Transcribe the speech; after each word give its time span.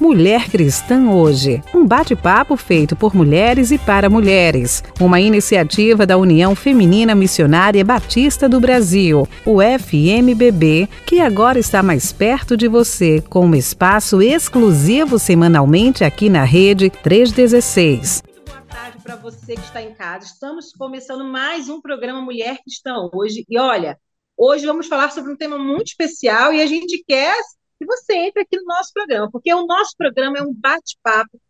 Mulher 0.00 0.48
Cristã 0.48 1.10
Hoje, 1.10 1.62
um 1.74 1.86
bate-papo 1.86 2.56
feito 2.56 2.96
por 2.96 3.14
mulheres 3.14 3.70
e 3.70 3.76
para 3.76 4.08
mulheres, 4.08 4.82
uma 4.98 5.20
iniciativa 5.20 6.06
da 6.06 6.16
União 6.16 6.54
Feminina 6.54 7.14
Missionária 7.14 7.84
Batista 7.84 8.48
do 8.48 8.58
Brasil, 8.58 9.28
o 9.44 9.58
FMBB, 9.60 10.88
que 11.04 11.20
agora 11.20 11.58
está 11.58 11.82
mais 11.82 12.12
perto 12.12 12.56
de 12.56 12.66
você, 12.66 13.22
com 13.28 13.44
um 13.44 13.54
espaço 13.54 14.22
exclusivo 14.22 15.18
semanalmente 15.18 16.02
aqui 16.02 16.30
na 16.30 16.44
Rede 16.44 16.88
316 16.88 18.22
para 19.02 19.16
você 19.16 19.54
que 19.54 19.60
está 19.60 19.82
em 19.82 19.92
casa. 19.94 20.26
Estamos 20.26 20.72
começando 20.72 21.24
mais 21.24 21.68
um 21.68 21.80
programa 21.80 22.20
Mulher 22.20 22.58
Cristã 22.62 22.94
hoje. 23.12 23.44
E 23.48 23.58
olha, 23.58 23.98
hoje 24.36 24.64
vamos 24.66 24.86
falar 24.86 25.10
sobre 25.10 25.32
um 25.32 25.36
tema 25.36 25.58
muito 25.58 25.88
especial 25.88 26.52
e 26.52 26.60
a 26.60 26.66
gente 26.66 27.02
quer 27.08 27.34
que 27.80 27.86
você 27.86 28.14
entre 28.14 28.42
aqui 28.42 28.58
no 28.58 28.64
nosso 28.64 28.92
programa, 28.92 29.30
porque 29.30 29.52
o 29.54 29.66
nosso 29.66 29.96
programa 29.96 30.36
é 30.36 30.42
um 30.42 30.52
bate-papo 30.52 31.40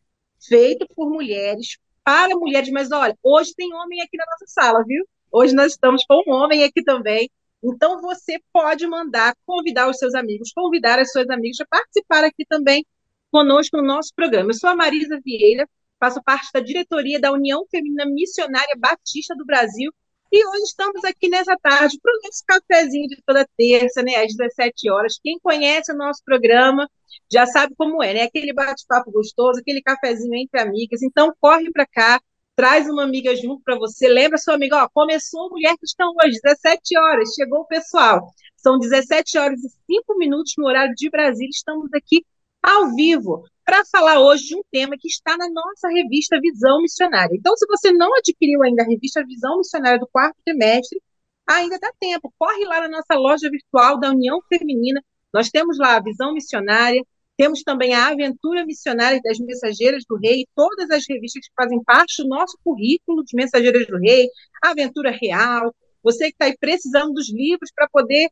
feito 0.40 0.86
por 0.94 1.10
mulheres, 1.10 1.76
para 2.04 2.36
mulheres, 2.36 2.70
mas 2.70 2.92
olha, 2.92 3.18
hoje 3.20 3.52
tem 3.56 3.74
homem 3.74 4.00
aqui 4.00 4.16
na 4.16 4.24
nossa 4.26 4.46
sala, 4.46 4.84
viu? 4.86 5.04
Hoje 5.32 5.54
nós 5.54 5.72
estamos 5.72 6.04
com 6.06 6.22
um 6.26 6.32
homem 6.32 6.62
aqui 6.62 6.84
também. 6.84 7.28
Então 7.62 8.00
você 8.00 8.40
pode 8.52 8.86
mandar, 8.86 9.34
convidar 9.44 9.90
os 9.90 9.98
seus 9.98 10.14
amigos, 10.14 10.52
convidar 10.52 11.00
as 11.00 11.10
suas 11.10 11.28
amigas 11.28 11.60
a 11.60 11.66
participar 11.66 12.24
aqui 12.24 12.44
também 12.48 12.86
conosco 13.30 13.76
no 13.76 13.82
nosso 13.82 14.14
programa. 14.14 14.50
Eu 14.50 14.54
sou 14.54 14.70
a 14.70 14.76
Marisa 14.76 15.20
Vieira, 15.24 15.68
faço 15.98 16.22
parte 16.22 16.48
da 16.54 16.60
diretoria 16.60 17.20
da 17.20 17.32
União 17.32 17.66
Feminina 17.70 18.06
Missionária 18.06 18.76
Batista 18.78 19.34
do 19.34 19.44
Brasil 19.44 19.92
e 20.32 20.46
hoje 20.46 20.62
estamos 20.62 21.04
aqui 21.04 21.28
nessa 21.28 21.56
tarde 21.56 21.98
para 22.00 22.12
o 22.12 22.20
nosso 22.22 22.44
cafezinho 22.46 23.08
de 23.08 23.20
toda 23.26 23.48
terça, 23.56 24.02
né, 24.02 24.16
às 24.16 24.34
17 24.36 24.90
horas. 24.90 25.18
Quem 25.22 25.38
conhece 25.40 25.92
o 25.92 25.96
nosso 25.96 26.22
programa 26.24 26.88
já 27.32 27.46
sabe 27.46 27.74
como 27.76 28.02
é, 28.02 28.14
né? 28.14 28.22
Aquele 28.22 28.52
bate-papo 28.52 29.10
gostoso, 29.10 29.60
aquele 29.60 29.82
cafezinho 29.82 30.34
entre 30.36 30.60
amigas. 30.60 31.02
Então, 31.02 31.34
corre 31.40 31.70
para 31.72 31.86
cá, 31.86 32.20
traz 32.54 32.88
uma 32.88 33.02
amiga 33.04 33.34
junto 33.34 33.62
para 33.64 33.76
você. 33.76 34.08
Lembra 34.08 34.38
sua 34.38 34.54
amiga, 34.54 34.84
ó, 34.84 34.88
começou 34.92 35.50
Mulher 35.50 35.76
Cristã 35.76 36.04
hoje, 36.22 36.38
17 36.42 36.98
horas, 36.98 37.34
chegou 37.34 37.60
o 37.60 37.66
pessoal. 37.66 38.32
São 38.56 38.78
17 38.78 39.38
horas 39.38 39.58
e 39.64 39.68
5 39.96 40.18
minutos 40.18 40.52
no 40.58 40.66
horário 40.66 40.94
de 40.94 41.10
Brasília. 41.10 41.50
Estamos 41.50 41.88
aqui 41.94 42.24
ao 42.62 42.94
vivo 42.94 43.44
para 43.64 43.84
falar 43.84 44.20
hoje 44.20 44.48
de 44.48 44.56
um 44.56 44.62
tema 44.70 44.96
que 44.98 45.08
está 45.08 45.36
na 45.36 45.48
nossa 45.48 45.88
revista 45.88 46.40
Visão 46.40 46.82
Missionária. 46.82 47.34
Então, 47.34 47.56
se 47.56 47.66
você 47.66 47.92
não 47.92 48.14
adquiriu 48.16 48.62
ainda 48.62 48.82
a 48.82 48.86
revista 48.86 49.24
Visão 49.24 49.58
Missionária 49.58 49.98
do 49.98 50.08
quarto 50.08 50.36
trimestre, 50.44 51.00
ainda 51.46 51.78
dá 51.78 51.92
tempo. 52.00 52.32
Corre 52.38 52.64
lá 52.64 52.80
na 52.80 52.88
nossa 52.88 53.14
loja 53.14 53.48
virtual 53.50 53.98
da 53.98 54.10
União 54.10 54.40
Feminina. 54.48 55.02
Nós 55.32 55.50
temos 55.50 55.78
lá 55.78 55.96
a 55.96 56.02
Visão 56.02 56.34
Missionária, 56.34 57.00
temos 57.36 57.62
também 57.62 57.94
a 57.94 58.08
Aventura 58.08 58.66
Missionária 58.66 59.20
das 59.22 59.38
Mensageiras 59.38 60.04
do 60.08 60.16
Rei, 60.16 60.46
todas 60.54 60.90
as 60.90 61.04
revistas 61.08 61.46
que 61.46 61.54
fazem 61.56 61.82
parte 61.84 62.22
do 62.22 62.28
nosso 62.28 62.58
currículo 62.64 63.24
de 63.24 63.36
Mensageiras 63.36 63.86
do 63.86 63.98
Rei, 63.98 64.28
Aventura 64.62 65.10
Real. 65.10 65.74
Você 66.02 66.26
que 66.26 66.32
está 66.32 66.46
aí 66.46 66.56
precisando 66.58 67.12
dos 67.12 67.32
livros 67.32 67.70
para 67.74 67.88
poder 67.88 68.30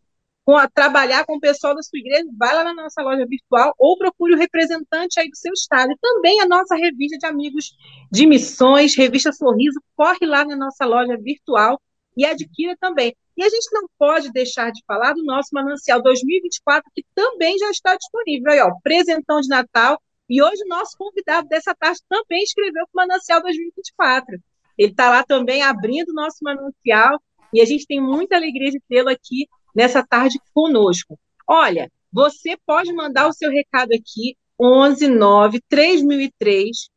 com 0.48 0.56
a, 0.56 0.66
trabalhar 0.66 1.26
com 1.26 1.36
o 1.36 1.40
pessoal 1.40 1.74
da 1.74 1.82
sua 1.82 1.98
igreja, 1.98 2.24
vai 2.38 2.54
lá 2.54 2.64
na 2.64 2.72
nossa 2.72 3.02
loja 3.02 3.26
virtual 3.26 3.74
ou 3.76 3.98
procure 3.98 4.32
o 4.32 4.38
representante 4.38 5.20
aí 5.20 5.28
do 5.28 5.36
seu 5.36 5.52
estado. 5.52 5.92
E 5.92 5.98
também 6.00 6.40
a 6.40 6.48
nossa 6.48 6.74
revista 6.74 7.18
de 7.18 7.26
amigos 7.26 7.76
de 8.10 8.26
missões, 8.26 8.96
revista 8.96 9.30
Sorriso, 9.30 9.78
corre 9.94 10.24
lá 10.24 10.46
na 10.46 10.56
nossa 10.56 10.86
loja 10.86 11.18
virtual 11.18 11.78
e 12.16 12.24
adquira 12.24 12.74
também. 12.80 13.14
E 13.36 13.44
a 13.44 13.48
gente 13.50 13.68
não 13.74 13.86
pode 13.98 14.32
deixar 14.32 14.72
de 14.72 14.82
falar 14.86 15.12
do 15.12 15.22
nosso 15.22 15.50
Manancial 15.52 16.00
2024, 16.00 16.90
que 16.94 17.04
também 17.14 17.58
já 17.58 17.68
está 17.68 17.94
disponível. 17.94 18.50
Aí, 18.50 18.60
ó, 18.60 18.70
presentão 18.82 19.42
de 19.42 19.48
Natal. 19.48 20.00
E 20.30 20.42
hoje 20.42 20.62
o 20.64 20.68
nosso 20.68 20.96
convidado 20.96 21.46
dessa 21.48 21.74
tarde 21.74 22.00
também 22.08 22.42
escreveu 22.42 22.84
o 22.84 22.96
Manancial 22.96 23.42
2024. 23.42 24.38
Ele 24.78 24.92
está 24.92 25.10
lá 25.10 25.22
também 25.22 25.60
abrindo 25.60 26.08
o 26.08 26.14
nosso 26.14 26.38
Manancial. 26.40 27.20
E 27.52 27.60
a 27.60 27.66
gente 27.66 27.86
tem 27.86 28.00
muita 28.00 28.36
alegria 28.36 28.70
de 28.70 28.80
tê-lo 28.88 29.10
aqui 29.10 29.46
nessa 29.74 30.04
tarde 30.06 30.38
conosco. 30.54 31.18
Olha, 31.46 31.90
você 32.12 32.56
pode 32.66 32.92
mandar 32.92 33.28
o 33.28 33.32
seu 33.32 33.50
recado 33.50 33.92
aqui, 33.92 34.36
11 34.60 35.08
9 35.08 35.60
3003 35.68 36.90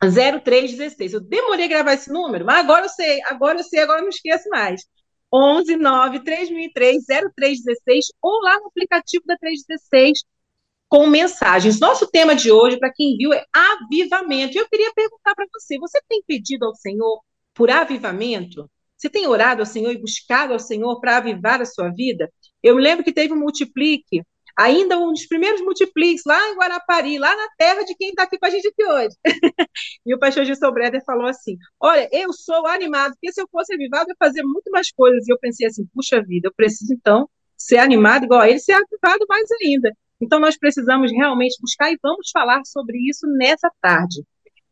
0316. 0.00 1.12
Eu 1.14 1.20
demorei 1.20 1.64
a 1.64 1.68
gravar 1.68 1.94
esse 1.94 2.10
número, 2.10 2.44
mas 2.44 2.58
agora 2.58 2.84
eu 2.84 2.88
sei, 2.88 3.20
agora 3.24 3.58
eu 3.58 3.64
sei, 3.64 3.80
agora 3.80 3.98
eu 4.00 4.02
não 4.02 4.10
esqueço 4.10 4.48
mais. 4.48 4.82
11 5.32 5.76
9 5.76 6.20
3003 6.20 7.04
0316 7.36 8.06
ou 8.22 8.40
lá 8.40 8.58
no 8.60 8.68
aplicativo 8.68 9.24
da 9.26 9.36
316 9.36 10.24
com 10.88 11.06
mensagens. 11.06 11.78
Nosso 11.78 12.06
tema 12.06 12.34
de 12.34 12.50
hoje, 12.50 12.78
para 12.78 12.92
quem 12.92 13.16
viu, 13.16 13.32
é 13.32 13.44
avivamento. 13.52 14.56
Eu 14.56 14.68
queria 14.68 14.92
perguntar 14.94 15.34
para 15.34 15.46
você: 15.52 15.78
você 15.78 16.00
tem 16.08 16.22
pedido 16.26 16.64
ao 16.64 16.74
Senhor 16.74 17.20
por 17.54 17.70
avivamento? 17.70 18.70
Você 18.98 19.08
tem 19.08 19.28
orado 19.28 19.62
ao 19.62 19.66
Senhor 19.66 19.92
e 19.92 19.98
buscado 19.98 20.52
ao 20.52 20.58
Senhor 20.58 21.00
para 21.00 21.18
avivar 21.18 21.62
a 21.62 21.64
sua 21.64 21.88
vida? 21.88 22.28
Eu 22.60 22.74
lembro 22.74 23.04
que 23.04 23.12
teve 23.12 23.32
um 23.32 23.38
multiplique, 23.38 24.22
ainda 24.58 24.98
um 24.98 25.12
dos 25.12 25.24
primeiros 25.26 25.60
multipliques 25.60 26.24
lá 26.26 26.48
em 26.48 26.56
Guarapari, 26.56 27.16
lá 27.16 27.34
na 27.34 27.48
terra 27.56 27.84
de 27.84 27.94
quem 27.94 28.08
está 28.08 28.24
aqui 28.24 28.36
com 28.36 28.46
a 28.46 28.50
gente 28.50 28.66
aqui 28.66 28.84
hoje. 28.84 29.14
e 30.04 30.12
o 30.12 30.18
pastor 30.18 30.44
Gilson 30.44 30.72
Breder 30.72 31.04
falou 31.04 31.28
assim: 31.28 31.56
Olha, 31.78 32.08
eu 32.12 32.32
sou 32.32 32.66
animado, 32.66 33.12
porque 33.12 33.32
se 33.32 33.40
eu 33.40 33.46
fosse 33.52 33.72
avivado, 33.72 34.10
eu 34.10 34.14
ia 34.14 34.16
fazer 34.18 34.42
muito 34.42 34.68
mais 34.72 34.90
coisas. 34.90 35.28
E 35.28 35.32
eu 35.32 35.38
pensei 35.38 35.68
assim: 35.68 35.86
puxa 35.94 36.20
vida, 36.20 36.48
eu 36.48 36.54
preciso 36.54 36.92
então 36.92 37.30
ser 37.56 37.78
animado 37.78 38.24
igual 38.24 38.40
a 38.40 38.50
ele, 38.50 38.58
ser 38.58 38.72
avivado 38.72 39.24
mais 39.28 39.48
ainda. 39.62 39.92
Então, 40.20 40.40
nós 40.40 40.58
precisamos 40.58 41.12
realmente 41.12 41.56
buscar 41.60 41.92
e 41.92 41.98
vamos 42.02 42.30
falar 42.32 42.60
sobre 42.64 42.98
isso 43.08 43.26
nessa 43.38 43.70
tarde. 43.80 44.24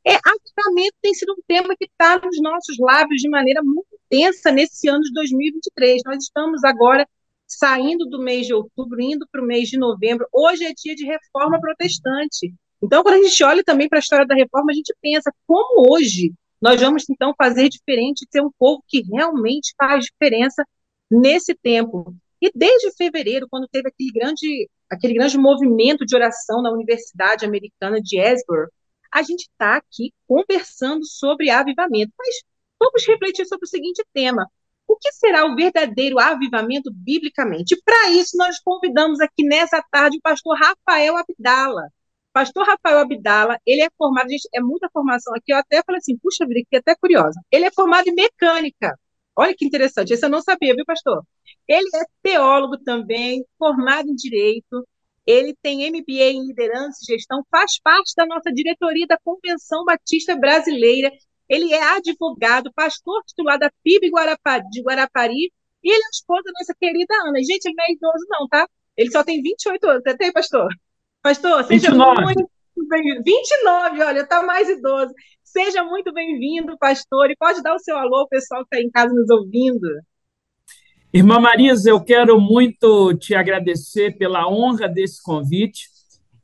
É, 0.05 0.15
avivamento 0.15 0.95
tem 1.01 1.15
sido 1.15 1.33
um 1.33 1.43
tema 1.47 1.75
que 1.77 1.85
está 1.85 2.19
nos 2.19 2.41
nossos 2.41 2.77
lábios 2.79 3.21
de 3.21 3.29
maneira 3.29 3.61
muito 3.63 3.96
intensa 4.11 4.51
nesse 4.51 4.89
ano 4.89 5.01
de 5.01 5.13
2023. 5.13 6.03
Nós 6.05 6.25
estamos 6.25 6.65
agora 6.65 7.07
saindo 7.47 8.07
do 8.07 8.21
mês 8.23 8.47
de 8.47 8.55
outubro, 8.55 9.01
indo 9.01 9.27
para 9.31 9.43
o 9.43 9.47
mês 9.47 9.69
de 9.69 9.79
novembro. 9.79 10.27
Hoje 10.33 10.65
é 10.65 10.73
dia 10.73 10.95
de 10.95 11.05
reforma 11.05 11.61
protestante. 11.61 12.53
Então, 12.83 13.03
quando 13.03 13.21
a 13.21 13.23
gente 13.23 13.43
olha 13.45 13.63
também 13.65 13.89
para 13.89 13.99
a 13.99 14.01
história 14.01 14.27
da 14.27 14.35
reforma, 14.35 14.73
a 14.73 14.75
gente 14.75 14.95
pensa 15.01 15.33
como 15.47 15.93
hoje 15.93 16.33
nós 16.61 16.81
vamos 16.81 17.05
então 17.11 17.35
fazer 17.37 17.69
diferente, 17.69 18.27
ser 18.31 18.41
um 18.41 18.51
povo 18.59 18.83
que 18.89 19.03
realmente 19.03 19.75
faz 19.77 20.07
diferença 20.07 20.65
nesse 21.11 21.55
tempo. 21.55 22.15
E 22.41 22.51
desde 22.55 22.95
fevereiro, 22.97 23.47
quando 23.49 23.69
teve 23.69 23.89
aquele 23.89 24.11
grande, 24.13 24.71
aquele 24.91 25.15
grande 25.15 25.39
movimento 25.39 26.05
de 26.05 26.15
oração 26.15 26.63
na 26.63 26.71
Universidade 26.71 27.45
Americana 27.45 28.01
de 28.01 28.19
Esborough, 28.19 28.69
a 29.13 29.23
gente 29.23 29.43
está 29.43 29.77
aqui 29.77 30.13
conversando 30.27 31.05
sobre 31.07 31.51
avivamento. 31.51 32.13
Mas 32.19 32.43
vamos 32.79 33.07
refletir 33.07 33.47
sobre 33.47 33.65
o 33.65 33.69
seguinte 33.69 34.05
tema: 34.13 34.47
o 34.87 34.97
que 34.97 35.13
será 35.13 35.45
o 35.47 35.55
verdadeiro 35.55 36.19
avivamento 36.19 36.91
biblicamente? 36.93 37.81
Para 37.85 38.11
isso, 38.11 38.37
nós 38.37 38.59
convidamos 38.61 39.21
aqui 39.21 39.45
nessa 39.45 39.83
tarde 39.91 40.19
o 40.19 40.23
pastor 40.23 40.57
Rafael 40.59 41.17
Abdala. 41.17 41.89
Pastor 42.33 42.67
Rafael 42.67 42.99
Abdala, 42.99 43.59
ele 43.67 43.83
é 43.83 43.89
formado, 43.97 44.29
gente, 44.29 44.49
é 44.55 44.61
muita 44.61 44.91
formação 44.93 45.35
aqui, 45.35 45.53
eu 45.53 45.57
até 45.57 45.83
falei 45.85 45.99
assim, 45.99 46.19
puxa 46.19 46.47
vida, 46.47 46.61
fiquei 46.61 46.79
até 46.81 46.95
curiosa. 46.95 47.41
Ele 47.51 47.65
é 47.65 47.71
formado 47.73 48.09
em 48.09 48.15
mecânica. 48.15 48.99
Olha 49.35 49.55
que 49.57 49.65
interessante, 49.67 50.13
esse 50.13 50.25
eu 50.25 50.31
não 50.31 50.43
sabia, 50.43 50.75
viu, 50.75 50.85
pastor? 50.85 51.23
Ele 51.67 51.89
é 51.95 52.05
teólogo 52.23 52.79
também, 52.85 53.45
formado 53.59 54.09
em 54.09 54.15
direito, 54.15 54.87
ele 55.27 55.55
tem 55.61 55.91
MBA 55.91 56.31
em 56.31 56.47
liderança 56.47 56.99
e 57.03 57.15
gestão, 57.15 57.43
faz 57.51 57.81
parte 57.81 58.15
da 58.17 58.25
nossa 58.25 58.53
diretoria 58.53 59.07
da 59.07 59.19
Convenção 59.19 59.85
Batista 59.85 60.37
Brasileira. 60.37 61.11
Ele 61.49 61.73
é 61.73 61.83
advogado, 61.83 62.73
pastor 62.75 63.23
titular 63.25 63.59
da 63.59 63.71
PIB 63.83 64.11
Guarapari, 64.11 64.65
de 64.71 64.83
Guarapari, 64.83 65.53
e 65.85 65.91
ele 65.91 66.03
é 66.05 66.11
esposa 66.11 66.43
da 66.45 66.53
nossa 66.59 66.75
querida 66.79 67.15
Ana. 67.27 67.39
Gente, 67.39 67.67
ele 67.67 67.75
não 67.77 67.85
é 67.85 67.93
idoso, 67.93 68.27
não, 68.29 68.49
tá? 68.49 68.69
Ele 68.97 69.11
só 69.11 69.23
tem 69.23 69.41
28 69.43 69.89
anos. 69.89 70.03
Tem, 70.19 70.33
pastor? 70.33 70.69
Pastor, 71.23 71.65
seja 71.65 71.91
29. 71.91 72.23
muito 72.23 72.51
bem-vindo. 72.89 73.23
29, 73.25 74.03
olha, 74.03 74.21
está 74.21 74.43
mais 74.43 74.69
idoso. 74.69 75.13
Seja 75.43 75.85
muito 75.85 76.13
bem-vindo, 76.13 76.77
pastor, 76.79 77.31
e 77.31 77.37
pode 77.37 77.63
dar 77.63 77.75
o 77.75 77.79
seu 77.79 77.97
alô, 77.97 78.27
pessoal 78.29 78.65
que 78.67 78.77
está 78.77 78.87
em 78.87 78.91
casa 78.91 79.15
nos 79.15 79.31
ouvindo. 79.31 79.89
Irmã 81.13 81.41
Marisa, 81.41 81.89
eu 81.89 82.03
quero 82.05 82.39
muito 82.41 83.15
te 83.15 83.35
agradecer 83.35 84.19
pela 84.19 84.49
honra 84.49 84.89
desse 84.89 85.23
convite 85.23 85.89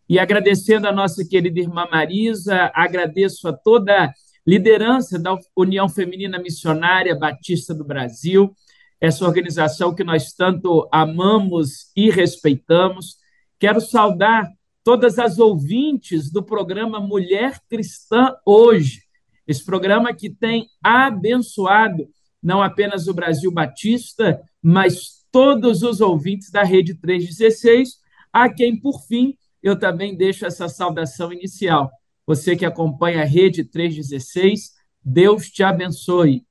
e 0.08 0.19
agradecendo 0.19 0.87
a 0.88 0.93
nossa 0.93 1.26
querida 1.28 1.60
irmã 1.60 1.87
Marisa, 1.90 2.70
agradeço 2.75 3.49
a 3.49 3.52
toda 3.52 4.04
a 4.04 4.12
liderança 4.46 5.18
da 5.18 5.38
União 5.56 5.88
Feminina 5.88 6.38
Missionária 6.38 7.14
Batista 7.14 7.74
do 7.74 7.84
Brasil, 7.84 8.54
essa 9.00 9.24
organização 9.24 9.94
que 9.94 10.04
nós 10.04 10.32
tanto 10.32 10.88
amamos 10.92 11.90
e 11.96 12.10
respeitamos. 12.10 13.16
Quero 13.58 13.80
saudar 13.80 14.48
todas 14.84 15.18
as 15.18 15.38
ouvintes 15.38 16.30
do 16.30 16.42
programa 16.42 17.00
Mulher 17.00 17.60
Cristã 17.68 18.34
Hoje, 18.44 19.02
esse 19.46 19.64
programa 19.64 20.14
que 20.14 20.30
tem 20.30 20.68
abençoado 20.82 22.08
não 22.42 22.62
apenas 22.62 23.06
o 23.06 23.14
Brasil 23.14 23.52
Batista, 23.52 24.40
mas 24.62 25.24
todos 25.30 25.82
os 25.82 26.00
ouvintes 26.00 26.50
da 26.50 26.64
Rede 26.64 26.94
316, 26.94 28.00
a 28.32 28.48
quem, 28.48 28.78
por 28.78 29.00
fim, 29.06 29.36
eu 29.62 29.78
também 29.78 30.16
deixo 30.16 30.44
essa 30.44 30.68
saudação 30.68 31.32
inicial. 31.32 31.90
Você 32.26 32.56
que 32.56 32.64
acompanha 32.64 33.22
a 33.22 33.26
Rede 33.26 33.64
316, 33.64 34.72
Deus 35.04 35.50
te 35.50 35.62
abençoe. 35.62 36.46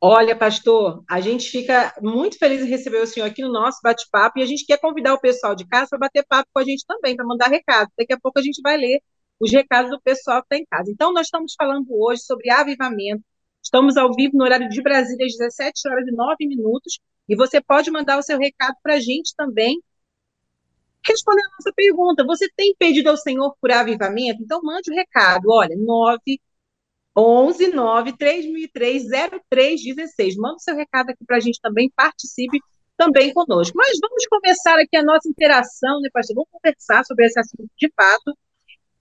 Olha, 0.00 0.36
pastor, 0.36 1.02
a 1.08 1.20
gente 1.20 1.50
fica 1.50 1.92
muito 2.00 2.38
feliz 2.38 2.62
em 2.62 2.68
receber 2.68 3.02
o 3.02 3.06
senhor 3.06 3.26
aqui 3.26 3.42
no 3.42 3.52
nosso 3.52 3.80
bate-papo 3.82 4.38
e 4.38 4.42
a 4.42 4.46
gente 4.46 4.64
quer 4.64 4.78
convidar 4.78 5.12
o 5.14 5.20
pessoal 5.20 5.56
de 5.56 5.66
casa 5.66 5.88
para 5.90 5.98
bater 5.98 6.24
papo 6.24 6.48
com 6.52 6.60
a 6.60 6.64
gente 6.64 6.84
também, 6.86 7.16
para 7.16 7.26
mandar 7.26 7.48
recado. 7.48 7.90
Daqui 7.98 8.12
a 8.12 8.20
pouco 8.20 8.38
a 8.38 8.42
gente 8.42 8.60
vai 8.62 8.76
ler 8.76 9.00
os 9.40 9.50
recados 9.50 9.90
do 9.90 10.00
pessoal 10.00 10.40
que 10.42 10.54
está 10.54 10.56
em 10.56 10.66
casa. 10.66 10.90
Então, 10.90 11.12
nós 11.12 11.26
estamos 11.26 11.54
falando 11.56 11.86
hoje 11.90 12.22
sobre 12.22 12.50
avivamento. 12.50 13.22
Estamos 13.62 13.96
ao 13.96 14.14
vivo 14.14 14.36
no 14.36 14.44
horário 14.44 14.68
de 14.68 14.80
Brasília, 14.80 15.26
às 15.26 15.36
17 15.36 15.88
horas 15.88 16.06
e 16.06 16.12
9 16.12 16.46
minutos. 16.46 17.00
E 17.28 17.34
você 17.34 17.60
pode 17.60 17.90
mandar 17.90 18.18
o 18.18 18.22
seu 18.22 18.38
recado 18.38 18.76
para 18.82 18.94
a 18.94 19.00
gente 19.00 19.34
também, 19.36 19.80
respondendo 21.08 21.46
a 21.46 21.56
nossa 21.58 21.72
pergunta. 21.74 22.24
Você 22.24 22.48
tem 22.56 22.74
pedido 22.78 23.10
ao 23.10 23.16
Senhor 23.16 23.54
por 23.60 23.70
avivamento? 23.70 24.42
Então, 24.42 24.60
mande 24.62 24.90
o 24.90 24.94
um 24.94 24.96
recado. 24.96 25.50
Olha, 25.50 25.76
9 25.76 26.40
11 27.16 27.72
9 27.72 28.16
3003 28.16 29.08
0316. 29.50 30.36
Manda 30.36 30.54
o 30.54 30.60
seu 30.60 30.76
recado 30.76 31.10
aqui 31.10 31.24
para 31.26 31.38
a 31.38 31.40
gente 31.40 31.60
também, 31.60 31.90
participe 31.96 32.60
também 32.96 33.32
conosco. 33.32 33.76
Mas 33.76 33.98
vamos 34.00 34.26
começar 34.26 34.78
aqui 34.78 34.96
a 34.96 35.02
nossa 35.02 35.28
interação, 35.28 36.00
né, 36.00 36.08
pastor? 36.12 36.36
Vamos 36.36 36.50
conversar 36.52 37.04
sobre 37.04 37.26
esse 37.26 37.38
assunto 37.38 37.68
de 37.76 37.92
fato. 37.96 38.36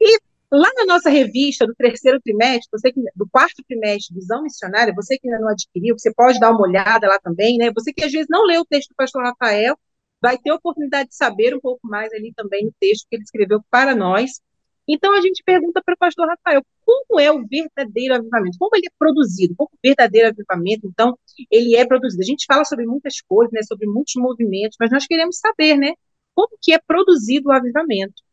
E 0.01 0.19
lá 0.51 0.69
na 0.77 0.86
nossa 0.86 1.09
revista 1.09 1.65
do 1.65 1.75
terceiro 1.75 2.19
trimestre, 2.21 2.69
você 2.71 2.92
que, 2.92 3.01
do 3.15 3.27
quarto 3.30 3.63
trimestre, 3.68 4.15
Visão 4.15 4.42
Missionária, 4.42 4.94
você 4.95 5.18
que 5.18 5.27
ainda 5.27 5.42
não 5.42 5.50
adquiriu, 5.50 5.98
você 5.98 6.13
pode 6.13 6.39
dar 6.39 6.51
uma 6.51 6.62
olhada 6.62 7.07
lá 7.07 7.19
também, 7.19 7.57
né? 7.57 7.71
Você 7.75 7.94
que 7.94 8.04
às 8.04 8.12
vezes 8.12 8.27
não 8.30 8.45
leu 8.45 8.62
o 8.62 8.65
texto 8.65 8.89
do 8.89 8.95
pastor 8.95 9.24
Rafael, 9.24 9.77
vai 10.22 10.38
ter 10.38 10.52
oportunidade 10.52 11.10
de 11.10 11.16
saber 11.16 11.56
um 11.56 11.60
pouco 11.60 11.88
mais 11.88 12.12
ali 12.14 12.34
também 12.36 12.66
no 12.66 12.74
texto 12.80 13.08
que 13.10 13.16
ele 13.16 13.24
escreveu 13.24 13.62
para 13.69 13.96
nós. 13.96 14.42
Então 14.88 15.16
a 15.16 15.22
gente 15.22 15.44
pergunta 15.44 15.81
para 15.84 15.94
o 15.94 15.98
pastor 15.98 16.28
Rafael, 16.28 16.64
como 16.86 17.19
é 17.19 17.30
o 17.30 17.46
verdadeiro 17.46 18.16
avivamento? 18.16 18.58
Como 18.58 18.75
ele 18.75 18.88
é 18.88 18.92
produzido? 18.98 19.54
Como 19.56 19.69
o 19.74 19.80
verdadeiro 19.84 20.30
avivamento, 20.30 20.88
então, 20.88 21.18
ele 21.52 21.75
é 21.75 21.86
produzido? 21.86 22.22
A 22.22 22.25
gente 22.25 22.46
fala 22.46 22.64
sobre 22.64 22.86
muitas 22.86 23.19
coisas, 23.19 23.52
né, 23.52 23.62
sobre 23.64 23.86
muitos 23.86 24.14
movimentos, 24.16 24.78
mas 24.80 24.90
nós 24.90 25.06
queremos 25.06 25.38
saber, 25.38 25.75
né, 25.75 25.94
como 26.34 26.58
que 26.62 26.72
é 26.72 26.80
produzido 26.80 27.50
o 27.50 27.52
avivamento. 27.52 28.24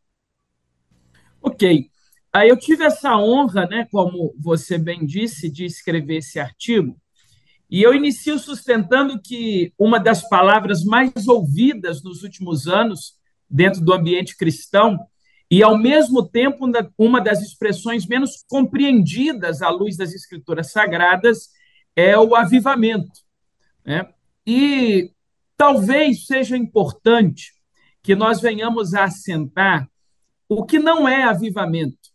Ok. 1.42 1.90
Aí 2.32 2.48
eu 2.48 2.58
tive 2.58 2.84
essa 2.84 3.16
honra, 3.16 3.66
né, 3.66 3.88
como 3.90 4.34
você 4.38 4.78
bem 4.78 5.04
disse, 5.04 5.50
de 5.50 5.64
escrever 5.64 6.18
esse 6.18 6.38
artigo, 6.38 6.96
e 7.70 7.82
eu 7.82 7.94
inicio 7.94 8.38
sustentando 8.38 9.20
que 9.20 9.72
uma 9.78 9.98
das 9.98 10.28
palavras 10.28 10.84
mais 10.84 11.26
ouvidas 11.26 12.02
nos 12.02 12.22
últimos 12.22 12.66
anos 12.68 13.14
dentro 13.48 13.80
do 13.80 13.92
ambiente 13.92 14.36
cristão 14.36 14.98
e, 15.50 15.62
ao 15.62 15.78
mesmo 15.78 16.26
tempo, 16.26 16.66
uma 16.98 17.20
das 17.20 17.42
expressões 17.42 18.06
menos 18.06 18.44
compreendidas 18.48 19.62
à 19.62 19.68
luz 19.68 19.96
das 19.96 20.12
escrituras 20.12 20.72
sagradas 20.72 21.50
é 21.94 22.18
o 22.18 22.34
avivamento. 22.34 23.20
Né? 23.84 24.08
E 24.46 25.10
talvez 25.56 26.26
seja 26.26 26.56
importante 26.56 27.52
que 28.02 28.14
nós 28.14 28.40
venhamos 28.40 28.94
a 28.94 29.04
assentar 29.04 29.88
o 30.48 30.64
que 30.64 30.78
não 30.78 31.08
é 31.08 31.22
avivamento, 31.22 32.10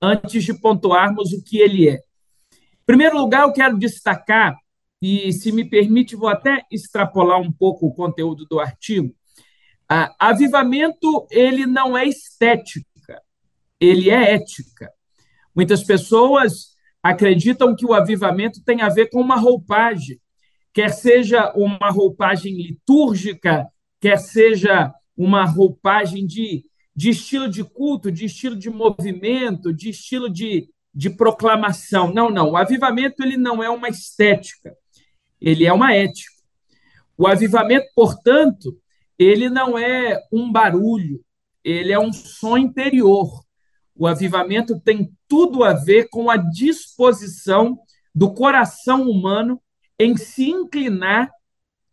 antes 0.00 0.44
de 0.44 0.54
pontuarmos 0.54 1.32
o 1.32 1.42
que 1.42 1.58
ele 1.58 1.88
é. 1.88 1.94
Em 1.94 2.86
primeiro 2.86 3.16
lugar, 3.16 3.42
eu 3.42 3.52
quero 3.52 3.78
destacar, 3.78 4.56
e 5.02 5.32
se 5.32 5.50
me 5.50 5.64
permite, 5.64 6.14
vou 6.14 6.28
até 6.28 6.64
extrapolar 6.70 7.40
um 7.40 7.50
pouco 7.50 7.86
o 7.86 7.94
conteúdo 7.94 8.46
do 8.46 8.60
artigo. 8.60 9.12
Ah, 9.88 10.14
avivamento, 10.18 11.26
ele 11.30 11.66
não 11.66 11.98
é 11.98 12.06
estética, 12.06 13.20
ele 13.80 14.08
é 14.08 14.34
ética. 14.34 14.90
Muitas 15.54 15.82
pessoas 15.82 16.76
acreditam 17.02 17.74
que 17.74 17.84
o 17.84 17.92
avivamento 17.92 18.62
tem 18.64 18.80
a 18.80 18.88
ver 18.88 19.10
com 19.10 19.20
uma 19.20 19.36
roupagem, 19.36 20.20
quer 20.72 20.90
seja 20.90 21.52
uma 21.56 21.90
roupagem 21.90 22.54
litúrgica, 22.54 23.66
quer 24.00 24.18
seja 24.18 24.94
uma 25.16 25.44
roupagem 25.44 26.24
de 26.24 26.62
de 26.94 27.10
estilo 27.10 27.48
de 27.48 27.64
culto, 27.64 28.12
de 28.12 28.26
estilo 28.26 28.54
de 28.54 28.68
movimento, 28.68 29.72
de 29.72 29.88
estilo 29.88 30.30
de, 30.30 30.68
de 30.94 31.10
proclamação. 31.10 32.12
Não, 32.12 32.30
não. 32.30 32.50
O 32.50 32.56
avivamento 32.56 33.22
ele 33.22 33.36
não 33.36 33.62
é 33.62 33.70
uma 33.70 33.88
estética, 33.88 34.76
ele 35.42 35.66
é 35.66 35.72
uma 35.72 35.92
ética. 35.94 36.32
O 37.18 37.26
avivamento, 37.26 37.86
portanto, 37.94 38.78
ele 39.18 39.50
não 39.50 39.76
é 39.76 40.18
um 40.32 40.50
barulho, 40.50 41.20
ele 41.64 41.92
é 41.92 41.98
um 41.98 42.12
som 42.12 42.56
interior. 42.56 43.44
O 43.94 44.06
avivamento 44.06 44.80
tem 44.80 45.12
tudo 45.28 45.64
a 45.64 45.74
ver 45.74 46.08
com 46.08 46.30
a 46.30 46.36
disposição 46.36 47.78
do 48.14 48.32
coração 48.32 49.02
humano 49.02 49.60
em 49.98 50.16
se 50.16 50.48
inclinar 50.48 51.30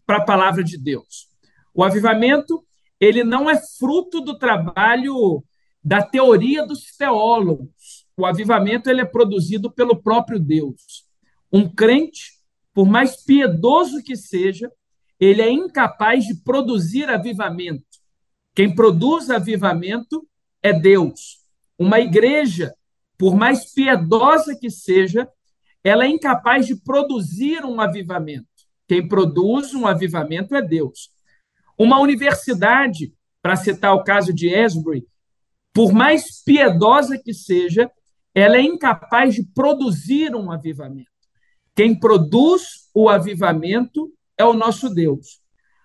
para 0.06 0.18
a 0.18 0.25
palavra 0.25 0.63
de 0.63 0.78
Deus. 0.78 1.28
O 1.74 1.84
avivamento 1.84 2.63
ele 3.00 3.24
não 3.24 3.50
é 3.50 3.57
fruto 3.57 4.22
do 4.22 4.38
trabalho 4.38 5.44
da 5.84 6.02
teoria 6.02 6.66
dos 6.66 6.95
teólogos. 6.98 8.06
O 8.18 8.25
avivamento 8.25 8.90
ele 8.90 9.02
é 9.02 9.06
produzido 9.06 9.72
pelo 9.72 10.02
próprio 10.02 10.40
Deus. 10.40 11.06
Um 11.52 11.69
crente, 11.69 12.38
por 12.74 12.88
mais 12.88 13.24
piedoso 13.24 14.04
que 14.04 14.16
seja, 14.16 14.71
ele 15.19 15.42
é 15.42 15.51
incapaz 15.51 16.25
de 16.25 16.36
produzir 16.36 17.10
avivamento. 17.10 17.83
Quem 18.56 18.74
produz 18.74 19.30
avivamento 19.30 20.27
é 20.62 20.74
Deus. 20.74 21.39
Uma 21.77 22.00
igreja, 22.00 22.74
por 23.18 23.36
mais 23.36 23.74
piedosa 23.74 24.56
que 24.60 24.69
seja, 24.69 25.27
ela 25.83 26.06
é 26.06 26.07
incapaz 26.07 26.68
de 26.68 26.75
produzir 26.75 27.63
um 27.66 27.80
avivamento. 27.80 28.48
Quem 28.88 29.07
produz 29.07 29.74
um 29.74 29.86
avivamento 29.86 30.56
é 30.56 30.62
Deus. 30.62 31.12
Uma 31.77 32.00
universidade, 32.00 33.13
para 33.42 33.56
citar 33.56 33.94
o 33.94 34.04
caso 34.04 34.33
de 34.33 34.50
Esbury, 34.50 35.06
por 35.74 35.94
mais 35.94 36.44
piedosa 36.44 37.18
que 37.18 37.33
seja, 37.33 37.89
ela 38.33 38.57
é 38.57 38.62
incapaz 38.62 39.36
de 39.36 39.44
produzir 39.44 40.36
um 40.36 40.51
avivamento. 40.51 41.08
Quem 41.80 41.98
produz 41.98 42.90
o 42.94 43.08
avivamento 43.08 44.12
é 44.38 44.44
o 44.44 44.52
nosso 44.52 44.90
Deus. 44.90 45.40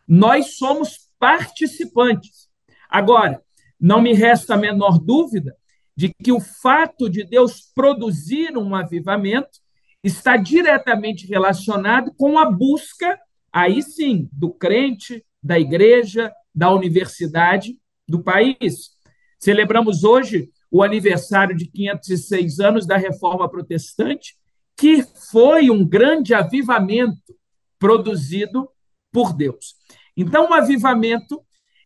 Nós 0.08 0.56
somos 0.56 1.08
participantes. 1.20 2.48
Agora, 2.90 3.40
não 3.78 4.02
me 4.02 4.12
resta 4.12 4.54
a 4.54 4.56
menor 4.56 4.98
dúvida 4.98 5.56
de 5.96 6.12
que 6.12 6.32
o 6.32 6.40
fato 6.40 7.08
de 7.08 7.22
Deus 7.22 7.70
produzir 7.72 8.58
um 8.58 8.74
avivamento 8.74 9.60
está 10.02 10.36
diretamente 10.36 11.28
relacionado 11.28 12.12
com 12.16 12.40
a 12.40 12.50
busca, 12.50 13.16
aí 13.52 13.80
sim, 13.80 14.28
do 14.32 14.52
crente, 14.52 15.24
da 15.40 15.60
igreja, 15.60 16.32
da 16.52 16.74
universidade 16.74 17.78
do 18.08 18.20
país. 18.20 18.96
Celebramos 19.38 20.02
hoje 20.02 20.50
o 20.72 20.82
aniversário 20.82 21.56
de 21.56 21.68
506 21.68 22.58
anos 22.58 22.84
da 22.84 22.96
Reforma 22.96 23.48
Protestante, 23.48 24.34
que 24.76 25.02
foi 25.30 25.70
um 25.70 25.86
grande 25.86 26.34
avivamento 26.34 27.34
produzido 27.78 28.68
por 29.12 29.32
Deus. 29.32 29.74
Então, 30.16 30.50
o 30.50 30.54
avivamento 30.54 31.42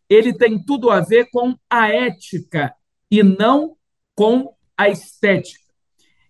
ele 0.09 0.33
tem 0.33 0.63
tudo 0.63 0.89
a 0.89 1.01
ver 1.01 1.29
com 1.29 1.55
a 1.69 1.87
ética 1.87 2.73
e 3.11 3.21
não 3.21 3.75
com 4.15 4.53
a 4.75 4.89
estética. 4.89 5.69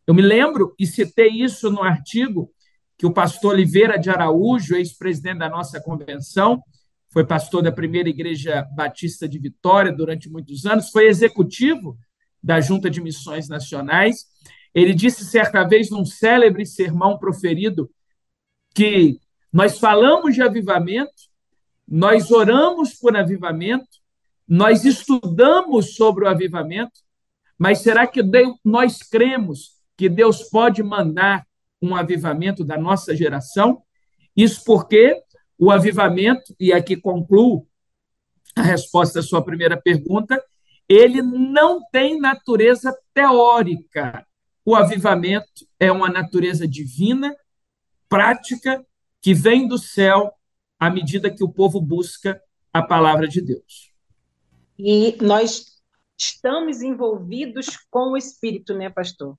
Eu 0.05 0.13
me 0.13 0.21
lembro 0.21 0.75
e 0.77 0.85
citei 0.85 1.29
isso 1.29 1.69
no 1.69 1.81
artigo 1.81 2.51
que 2.97 3.05
o 3.05 3.13
pastor 3.13 3.53
Oliveira 3.53 3.97
de 3.97 4.09
Araújo, 4.09 4.75
ex-presidente 4.75 5.39
da 5.39 5.49
nossa 5.49 5.79
convenção, 5.79 6.61
foi 7.11 7.25
pastor 7.25 7.63
da 7.63 7.71
primeira 7.71 8.09
igreja 8.09 8.67
batista 8.75 9.27
de 9.27 9.39
Vitória 9.39 9.91
durante 9.91 10.29
muitos 10.29 10.65
anos, 10.65 10.89
foi 10.89 11.07
executivo 11.07 11.97
da 12.43 12.59
Junta 12.59 12.89
de 12.89 13.01
Missões 13.01 13.47
Nacionais. 13.47 14.25
Ele 14.73 14.93
disse 14.93 15.25
certa 15.25 15.63
vez 15.63 15.89
num 15.89 16.05
célebre 16.05 16.65
sermão 16.65 17.17
proferido 17.17 17.89
que 18.73 19.19
nós 19.51 19.79
falamos 19.79 20.35
de 20.35 20.41
avivamento, 20.41 21.11
nós 21.87 22.29
oramos 22.31 22.93
por 22.93 23.17
avivamento, 23.17 23.87
nós 24.47 24.85
estudamos 24.85 25.95
sobre 25.95 26.25
o 26.25 26.27
avivamento, 26.27 27.01
mas 27.57 27.79
será 27.79 28.07
que 28.07 28.21
nós 28.63 28.99
cremos 28.99 29.79
que 29.97 30.07
Deus 30.07 30.43
pode 30.43 30.81
mandar 30.81 31.45
um 31.81 31.95
avivamento 31.95 32.63
da 32.63 32.77
nossa 32.77 33.15
geração? 33.15 33.81
Isso 34.35 34.63
porque 34.63 35.21
o 35.57 35.71
avivamento, 35.71 36.55
e 36.59 36.71
aqui 36.71 36.95
concluo 36.95 37.67
a 38.55 38.61
resposta 38.61 39.19
à 39.19 39.23
sua 39.23 39.43
primeira 39.43 39.75
pergunta, 39.75 40.41
ele 40.87 41.21
não 41.21 41.81
tem 41.91 42.19
natureza 42.19 42.97
teórica. 43.13 44.25
O 44.65 44.75
avivamento 44.75 45.67
é 45.79 45.91
uma 45.91 46.09
natureza 46.09 46.67
divina, 46.67 47.35
prática, 48.07 48.85
que 49.21 49.33
vem 49.33 49.67
do 49.67 49.77
céu 49.77 50.33
à 50.79 50.89
medida 50.89 51.33
que 51.33 51.43
o 51.43 51.51
povo 51.51 51.81
busca 51.81 52.41
a 52.71 52.81
palavra 52.81 53.27
de 53.27 53.41
Deus. 53.41 53.91
E 54.77 55.17
nós 55.21 55.65
estamos 56.17 56.81
envolvidos 56.81 57.77
com 57.89 58.11
o 58.11 58.17
Espírito, 58.17 58.73
né, 58.73 58.89
pastor? 58.89 59.37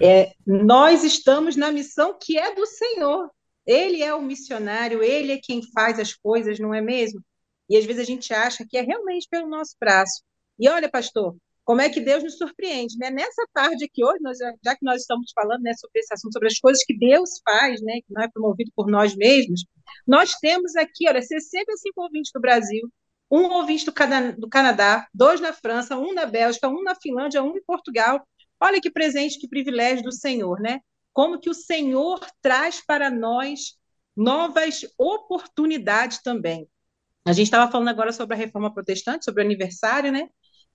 É, 0.00 0.32
nós 0.46 1.04
estamos 1.04 1.56
na 1.56 1.72
missão 1.72 2.18
que 2.18 2.38
é 2.38 2.54
do 2.54 2.66
Senhor. 2.66 3.30
Ele 3.66 4.02
é 4.02 4.14
o 4.14 4.22
missionário, 4.22 5.02
ele 5.02 5.32
é 5.32 5.40
quem 5.42 5.60
faz 5.72 5.98
as 5.98 6.14
coisas, 6.14 6.58
não 6.58 6.72
é 6.72 6.80
mesmo? 6.80 7.20
E 7.68 7.76
às 7.76 7.84
vezes 7.84 8.02
a 8.02 8.04
gente 8.04 8.32
acha 8.32 8.64
que 8.68 8.76
é 8.76 8.82
realmente 8.82 9.26
pelo 9.28 9.48
nosso 9.48 9.74
braço. 9.80 10.22
E 10.58 10.68
olha, 10.68 10.88
pastor, 10.88 11.36
como 11.66 11.80
é 11.80 11.90
que 11.90 12.00
Deus 12.00 12.22
nos 12.22 12.38
surpreende, 12.38 12.96
né? 12.96 13.10
Nessa 13.10 13.44
tarde 13.52 13.84
aqui 13.84 14.04
hoje, 14.04 14.20
nós, 14.22 14.38
já 14.64 14.76
que 14.76 14.84
nós 14.84 15.00
estamos 15.00 15.32
falando 15.34 15.62
né, 15.62 15.74
sobre 15.74 15.98
esse 15.98 16.14
assunto, 16.14 16.32
sobre 16.32 16.46
as 16.46 16.60
coisas 16.60 16.84
que 16.84 16.96
Deus 16.96 17.40
faz, 17.44 17.82
né, 17.82 17.94
que 18.06 18.14
não 18.14 18.22
é 18.22 18.28
promovido 18.28 18.70
por 18.74 18.86
nós 18.86 19.16
mesmos, 19.16 19.64
nós 20.06 20.36
temos 20.36 20.76
aqui, 20.76 21.08
olha, 21.08 21.20
65 21.20 22.00
ouvintes 22.00 22.30
do 22.32 22.40
Brasil, 22.40 22.88
um 23.28 23.50
ouvinte 23.50 23.84
do, 23.84 23.92
do 24.38 24.48
Canadá, 24.48 25.08
dois 25.12 25.40
na 25.40 25.52
França, 25.52 25.98
um 25.98 26.14
na 26.14 26.24
Bélgica, 26.24 26.68
um 26.68 26.84
na 26.84 26.94
Finlândia, 26.94 27.42
um 27.42 27.56
em 27.56 27.64
Portugal. 27.64 28.24
Olha 28.60 28.80
que 28.80 28.88
presente, 28.88 29.36
que 29.36 29.48
privilégio 29.48 30.04
do 30.04 30.12
Senhor, 30.12 30.60
né? 30.60 30.78
Como 31.12 31.40
que 31.40 31.50
o 31.50 31.54
Senhor 31.54 32.24
traz 32.40 32.80
para 32.86 33.10
nós 33.10 33.76
novas 34.16 34.86
oportunidades 34.96 36.22
também. 36.22 36.68
A 37.24 37.32
gente 37.32 37.46
estava 37.46 37.70
falando 37.70 37.88
agora 37.88 38.12
sobre 38.12 38.36
a 38.36 38.38
reforma 38.38 38.72
protestante, 38.72 39.24
sobre 39.24 39.42
o 39.42 39.44
aniversário, 39.44 40.12
né? 40.12 40.28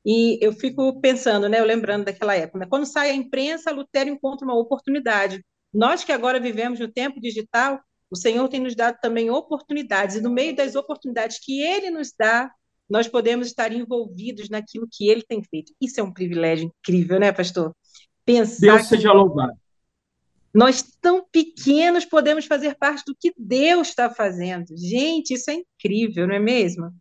E 0.05 0.39
eu 0.41 0.51
fico 0.51 0.99
pensando, 0.99 1.47
né, 1.47 1.59
eu 1.59 1.65
lembrando 1.65 2.05
daquela 2.05 2.35
época, 2.35 2.59
né? 2.59 2.65
quando 2.67 2.85
sai 2.85 3.11
a 3.11 3.15
imprensa, 3.15 3.71
Lutero 3.71 4.09
encontra 4.09 4.45
uma 4.45 4.57
oportunidade. 4.57 5.43
Nós 5.73 6.03
que 6.03 6.11
agora 6.11 6.39
vivemos 6.39 6.79
no 6.79 6.91
tempo 6.91 7.19
digital, 7.19 7.79
o 8.09 8.15
Senhor 8.15 8.47
tem 8.49 8.59
nos 8.59 8.75
dado 8.75 8.97
também 8.99 9.29
oportunidades, 9.29 10.15
e 10.15 10.21
no 10.21 10.29
meio 10.29 10.55
das 10.55 10.75
oportunidades 10.75 11.39
que 11.39 11.61
Ele 11.61 11.91
nos 11.91 12.11
dá, 12.17 12.51
nós 12.89 13.07
podemos 13.07 13.47
estar 13.47 13.71
envolvidos 13.71 14.49
naquilo 14.49 14.87
que 14.91 15.07
Ele 15.07 15.21
tem 15.21 15.41
feito. 15.43 15.71
Isso 15.79 15.99
é 15.99 16.03
um 16.03 16.11
privilégio 16.11 16.65
incrível, 16.65 17.19
né, 17.19 17.31
pastor? 17.31 17.73
Pensar 18.25 18.75
Deus 18.75 18.87
seja 18.87 19.13
louvado. 19.13 19.53
Nós, 20.53 20.83
tão 20.99 21.25
pequenos, 21.31 22.03
podemos 22.03 22.45
fazer 22.45 22.75
parte 22.75 23.05
do 23.05 23.15
que 23.17 23.33
Deus 23.37 23.87
está 23.87 24.09
fazendo. 24.09 24.65
Gente, 24.77 25.33
isso 25.33 25.49
é 25.49 25.53
incrível, 25.53 26.27
não 26.27 26.35
é 26.35 26.39
mesmo? 26.39 26.91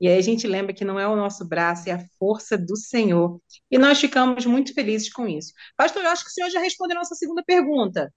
E 0.00 0.08
aí 0.08 0.16
a 0.16 0.22
gente 0.22 0.46
lembra 0.46 0.72
que 0.72 0.84
não 0.84 0.98
é 0.98 1.06
o 1.06 1.14
nosso 1.14 1.44
braço, 1.44 1.88
é 1.88 1.92
a 1.92 2.04
força 2.18 2.56
do 2.56 2.74
Senhor. 2.74 3.38
E 3.70 3.76
nós 3.76 4.00
ficamos 4.00 4.46
muito 4.46 4.72
felizes 4.72 5.12
com 5.12 5.28
isso. 5.28 5.52
Pastor, 5.76 6.02
eu 6.02 6.08
acho 6.08 6.24
que 6.24 6.30
o 6.30 6.32
senhor 6.32 6.48
já 6.48 6.58
respondeu 6.58 6.96
a 6.96 7.00
nossa 7.00 7.14
segunda 7.14 7.42
pergunta. 7.44 8.12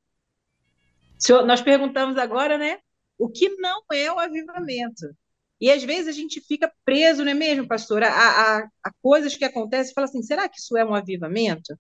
Senhor, 1.20 1.46
nós 1.46 1.62
perguntamos 1.62 2.18
agora, 2.18 2.58
né? 2.58 2.80
O 3.18 3.30
que 3.30 3.50
não 3.58 3.84
é 3.92 4.10
o 4.10 4.18
avivamento? 4.18 5.14
E 5.60 5.70
às 5.70 5.84
vezes 5.84 6.08
a 6.08 6.12
gente 6.14 6.40
fica 6.42 6.72
preso, 6.86 7.24
não 7.24 7.32
é 7.32 7.34
mesmo, 7.34 7.68
pastor, 7.68 8.02
a, 8.04 8.10
a, 8.10 8.58
a 8.84 8.92
coisas 9.02 9.36
que 9.36 9.46
acontecem 9.46 9.92
e 9.92 9.94
fala 9.94 10.06
assim: 10.06 10.24
será 10.24 10.48
que 10.48 10.60
isso 10.60 10.78
é 10.78 10.86
um 10.86 10.96
avivamento? 10.96 11.78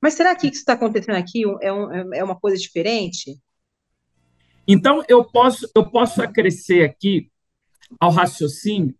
Mas 0.00 0.14
será 0.14 0.34
que 0.34 0.48
isso 0.48 0.58
está 0.58 0.72
acontecendo 0.72 1.16
aqui 1.16 1.44
é, 1.62 1.72
um, 1.72 2.12
é 2.12 2.24
uma 2.24 2.38
coisa 2.38 2.56
diferente? 2.56 3.38
Então, 4.66 5.04
eu 5.08 5.24
posso, 5.24 5.70
eu 5.74 5.88
posso 5.88 6.22
acrescer 6.22 6.84
aqui 6.84 7.30
ao 8.00 8.10
raciocínio 8.10 8.94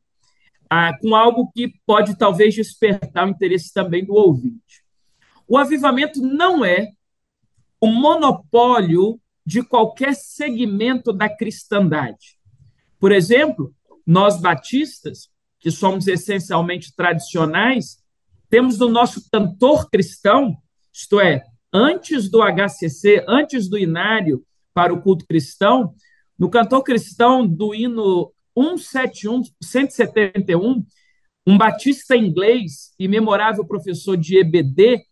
ah, 0.77 0.93
com 0.99 1.15
algo 1.15 1.53
que 1.55 1.73
pode 1.87 2.19
talvez 2.19 2.53
despertar 2.53 3.25
o 3.25 3.31
interesse 3.31 3.73
também 3.73 4.05
do 4.05 4.13
ouvinte. 4.13 4.83
O 5.47 5.57
avivamento 5.57 6.21
não 6.21 6.65
é 6.65 6.89
o 7.81 7.87
monopólio 7.87 9.21
de 9.47 9.63
qualquer 9.63 10.17
segmento 10.17 11.13
da 11.13 11.29
cristandade. 11.29 12.37
Por 12.99 13.13
exemplo, 13.13 13.73
nós 14.05 14.41
batistas, 14.41 15.29
que 15.61 15.71
somos 15.71 16.09
essencialmente 16.09 16.93
tradicionais, 16.97 17.99
temos 18.51 18.77
no 18.77 18.89
nosso 18.89 19.31
cantor 19.31 19.89
cristão, 19.89 20.57
isto 20.93 21.21
é, 21.21 21.45
antes 21.73 22.29
do 22.29 22.41
HCC, 22.43 23.25
antes 23.29 23.69
do 23.69 23.79
inário 23.79 24.45
para 24.75 24.93
o 24.93 25.01
culto 25.01 25.25
cristão, 25.25 25.95
no 26.37 26.51
cantor 26.51 26.83
cristão 26.83 27.47
do 27.47 27.73
hino 27.73 28.34
171, 28.57 29.43
171, 29.63 30.87
um 31.47 31.59
batista 31.59 32.17
inglês 32.17 32.95
e 32.99 33.07
memorável 33.07 33.65
professor 33.67 34.17
de 34.17 34.39
EBD, 34.39 35.05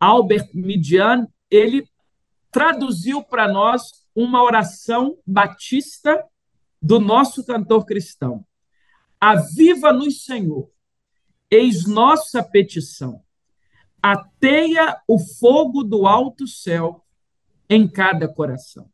Albert 0.00 0.48
Midian, 0.54 1.26
ele 1.50 1.86
traduziu 2.50 3.22
para 3.22 3.48
nós 3.48 3.82
uma 4.14 4.42
oração 4.42 5.18
batista 5.26 6.24
do 6.80 7.00
nosso 7.00 7.44
cantor 7.44 7.84
cristão. 7.84 8.46
Aviva-nos, 9.20 10.24
Senhor, 10.24 10.70
eis 11.50 11.86
nossa 11.86 12.42
petição. 12.42 13.22
Ateia 14.02 15.00
o 15.08 15.18
fogo 15.18 15.82
do 15.82 16.06
alto 16.06 16.46
céu 16.46 17.04
em 17.68 17.88
cada 17.88 18.28
coração. 18.28 18.90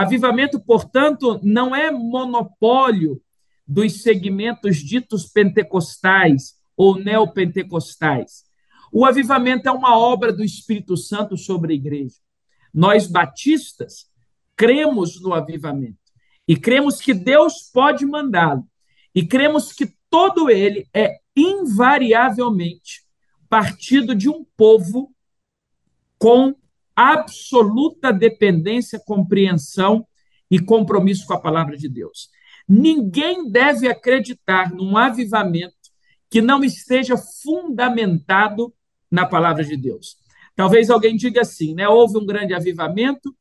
Avivamento, 0.00 0.60
portanto, 0.60 1.40
não 1.42 1.74
é 1.74 1.90
monopólio 1.90 3.20
dos 3.66 4.02
segmentos 4.02 4.76
ditos 4.76 5.26
pentecostais 5.26 6.54
ou 6.76 6.96
neopentecostais. 6.96 8.44
O 8.92 9.04
avivamento 9.04 9.68
é 9.68 9.72
uma 9.72 9.98
obra 9.98 10.32
do 10.32 10.44
Espírito 10.44 10.96
Santo 10.96 11.36
sobre 11.36 11.72
a 11.72 11.76
igreja. 11.76 12.14
Nós, 12.72 13.08
batistas, 13.08 14.08
cremos 14.54 15.20
no 15.20 15.34
avivamento 15.34 15.98
e 16.46 16.56
cremos 16.56 17.00
que 17.00 17.12
Deus 17.12 17.68
pode 17.72 18.06
mandá-lo 18.06 18.64
e 19.12 19.26
cremos 19.26 19.72
que 19.72 19.92
todo 20.08 20.48
ele 20.48 20.88
é 20.94 21.18
invariavelmente 21.34 23.04
partido 23.48 24.14
de 24.14 24.28
um 24.28 24.44
povo 24.56 25.12
com 26.18 26.54
absoluta 26.98 28.12
dependência, 28.12 28.98
compreensão 28.98 30.04
e 30.50 30.58
compromisso 30.58 31.28
com 31.28 31.34
a 31.34 31.40
palavra 31.40 31.76
de 31.76 31.88
Deus. 31.88 32.28
Ninguém 32.68 33.48
deve 33.48 33.86
acreditar 33.86 34.74
num 34.74 34.96
avivamento 34.96 35.76
que 36.28 36.42
não 36.42 36.64
esteja 36.64 37.16
fundamentado 37.16 38.74
na 39.08 39.24
palavra 39.24 39.64
de 39.64 39.76
Deus. 39.76 40.16
Talvez 40.56 40.90
alguém 40.90 41.16
diga 41.16 41.42
assim, 41.42 41.72
né? 41.72 41.88
Houve 41.88 42.18
um 42.18 42.26
grande 42.26 42.52
avivamento 42.52 43.32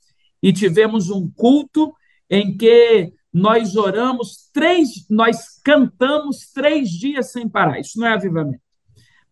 e 0.42 0.54
tivemos 0.54 1.10
um 1.10 1.28
culto 1.28 1.92
em 2.30 2.56
que 2.56 3.12
nós 3.34 3.76
oramos 3.76 4.52
três, 4.54 5.08
nós 5.10 5.60
cantamos 5.64 6.52
três 6.54 6.92
dias 6.92 7.32
sem 7.32 7.50
parar. 7.50 7.80
Isso 7.80 8.00
não 8.00 8.08
é 8.08 8.14
avivamento. 8.14 8.62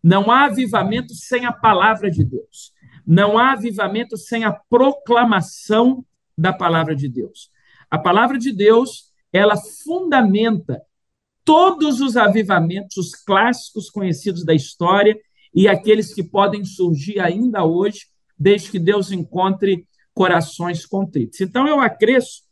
Não 0.02 0.30
há 0.32 0.46
avivamento 0.46 1.14
sem 1.14 1.46
a 1.46 1.52
palavra 1.52 2.10
de 2.10 2.24
Deus. 2.24 2.72
Não 3.06 3.38
há 3.38 3.52
avivamento 3.52 4.16
sem 4.16 4.44
a 4.44 4.52
proclamação 4.52 6.04
da 6.36 6.52
palavra 6.52 6.94
de 6.94 7.08
Deus. 7.08 7.50
A 7.90 7.98
palavra 7.98 8.36
de 8.36 8.52
Deus, 8.52 9.12
ela 9.32 9.56
fundamenta 9.56 10.82
todos 11.44 12.00
os 12.00 12.16
avivamentos, 12.16 12.96
os 12.96 13.14
clássicos 13.14 13.88
conhecidos 13.88 14.44
da 14.44 14.52
história 14.52 15.16
e 15.54 15.68
aqueles 15.68 16.12
que 16.12 16.22
podem 16.22 16.64
surgir 16.64 17.20
ainda 17.20 17.64
hoje, 17.64 18.06
desde 18.36 18.70
que 18.70 18.78
Deus 18.78 19.12
encontre 19.12 19.86
corações 20.12 20.84
contritos. 20.84 21.40
Então, 21.40 21.68
eu 21.68 21.78
acresço 21.78 22.42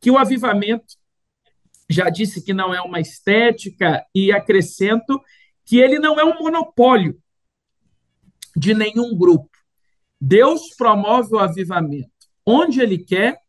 que 0.00 0.10
o 0.10 0.18
avivamento, 0.18 0.94
já 1.88 2.10
disse 2.10 2.42
que 2.42 2.52
não 2.52 2.74
é 2.74 2.80
uma 2.80 3.00
estética, 3.00 4.04
e 4.14 4.30
acrescento 4.30 5.20
que 5.64 5.78
ele 5.78 5.98
não 5.98 6.18
é 6.18 6.24
um 6.24 6.38
monopólio 6.38 7.18
de 8.56 8.74
nenhum 8.74 9.16
grupo. 9.16 9.51
Deus 10.24 10.68
promove 10.76 11.34
o 11.34 11.38
avivamento 11.40 12.08
onde 12.46 12.80
Ele 12.80 12.96
quer 12.96 13.40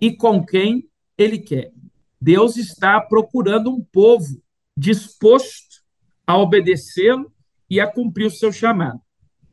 e 0.00 0.16
com 0.16 0.42
quem 0.42 0.88
Ele 1.18 1.38
quer. 1.38 1.70
Deus 2.18 2.56
está 2.56 2.98
procurando 2.98 3.70
um 3.70 3.84
povo 3.84 4.42
disposto 4.74 5.82
a 6.26 6.38
obedecê-lo 6.38 7.30
e 7.68 7.78
a 7.78 7.86
cumprir 7.86 8.26
o 8.26 8.30
seu 8.30 8.50
chamado. 8.50 8.98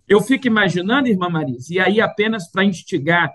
Eu 0.08 0.22
fico 0.22 0.48
imaginando, 0.48 1.10
irmã 1.10 1.30
Marisa, 1.30 1.74
e 1.74 1.80
aí 1.80 2.00
apenas 2.00 2.50
para 2.50 2.64
instigar 2.64 3.34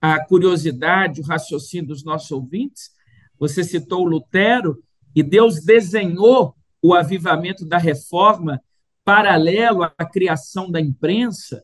a 0.00 0.24
curiosidade, 0.24 1.20
o 1.20 1.24
raciocínio 1.24 1.86
dos 1.86 2.04
nossos 2.04 2.32
ouvintes, 2.32 2.90
você 3.38 3.62
citou 3.62 4.04
Lutero, 4.04 4.82
e 5.14 5.22
Deus 5.22 5.64
desenhou 5.64 6.56
o 6.82 6.92
avivamento 6.92 7.64
da 7.64 7.78
reforma 7.78 8.60
paralelo 9.04 9.84
à 9.84 10.04
criação 10.04 10.68
da 10.68 10.80
imprensa, 10.80 11.62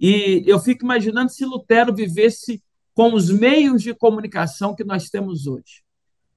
e 0.00 0.42
eu 0.46 0.58
fico 0.58 0.84
imaginando 0.84 1.30
se 1.30 1.44
Lutero 1.44 1.94
vivesse 1.94 2.62
com 2.94 3.12
os 3.14 3.30
meios 3.30 3.82
de 3.82 3.94
comunicação 3.94 4.74
que 4.74 4.84
nós 4.84 5.10
temos 5.10 5.46
hoje. 5.46 5.82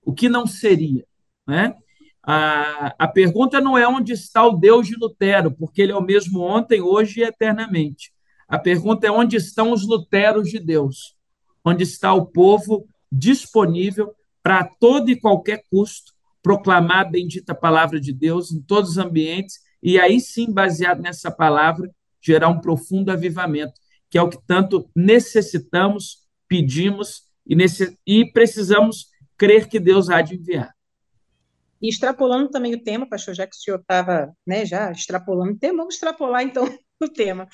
O 0.06 0.14
que 0.14 0.28
não 0.28 0.46
seria? 0.46 1.06
Né? 1.48 1.74
A, 2.22 2.94
a 3.00 3.08
pergunta 3.08 3.62
não 3.62 3.78
é 3.78 3.88
onde 3.88 4.14
está 4.14 4.46
o 4.46 4.58
Deus 4.58 4.88
de 4.88 4.96
Lutero, 4.96 5.52
porque 5.52 5.82
ele 5.82 5.92
é 5.92 5.96
o 5.96 6.02
mesmo 6.02 6.42
ontem, 6.42 6.82
hoje 6.82 7.22
e 7.22 7.24
eternamente. 7.24 8.12
A 8.48 8.60
pergunta 8.60 9.08
é 9.08 9.12
onde 9.12 9.38
estão 9.38 9.72
os 9.72 9.88
Luteros 9.88 10.50
de 10.50 10.60
Deus? 10.60 11.16
Onde 11.64 11.84
está 11.84 12.14
o 12.14 12.26
povo 12.26 12.86
disponível 13.12 14.14
para 14.42 14.66
todo 14.66 15.10
e 15.10 15.20
qualquer 15.20 15.64
custo 15.70 16.14
proclamar 16.42 17.00
a 17.00 17.10
bendita 17.10 17.56
palavra 17.56 18.00
de 18.00 18.12
Deus 18.12 18.52
em 18.52 18.62
todos 18.62 18.92
os 18.92 18.98
ambientes 18.98 19.60
e 19.82 20.00
aí 20.00 20.20
sim, 20.20 20.52
baseado 20.52 21.02
nessa 21.02 21.30
palavra, 21.30 21.90
gerar 22.24 22.50
um 22.50 22.62
profundo 22.62 23.12
avivamento, 23.12 23.74
que 24.10 24.18
é 24.18 24.22
o 24.22 24.30
que 24.30 24.40
tanto 24.46 24.90
necessitamos, 24.96 26.20
pedimos 26.48 27.24
e, 27.46 27.56
nesse, 27.56 27.98
e 28.06 28.32
precisamos 28.32 29.08
crer 29.38 29.68
que 29.68 29.80
Deus 29.80 30.10
há 30.10 30.22
de 30.22 30.36
enviar. 30.36 30.74
E 31.82 31.90
extrapolando 31.90 32.50
também 32.50 32.74
o 32.74 32.82
tema, 32.82 33.10
pastor, 33.10 33.34
já 33.36 33.46
que 33.46 33.56
o 33.56 33.60
senhor 33.60 33.80
estava 33.80 34.34
né, 34.48 34.66
já 34.66 34.90
extrapolando 34.92 35.52
o 35.52 35.60
tema, 35.60 35.80
vamos 35.80 35.96
extrapolar 35.96 36.42
então 36.44 36.64
o 37.04 37.10
tema. 37.10 37.48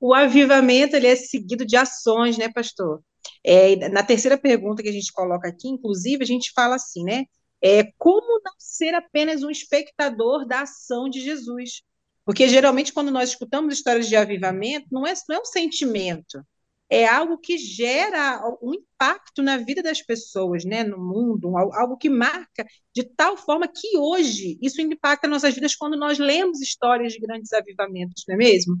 O 0.00 0.14
avivamento 0.14 0.94
ele 0.94 1.08
é 1.08 1.16
seguido 1.16 1.66
de 1.66 1.76
ações, 1.76 2.38
né, 2.38 2.48
pastor? 2.48 3.02
É, 3.44 3.88
na 3.88 4.04
terceira 4.04 4.38
pergunta 4.38 4.82
que 4.82 4.88
a 4.88 4.92
gente 4.92 5.12
coloca 5.12 5.48
aqui, 5.48 5.68
inclusive, 5.68 6.22
a 6.22 6.26
gente 6.26 6.52
fala 6.54 6.76
assim, 6.76 7.02
né? 7.02 7.24
É, 7.60 7.90
como 7.98 8.40
não 8.44 8.52
ser 8.58 8.94
apenas 8.94 9.42
um 9.42 9.50
espectador 9.50 10.46
da 10.46 10.62
ação 10.62 11.08
de 11.08 11.20
Jesus? 11.20 11.82
Porque 12.24 12.48
geralmente, 12.48 12.92
quando 12.92 13.10
nós 13.10 13.30
escutamos 13.30 13.74
histórias 13.74 14.08
de 14.08 14.16
avivamento, 14.16 14.86
não 14.90 15.06
é, 15.06 15.12
não 15.28 15.36
é 15.36 15.40
um 15.40 15.44
sentimento, 15.44 16.44
é 16.92 17.06
algo 17.06 17.38
que 17.38 17.56
gera 17.56 18.42
um 18.60 18.74
impacto 18.74 19.42
na 19.42 19.56
vida 19.56 19.82
das 19.82 20.02
pessoas, 20.02 20.62
né, 20.62 20.84
no 20.84 20.98
mundo, 20.98 21.56
algo 21.56 21.96
que 21.96 22.10
marca 22.10 22.66
de 22.94 23.02
tal 23.02 23.34
forma 23.34 23.66
que 23.66 23.96
hoje 23.96 24.58
isso 24.60 24.78
impacta 24.80 25.26
nossas 25.26 25.54
vidas 25.54 25.74
quando 25.74 25.96
nós 25.96 26.18
lemos 26.18 26.60
histórias 26.60 27.14
de 27.14 27.18
grandes 27.18 27.50
avivamentos, 27.54 28.24
não 28.28 28.34
é 28.34 28.38
mesmo? 28.38 28.78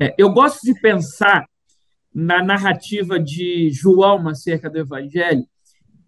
É, 0.00 0.14
eu 0.16 0.30
gosto 0.30 0.60
de 0.62 0.80
pensar 0.80 1.44
na 2.14 2.40
narrativa 2.40 3.18
de 3.18 3.68
João 3.72 4.28
acerca 4.28 4.70
do 4.70 4.78
Evangelho. 4.78 5.44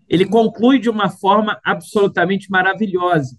Ele 0.08 0.24
conclui 0.24 0.78
de 0.78 0.88
uma 0.88 1.10
forma 1.10 1.60
absolutamente 1.64 2.48
maravilhosa. 2.48 3.36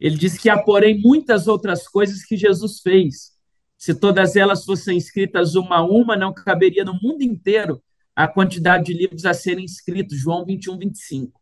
Ele 0.00 0.16
diz 0.16 0.38
que 0.38 0.48
há, 0.48 0.58
porém, 0.58 1.00
muitas 1.00 1.48
outras 1.48 1.88
coisas 1.88 2.24
que 2.24 2.36
Jesus 2.36 2.80
fez 2.80 3.36
se 3.78 3.94
todas 3.94 4.34
elas 4.34 4.64
fossem 4.64 4.98
escritas 4.98 5.54
uma 5.54 5.76
a 5.76 5.84
uma, 5.84 6.16
não 6.16 6.34
caberia 6.34 6.84
no 6.84 6.98
mundo 7.00 7.22
inteiro 7.22 7.80
a 8.14 8.26
quantidade 8.26 8.86
de 8.86 8.92
livros 8.92 9.24
a 9.24 9.32
serem 9.32 9.64
escritos, 9.64 10.18
João 10.18 10.44
21, 10.44 10.76
25. 10.76 11.40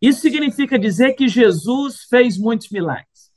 Isso 0.00 0.20
significa 0.20 0.78
dizer 0.78 1.14
que 1.14 1.26
Jesus 1.26 2.04
fez 2.08 2.38
muitos 2.38 2.70
milagres. 2.70 3.32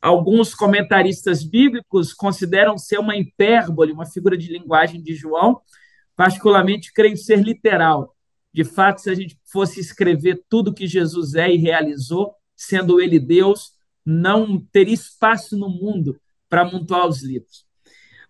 Alguns 0.00 0.52
comentaristas 0.52 1.44
bíblicos 1.44 2.12
consideram 2.12 2.76
ser 2.76 2.98
uma 2.98 3.16
hipérbole, 3.16 3.92
uma 3.92 4.06
figura 4.06 4.36
de 4.36 4.50
linguagem 4.50 5.00
de 5.00 5.14
João, 5.14 5.60
particularmente 6.16 6.92
creio 6.92 7.16
ser 7.16 7.40
literal. 7.40 8.16
De 8.52 8.64
fato, 8.64 9.00
se 9.00 9.08
a 9.08 9.14
gente 9.14 9.38
fosse 9.44 9.78
escrever 9.78 10.42
tudo 10.48 10.74
que 10.74 10.88
Jesus 10.88 11.34
é 11.34 11.48
e 11.48 11.56
realizou, 11.56 12.34
sendo 12.56 13.00
ele 13.00 13.18
Deus, 13.18 13.72
não 14.04 14.60
teria 14.60 14.94
espaço 14.94 15.56
no 15.56 15.68
mundo 15.68 16.20
para 16.48 16.62
amontoar 16.62 17.06
os 17.06 17.22
livros. 17.22 17.66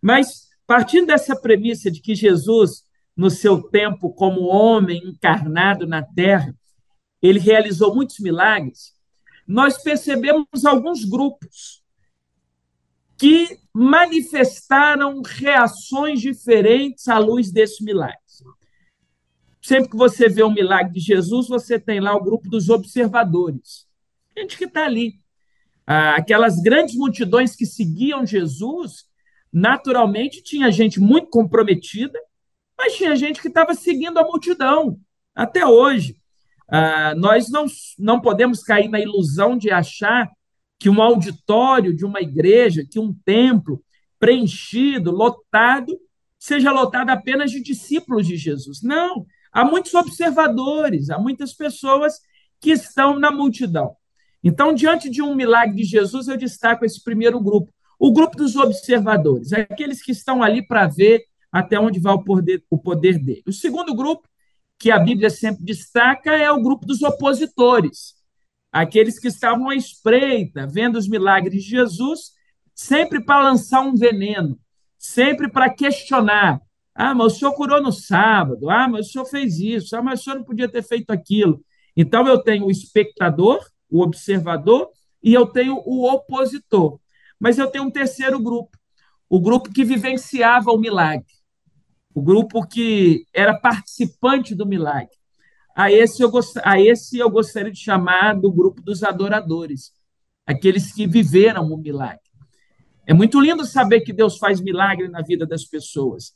Mas, 0.00 0.48
partindo 0.66 1.06
dessa 1.06 1.34
premissa 1.34 1.90
de 1.90 2.00
que 2.00 2.14
Jesus, 2.14 2.84
no 3.16 3.30
seu 3.30 3.62
tempo 3.62 4.12
como 4.12 4.42
homem 4.42 5.00
encarnado 5.04 5.86
na 5.86 6.02
terra, 6.02 6.54
ele 7.20 7.38
realizou 7.38 7.94
muitos 7.94 8.18
milagres, 8.18 8.94
nós 9.46 9.82
percebemos 9.82 10.64
alguns 10.64 11.04
grupos 11.04 11.82
que 13.16 13.58
manifestaram 13.72 15.22
reações 15.22 16.20
diferentes 16.20 17.08
à 17.08 17.18
luz 17.18 17.52
desses 17.52 17.80
milagres. 17.80 18.42
Sempre 19.60 19.90
que 19.90 19.96
você 19.96 20.28
vê 20.28 20.42
um 20.42 20.52
milagre 20.52 20.92
de 20.92 21.00
Jesus, 21.00 21.48
você 21.48 21.78
tem 21.78 22.00
lá 22.00 22.16
o 22.16 22.22
grupo 22.22 22.48
dos 22.48 22.68
observadores. 22.68 23.86
Gente 24.36 24.56
que 24.56 24.64
está 24.64 24.84
ali, 24.84 25.14
ah, 25.86 26.16
aquelas 26.16 26.60
grandes 26.60 26.94
multidões 26.96 27.54
que 27.54 27.66
seguiam 27.66 28.26
Jesus, 28.26 29.04
naturalmente 29.52 30.42
tinha 30.42 30.70
gente 30.70 30.98
muito 31.00 31.28
comprometida, 31.28 32.18
mas 32.78 32.96
tinha 32.96 33.14
gente 33.14 33.40
que 33.40 33.48
estava 33.48 33.74
seguindo 33.74 34.18
a 34.18 34.24
multidão 34.24 34.98
até 35.34 35.66
hoje. 35.66 36.16
Ah, 36.68 37.14
nós 37.14 37.50
não, 37.50 37.66
não 37.98 38.20
podemos 38.20 38.62
cair 38.62 38.88
na 38.88 39.00
ilusão 39.00 39.56
de 39.56 39.70
achar 39.70 40.30
que 40.78 40.88
um 40.88 41.02
auditório 41.02 41.94
de 41.94 42.04
uma 42.04 42.20
igreja, 42.20 42.86
que 42.90 42.98
um 42.98 43.14
templo 43.24 43.84
preenchido, 44.18 45.10
lotado, 45.10 45.98
seja 46.38 46.72
lotado 46.72 47.10
apenas 47.10 47.50
de 47.50 47.62
discípulos 47.62 48.26
de 48.26 48.36
Jesus. 48.36 48.82
Não, 48.82 49.26
há 49.52 49.64
muitos 49.64 49.94
observadores, 49.94 51.10
há 51.10 51.18
muitas 51.18 51.52
pessoas 51.52 52.14
que 52.60 52.70
estão 52.70 53.18
na 53.18 53.30
multidão. 53.30 53.96
Então, 54.42 54.72
diante 54.72 55.08
de 55.08 55.22
um 55.22 55.34
milagre 55.34 55.76
de 55.76 55.84
Jesus, 55.84 56.28
eu 56.28 56.36
destaco 56.36 56.84
esse 56.84 57.02
primeiro 57.02 57.40
grupo, 57.40 57.72
o 57.98 58.12
grupo 58.12 58.36
dos 58.36 58.56
observadores, 58.56 59.52
aqueles 59.52 60.02
que 60.02 60.12
estão 60.12 60.42
ali 60.42 60.66
para 60.66 60.88
ver 60.88 61.24
até 61.50 61.78
onde 61.78 62.00
vai 62.00 62.14
o 62.14 62.24
poder, 62.24 62.64
o 62.68 62.78
poder 62.78 63.18
dele. 63.18 63.42
O 63.46 63.52
segundo 63.52 63.94
grupo, 63.94 64.28
que 64.78 64.90
a 64.90 64.98
Bíblia 64.98 65.30
sempre 65.30 65.64
destaca, 65.64 66.32
é 66.32 66.50
o 66.50 66.62
grupo 66.62 66.86
dos 66.86 67.02
opositores, 67.02 68.14
aqueles 68.72 69.18
que 69.18 69.28
estavam 69.28 69.68
à 69.68 69.76
espreita, 69.76 70.66
vendo 70.66 70.96
os 70.96 71.06
milagres 71.06 71.62
de 71.62 71.70
Jesus, 71.70 72.32
sempre 72.74 73.22
para 73.22 73.44
lançar 73.44 73.82
um 73.82 73.94
veneno, 73.94 74.58
sempre 74.98 75.48
para 75.48 75.70
questionar. 75.70 76.60
Ah, 76.94 77.14
mas 77.14 77.34
o 77.34 77.38
senhor 77.38 77.52
curou 77.54 77.82
no 77.82 77.92
sábado. 77.92 78.70
Ah, 78.70 78.88
mas 78.88 79.08
o 79.08 79.10
senhor 79.10 79.24
fez 79.24 79.58
isso. 79.58 79.96
Ah, 79.96 80.02
mas 80.02 80.20
o 80.20 80.24
senhor 80.24 80.36
não 80.36 80.44
podia 80.44 80.68
ter 80.68 80.82
feito 80.82 81.10
aquilo. 81.10 81.62
Então, 81.96 82.26
eu 82.26 82.38
tenho 82.42 82.66
o 82.66 82.70
espectador, 82.70 83.64
o 83.92 84.02
observador, 84.02 84.88
e 85.22 85.34
eu 85.34 85.46
tenho 85.46 85.82
o 85.84 86.10
opositor. 86.10 86.98
Mas 87.38 87.58
eu 87.58 87.70
tenho 87.70 87.84
um 87.84 87.90
terceiro 87.90 88.40
grupo, 88.40 88.76
o 89.28 89.38
grupo 89.38 89.70
que 89.70 89.84
vivenciava 89.84 90.70
o 90.70 90.78
milagre, 90.78 91.32
o 92.14 92.22
grupo 92.22 92.66
que 92.66 93.26
era 93.32 93.54
participante 93.54 94.54
do 94.54 94.66
milagre. 94.66 95.16
A 95.76 95.90
esse 95.92 96.22
eu, 96.22 96.30
gost... 96.30 96.58
a 96.64 96.80
esse 96.80 97.18
eu 97.18 97.30
gostaria 97.30 97.72
de 97.72 97.78
chamar 97.78 98.34
do 98.34 98.50
grupo 98.50 98.80
dos 98.82 99.02
adoradores, 99.02 99.92
aqueles 100.46 100.92
que 100.92 101.06
viveram 101.06 101.70
o 101.72 101.76
milagre. 101.76 102.20
É 103.06 103.12
muito 103.12 103.40
lindo 103.40 103.64
saber 103.64 104.00
que 104.00 104.12
Deus 104.12 104.38
faz 104.38 104.60
milagre 104.60 105.08
na 105.08 105.22
vida 105.22 105.46
das 105.46 105.64
pessoas, 105.64 106.32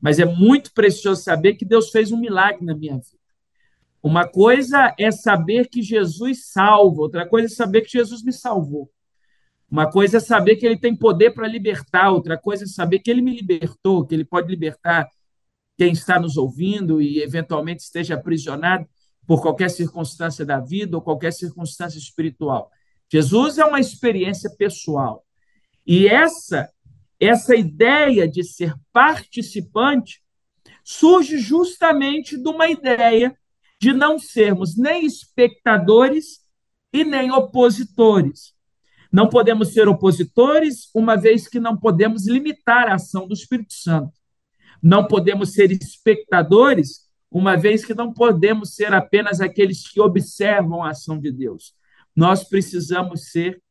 mas 0.00 0.18
é 0.18 0.24
muito 0.24 0.72
precioso 0.72 1.22
saber 1.22 1.54
que 1.54 1.64
Deus 1.64 1.90
fez 1.90 2.10
um 2.12 2.18
milagre 2.18 2.64
na 2.64 2.74
minha 2.74 2.94
vida. 2.94 3.17
Uma 4.02 4.26
coisa 4.26 4.94
é 4.98 5.10
saber 5.10 5.68
que 5.68 5.82
Jesus 5.82 6.50
salva, 6.50 7.02
outra 7.02 7.28
coisa 7.28 7.46
é 7.46 7.56
saber 7.56 7.82
que 7.82 7.92
Jesus 7.92 8.22
me 8.22 8.32
salvou. 8.32 8.90
Uma 9.70 9.90
coisa 9.90 10.16
é 10.16 10.20
saber 10.20 10.56
que 10.56 10.64
ele 10.64 10.78
tem 10.78 10.96
poder 10.96 11.32
para 11.32 11.46
libertar, 11.46 12.10
outra 12.10 12.38
coisa 12.38 12.64
é 12.64 12.66
saber 12.66 13.00
que 13.00 13.10
ele 13.10 13.20
me 13.20 13.36
libertou, 13.36 14.06
que 14.06 14.14
ele 14.14 14.24
pode 14.24 14.48
libertar 14.48 15.08
quem 15.76 15.92
está 15.92 16.18
nos 16.18 16.36
ouvindo 16.36 17.02
e 17.02 17.20
eventualmente 17.22 17.82
esteja 17.82 18.14
aprisionado 18.14 18.86
por 19.26 19.42
qualquer 19.42 19.68
circunstância 19.68 20.44
da 20.44 20.58
vida 20.58 20.96
ou 20.96 21.02
qualquer 21.02 21.32
circunstância 21.32 21.98
espiritual. 21.98 22.70
Jesus 23.12 23.58
é 23.58 23.64
uma 23.64 23.78
experiência 23.78 24.50
pessoal. 24.56 25.24
E 25.86 26.06
essa 26.06 26.70
essa 27.20 27.56
ideia 27.56 28.28
de 28.28 28.44
ser 28.44 28.74
participante 28.92 30.22
surge 30.84 31.38
justamente 31.38 32.40
de 32.40 32.48
uma 32.48 32.68
ideia 32.68 33.36
de 33.80 33.92
não 33.92 34.18
sermos 34.18 34.76
nem 34.76 35.06
espectadores 35.06 36.40
e 36.92 37.04
nem 37.04 37.30
opositores. 37.30 38.54
Não 39.10 39.28
podemos 39.28 39.72
ser 39.72 39.88
opositores, 39.88 40.90
uma 40.94 41.16
vez 41.16 41.48
que 41.48 41.58
não 41.58 41.76
podemos 41.76 42.26
limitar 42.26 42.88
a 42.88 42.94
ação 42.94 43.26
do 43.26 43.34
Espírito 43.34 43.72
Santo. 43.72 44.12
Não 44.82 45.06
podemos 45.06 45.52
ser 45.52 45.70
espectadores, 45.72 47.08
uma 47.30 47.56
vez 47.56 47.84
que 47.84 47.94
não 47.94 48.12
podemos 48.12 48.74
ser 48.74 48.92
apenas 48.92 49.40
aqueles 49.40 49.88
que 49.88 50.00
observam 50.00 50.82
a 50.82 50.90
ação 50.90 51.18
de 51.18 51.32
Deus. 51.32 51.74
Nós 52.14 52.44
precisamos 52.44 53.30
ser 53.30 53.62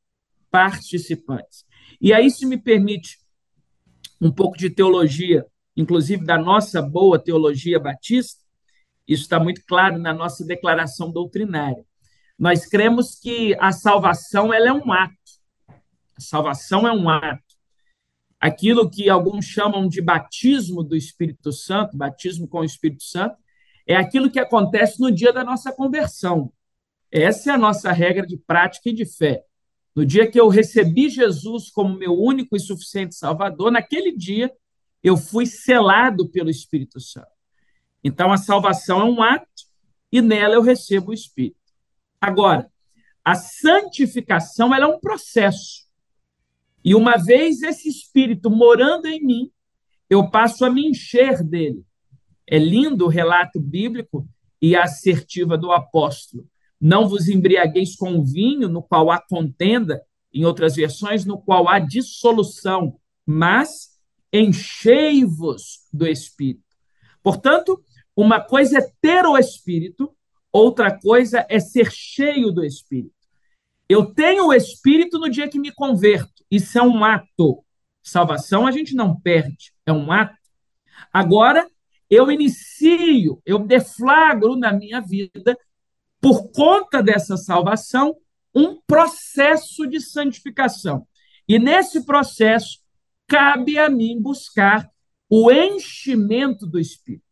participantes. 0.49 1.65
E 1.99 2.13
aí, 2.13 2.29
se 2.29 2.45
me 2.45 2.57
permite 2.57 3.17
um 4.19 4.31
pouco 4.31 4.57
de 4.57 4.69
teologia, 4.69 5.45
inclusive 5.75 6.25
da 6.25 6.37
nossa 6.37 6.81
boa 6.81 7.19
teologia 7.19 7.79
batista, 7.79 8.46
isso 9.07 9.23
está 9.23 9.39
muito 9.39 9.63
claro 9.65 9.97
na 9.97 10.13
nossa 10.13 10.45
declaração 10.45 11.11
doutrinária. 11.11 11.85
Nós 12.37 12.65
cremos 12.65 13.15
que 13.15 13.55
a 13.59 13.71
salvação 13.71 14.53
ela 14.53 14.67
é 14.67 14.73
um 14.73 14.91
ato. 14.91 15.15
A 16.17 16.21
salvação 16.21 16.87
é 16.87 16.91
um 16.91 17.09
ato. 17.09 17.43
Aquilo 18.39 18.89
que 18.89 19.09
alguns 19.09 19.45
chamam 19.45 19.87
de 19.87 20.01
batismo 20.01 20.83
do 20.83 20.95
Espírito 20.95 21.51
Santo, 21.51 21.97
batismo 21.97 22.47
com 22.47 22.59
o 22.59 22.63
Espírito 22.63 23.03
Santo, 23.03 23.35
é 23.87 23.95
aquilo 23.95 24.29
que 24.29 24.39
acontece 24.39 24.99
no 24.99 25.09
dia 25.09 25.31
da 25.31 25.43
nossa 25.43 25.71
conversão. 25.71 26.51
Essa 27.11 27.51
é 27.51 27.53
a 27.53 27.57
nossa 27.57 27.91
regra 27.91 28.27
de 28.27 28.37
prática 28.37 28.89
e 28.89 28.93
de 28.93 29.05
fé. 29.05 29.43
No 29.95 30.05
dia 30.05 30.29
que 30.29 30.39
eu 30.39 30.47
recebi 30.49 31.09
Jesus 31.09 31.71
como 31.71 31.97
meu 31.97 32.13
único 32.13 32.55
e 32.55 32.59
suficiente 32.59 33.15
Salvador, 33.15 33.71
naquele 33.71 34.15
dia 34.15 34.53
eu 35.01 35.17
fui 35.17 35.45
selado 35.45 36.29
pelo 36.29 36.49
Espírito 36.49 36.99
Santo. 36.99 37.36
Então, 38.03 38.31
a 38.31 38.37
salvação 38.37 39.01
é 39.01 39.03
um 39.03 39.21
ato 39.21 39.47
e 40.11 40.21
nela 40.21 40.55
eu 40.55 40.61
recebo 40.61 41.11
o 41.11 41.13
Espírito. 41.13 41.57
Agora, 42.19 42.71
a 43.23 43.35
santificação 43.35 44.73
é 44.73 44.85
um 44.85 44.99
processo. 44.99 45.85
E 46.83 46.95
uma 46.95 47.17
vez 47.17 47.61
esse 47.61 47.89
espírito 47.89 48.49
morando 48.49 49.07
em 49.07 49.21
mim, 49.21 49.51
eu 50.09 50.29
passo 50.29 50.63
a 50.63 50.69
me 50.69 50.87
encher 50.87 51.43
dele. 51.43 51.83
É 52.47 52.57
lindo 52.57 53.05
o 53.05 53.09
relato 53.09 53.59
bíblico 53.59 54.25
e 54.61 54.75
a 54.75 54.83
assertiva 54.83 55.57
do 55.57 55.71
apóstolo. 55.71 56.47
Não 56.79 57.07
vos 57.07 57.27
embriagueis 57.27 57.95
com 57.95 58.23
vinho, 58.23 58.69
no 58.69 58.81
qual 58.81 59.11
há 59.11 59.19
contenda, 59.19 60.01
em 60.33 60.45
outras 60.45 60.75
versões, 60.75 61.25
no 61.25 61.37
qual 61.37 61.67
há 61.67 61.79
dissolução, 61.79 62.97
mas 63.25 63.99
enchei-vos 64.31 65.87
do 65.91 66.07
Espírito. 66.07 66.66
Portanto, 67.27 67.83
uma 68.15 68.39
coisa 68.39 68.77
é 68.77 68.91
ter 69.01 69.25
o 69.25 69.37
Espírito, 69.37 70.15
outra 70.49 70.97
coisa 70.97 71.45
é 71.49 71.59
ser 71.59 71.91
cheio 71.91 72.53
do 72.53 72.63
Espírito. 72.63 73.11
Eu 73.89 74.13
tenho 74.13 74.45
o 74.45 74.53
Espírito 74.53 75.19
no 75.19 75.27
dia 75.27 75.49
que 75.49 75.59
me 75.59 75.73
converto. 75.73 76.45
Isso 76.49 76.79
é 76.79 76.81
um 76.81 77.03
ato. 77.03 77.65
Salvação 78.01 78.65
a 78.65 78.71
gente 78.71 78.95
não 78.95 79.19
perde, 79.19 79.73
é 79.85 79.91
um 79.91 80.09
ato. 80.09 80.37
Agora, 81.11 81.69
eu 82.09 82.31
inicio, 82.31 83.41
eu 83.45 83.59
deflagro 83.59 84.55
na 84.55 84.71
minha 84.71 85.01
vida, 85.01 85.59
por 86.21 86.49
conta 86.53 87.03
dessa 87.03 87.35
salvação, 87.35 88.15
um 88.55 88.79
processo 88.87 89.85
de 89.85 89.99
santificação. 89.99 91.05
E 91.45 91.59
nesse 91.59 92.05
processo, 92.05 92.79
cabe 93.27 93.77
a 93.77 93.89
mim 93.89 94.17
buscar 94.17 94.89
o 95.29 95.51
enchimento 95.51 96.65
do 96.65 96.79
Espírito. 96.79 97.23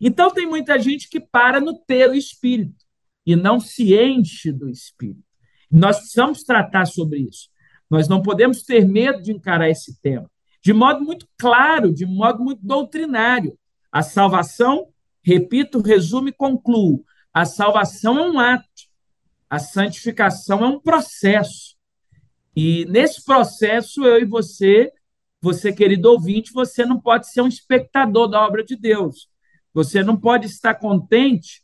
Então, 0.00 0.30
tem 0.30 0.46
muita 0.46 0.78
gente 0.78 1.08
que 1.08 1.20
para 1.20 1.60
no 1.60 1.78
ter 1.78 2.10
o 2.10 2.14
Espírito 2.14 2.84
e 3.24 3.34
não 3.34 3.58
se 3.58 3.94
enche 3.94 4.52
do 4.52 4.68
Espírito. 4.68 5.24
Nós 5.70 5.98
precisamos 5.98 6.42
tratar 6.42 6.86
sobre 6.86 7.20
isso. 7.20 7.48
Nós 7.90 8.08
não 8.08 8.22
podemos 8.22 8.62
ter 8.62 8.86
medo 8.86 9.22
de 9.22 9.32
encarar 9.32 9.68
esse 9.68 10.00
tema 10.00 10.30
de 10.66 10.72
modo 10.72 11.00
muito 11.00 11.28
claro, 11.38 11.94
de 11.94 12.04
modo 12.04 12.42
muito 12.42 12.60
doutrinário. 12.60 13.56
A 13.92 14.02
salvação, 14.02 14.88
repito, 15.22 15.80
resumo 15.80 16.28
e 16.28 16.32
concluo: 16.32 17.04
a 17.32 17.44
salvação 17.44 18.18
é 18.18 18.28
um 18.28 18.36
ato, 18.40 18.66
a 19.48 19.60
santificação 19.60 20.64
é 20.64 20.66
um 20.66 20.80
processo. 20.80 21.76
E 22.56 22.84
nesse 22.86 23.24
processo, 23.24 24.04
eu 24.04 24.20
e 24.20 24.24
você, 24.24 24.90
você, 25.46 25.72
querido 25.72 26.10
ouvinte, 26.10 26.52
você 26.52 26.84
não 26.84 27.00
pode 27.00 27.30
ser 27.30 27.40
um 27.40 27.46
espectador 27.46 28.26
da 28.26 28.44
obra 28.44 28.64
de 28.64 28.74
Deus. 28.74 29.28
Você 29.72 30.02
não 30.02 30.16
pode 30.16 30.46
estar 30.46 30.74
contente 30.74 31.62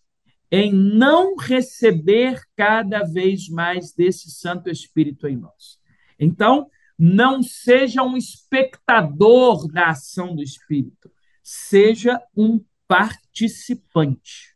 em 0.53 0.73
não 0.73 1.35
receber 1.35 2.40
cada 2.57 3.03
vez 3.03 3.49
mais 3.49 3.92
desse 3.92 4.31
Santo 4.31 4.71
Espírito 4.71 5.27
em 5.27 5.37
nós. 5.37 5.81
Então, 6.16 6.71
não 6.97 7.42
seja 7.42 8.05
um 8.05 8.16
espectador 8.16 9.66
da 9.66 9.88
ação 9.88 10.37
do 10.37 10.45
Espírito, 10.45 11.11
seja 11.42 12.23
um 12.37 12.64
participante. 12.87 14.55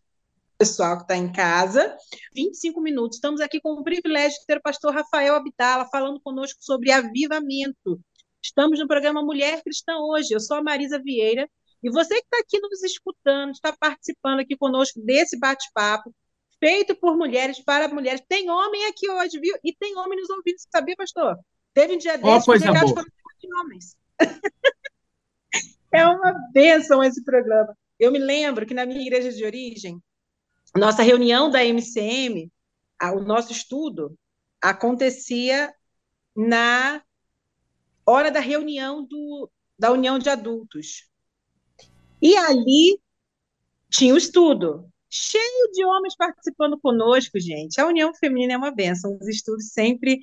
Pessoal 0.56 0.98
que 0.98 1.02
está 1.02 1.16
em 1.16 1.32
casa, 1.32 1.96
25 2.32 2.80
minutos. 2.80 3.16
Estamos 3.16 3.40
aqui 3.40 3.60
com 3.60 3.72
o 3.72 3.82
privilégio 3.82 4.38
de 4.38 4.46
ter 4.46 4.58
o 4.58 4.62
pastor 4.62 4.94
Rafael 4.94 5.34
Abdala 5.34 5.84
falando 5.90 6.20
conosco 6.20 6.62
sobre 6.62 6.92
avivamento. 6.92 8.00
Estamos 8.46 8.78
no 8.78 8.86
programa 8.86 9.22
Mulher 9.22 9.60
Cristã 9.60 9.96
hoje. 9.98 10.32
Eu 10.32 10.38
sou 10.38 10.56
a 10.56 10.62
Marisa 10.62 11.00
Vieira 11.02 11.50
e 11.82 11.90
você 11.90 12.14
que 12.14 12.26
está 12.32 12.38
aqui 12.38 12.60
nos 12.60 12.80
escutando, 12.84 13.50
está 13.50 13.72
participando 13.76 14.38
aqui 14.38 14.56
conosco 14.56 15.00
desse 15.00 15.36
bate-papo, 15.36 16.14
feito 16.60 16.94
por 16.94 17.16
mulheres 17.16 17.58
para 17.58 17.88
mulheres. 17.88 18.22
Tem 18.28 18.48
homem 18.48 18.86
aqui 18.86 19.10
hoje, 19.10 19.40
viu? 19.40 19.56
E 19.64 19.74
tem 19.74 19.96
homem 19.96 20.16
nos 20.20 20.30
ouvindo, 20.30 20.58
sabia, 20.72 20.94
pastor? 20.96 21.36
Teve 21.74 21.94
um 21.94 21.98
dia 21.98 22.16
desses 22.16 22.46
oh, 22.46 22.52
que 22.52 22.58
recados 22.58 22.92
foram 22.92 23.06
de 23.40 23.54
homens. 23.60 23.96
é 25.92 26.06
uma 26.06 26.32
bênção 26.52 27.02
esse 27.02 27.24
programa. 27.24 27.76
Eu 27.98 28.12
me 28.12 28.18
lembro 28.18 28.64
que 28.64 28.74
na 28.74 28.86
minha 28.86 29.00
igreja 29.00 29.32
de 29.32 29.44
origem, 29.44 30.00
nossa 30.76 31.02
reunião 31.02 31.50
da 31.50 31.64
MCM, 31.64 32.48
o 33.12 33.20
nosso 33.20 33.50
estudo, 33.50 34.16
acontecia 34.62 35.74
na 36.36 37.02
hora 38.06 38.30
da 38.30 38.40
reunião 38.40 39.04
do, 39.04 39.50
da 39.78 39.92
união 39.92 40.18
de 40.18 40.30
adultos. 40.30 41.08
E 42.20 42.36
ali 42.36 42.98
tinha 43.90 44.14
o 44.14 44.18
estudo, 44.18 44.88
cheio 45.10 45.70
de 45.72 45.84
homens 45.84 46.16
participando 46.16 46.78
conosco, 46.80 47.38
gente. 47.38 47.80
A 47.80 47.86
união 47.86 48.12
feminina 48.14 48.54
é 48.54 48.56
uma 48.56 48.70
benção, 48.70 49.18
os 49.20 49.28
estudos 49.28 49.72
sempre 49.72 50.20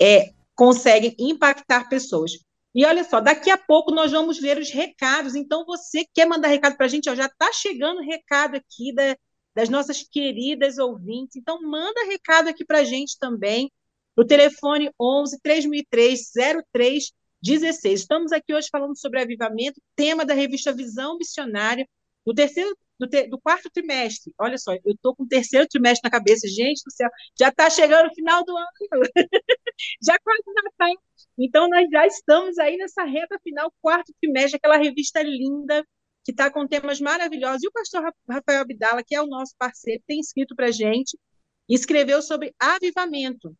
é, 0.00 0.32
conseguem 0.54 1.14
impactar 1.18 1.88
pessoas. 1.88 2.32
E 2.74 2.84
olha 2.84 3.02
só, 3.04 3.20
daqui 3.20 3.50
a 3.50 3.56
pouco 3.58 3.92
nós 3.92 4.12
vamos 4.12 4.38
ver 4.38 4.58
os 4.58 4.70
recados. 4.70 5.34
Então, 5.34 5.64
você 5.64 6.04
quer 6.14 6.26
mandar 6.26 6.48
recado 6.48 6.76
para 6.76 6.86
a 6.86 6.88
gente? 6.88 7.08
Ó, 7.08 7.14
já 7.14 7.26
está 7.26 7.52
chegando 7.52 8.00
recado 8.02 8.56
aqui 8.56 8.94
da, 8.94 9.16
das 9.54 9.68
nossas 9.68 10.02
queridas 10.02 10.78
ouvintes. 10.78 11.36
Então, 11.36 11.60
manda 11.62 12.04
recado 12.04 12.48
aqui 12.48 12.64
para 12.64 12.78
a 12.80 12.84
gente 12.84 13.18
também. 13.18 13.72
O 14.16 14.24
telefone 14.24 14.90
11 15.00 15.38
3003 15.40 17.12
0316. 17.44 18.00
Estamos 18.00 18.32
aqui 18.32 18.54
hoje 18.54 18.68
falando 18.70 18.98
sobre 18.98 19.20
avivamento, 19.20 19.80
tema 19.94 20.24
da 20.24 20.34
revista 20.34 20.72
Visão 20.72 21.16
Missionária, 21.18 21.86
do 22.26 22.34
terceiro 22.34 22.76
do, 22.98 23.06
te, 23.06 23.28
do 23.28 23.38
quarto 23.38 23.70
trimestre. 23.70 24.32
Olha 24.38 24.58
só, 24.58 24.72
eu 24.74 24.80
estou 24.86 25.14
com 25.14 25.22
o 25.22 25.28
terceiro 25.28 25.66
trimestre 25.68 26.02
na 26.04 26.10
cabeça, 26.10 26.48
gente 26.48 26.82
do 26.84 26.92
céu, 26.92 27.08
já 27.38 27.48
está 27.48 27.70
chegando 27.70 28.08
o 28.08 28.14
final 28.14 28.44
do 28.44 28.56
ano, 28.56 28.68
já 30.02 30.18
quase 30.18 30.42
Natal. 30.46 31.02
Então, 31.38 31.68
nós 31.68 31.88
já 31.90 32.06
estamos 32.06 32.58
aí 32.58 32.76
nessa 32.76 33.04
reta 33.04 33.38
final, 33.42 33.72
quarto 33.80 34.12
trimestre, 34.20 34.56
aquela 34.56 34.76
revista 34.76 35.22
linda, 35.22 35.84
que 36.24 36.32
está 36.32 36.50
com 36.50 36.66
temas 36.66 37.00
maravilhosos. 37.00 37.62
E 37.62 37.68
o 37.68 37.72
pastor 37.72 38.12
Rafael 38.28 38.62
Abdala, 38.62 39.04
que 39.06 39.14
é 39.14 39.22
o 39.22 39.26
nosso 39.26 39.54
parceiro, 39.56 40.02
tem 40.06 40.18
escrito 40.18 40.56
para 40.56 40.66
a 40.66 40.72
gente, 40.72 41.16
escreveu 41.68 42.20
sobre 42.20 42.52
avivamento. 42.58 43.54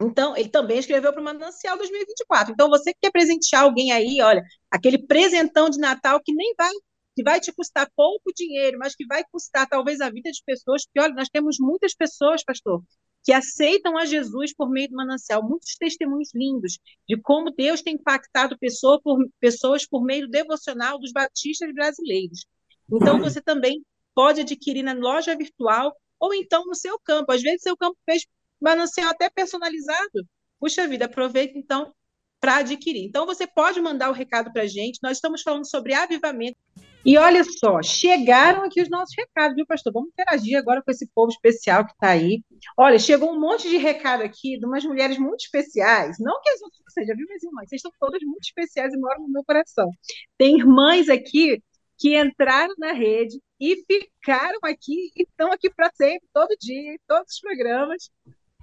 Então, 0.00 0.36
ele 0.36 0.48
também 0.48 0.78
escreveu 0.78 1.12
para 1.12 1.20
o 1.20 1.24
Manancial 1.24 1.76
2024. 1.78 2.52
Então, 2.52 2.68
você 2.68 2.92
que 2.92 2.98
quer 3.02 3.10
presentear 3.10 3.62
alguém 3.62 3.92
aí, 3.92 4.20
olha, 4.20 4.42
aquele 4.70 4.98
presentão 4.98 5.70
de 5.70 5.78
Natal 5.78 6.20
que 6.22 6.34
nem 6.34 6.54
vai 6.56 6.70
que 7.16 7.22
vai 7.22 7.40
te 7.40 7.50
custar 7.50 7.90
pouco 7.96 8.30
dinheiro, 8.36 8.76
mas 8.78 8.94
que 8.94 9.06
vai 9.06 9.24
custar 9.32 9.66
talvez 9.66 10.02
a 10.02 10.10
vida 10.10 10.30
de 10.30 10.42
pessoas, 10.44 10.84
porque 10.84 11.00
olha, 11.00 11.14
nós 11.14 11.30
temos 11.30 11.56
muitas 11.58 11.94
pessoas, 11.94 12.44
pastor, 12.44 12.82
que 13.24 13.32
aceitam 13.32 13.96
a 13.96 14.04
Jesus 14.04 14.54
por 14.54 14.70
meio 14.70 14.90
do 14.90 14.96
manancial, 14.96 15.42
muitos 15.42 15.76
testemunhos 15.76 16.28
lindos 16.34 16.78
de 17.08 17.18
como 17.20 17.50
Deus 17.50 17.80
tem 17.80 17.94
impactado 17.94 18.58
pessoa 18.58 19.00
por, 19.02 19.18
pessoas 19.40 19.86
por 19.86 20.04
meio 20.04 20.26
do 20.26 20.30
devocional 20.30 20.98
dos 20.98 21.10
batistas 21.10 21.72
brasileiros. 21.72 22.44
Então, 22.92 23.18
você 23.18 23.40
também 23.40 23.82
pode 24.14 24.42
adquirir 24.42 24.82
na 24.82 24.92
loja 24.92 25.34
virtual 25.34 25.96
ou 26.20 26.34
então 26.34 26.66
no 26.66 26.74
seu 26.74 26.98
campo. 27.00 27.32
Às 27.32 27.42
vezes, 27.42 27.62
seu 27.62 27.76
campo 27.78 27.96
fez 28.04 28.26
manancial 28.60 29.10
até 29.10 29.28
personalizado. 29.30 30.26
Puxa 30.58 30.86
vida, 30.88 31.04
aproveita 31.04 31.58
então 31.58 31.92
para 32.40 32.56
adquirir. 32.56 33.04
Então, 33.04 33.26
você 33.26 33.46
pode 33.46 33.80
mandar 33.80 34.10
o 34.10 34.12
recado 34.12 34.52
para 34.52 34.62
a 34.62 34.66
gente. 34.66 34.98
Nós 35.02 35.16
estamos 35.18 35.42
falando 35.42 35.68
sobre 35.68 35.94
avivamento. 35.94 36.56
E 37.04 37.16
olha 37.16 37.44
só, 37.44 37.80
chegaram 37.82 38.64
aqui 38.64 38.82
os 38.82 38.90
nossos 38.90 39.14
recados, 39.16 39.54
viu, 39.54 39.64
pastor? 39.64 39.92
Vamos 39.92 40.08
interagir 40.08 40.58
agora 40.58 40.82
com 40.82 40.90
esse 40.90 41.06
povo 41.14 41.30
especial 41.30 41.86
que 41.86 41.92
está 41.92 42.08
aí. 42.08 42.42
Olha, 42.76 42.98
chegou 42.98 43.32
um 43.32 43.38
monte 43.38 43.68
de 43.70 43.76
recado 43.76 44.22
aqui 44.24 44.58
de 44.58 44.66
umas 44.66 44.84
mulheres 44.84 45.16
muito 45.16 45.40
especiais. 45.42 46.16
Não 46.18 46.40
que 46.42 46.50
as 46.50 46.60
outras 46.60 46.80
não 46.80 46.90
sejam, 46.92 47.16
viu, 47.16 47.26
minhas 47.28 47.44
irmãs? 47.44 47.68
Vocês 47.68 47.78
estão 47.78 47.92
todas 48.00 48.20
muito 48.22 48.42
especiais 48.42 48.92
e 48.92 48.98
moram 48.98 49.22
no 49.22 49.28
meu 49.28 49.44
coração. 49.44 49.88
Tem 50.36 50.58
irmãs 50.58 51.08
aqui 51.08 51.62
que 51.96 52.18
entraram 52.18 52.74
na 52.76 52.92
rede 52.92 53.40
e 53.60 53.84
ficaram 53.86 54.58
aqui 54.64 55.12
e 55.16 55.22
estão 55.22 55.52
aqui 55.52 55.70
para 55.70 55.90
sempre, 55.94 56.28
todo 56.32 56.56
dia, 56.60 56.94
em 56.94 56.98
todos 57.06 57.34
os 57.34 57.40
programas, 57.40 58.10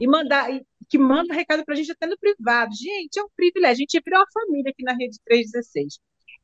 e 0.04 0.08
mandar, 0.08 0.54
e, 0.54 0.66
que 0.90 0.98
mandam 0.98 1.34
recado 1.34 1.64
para 1.64 1.74
a 1.74 1.78
gente 1.78 1.92
até 1.92 2.06
no 2.06 2.18
privado. 2.18 2.76
Gente, 2.76 3.18
é 3.18 3.24
um 3.24 3.30
privilégio. 3.34 3.76
A 3.76 3.86
gente 3.90 4.02
virou 4.04 4.20
uma 4.20 4.28
família 4.34 4.70
aqui 4.70 4.84
na 4.84 4.92
Rede 4.92 5.18
316. 5.24 5.98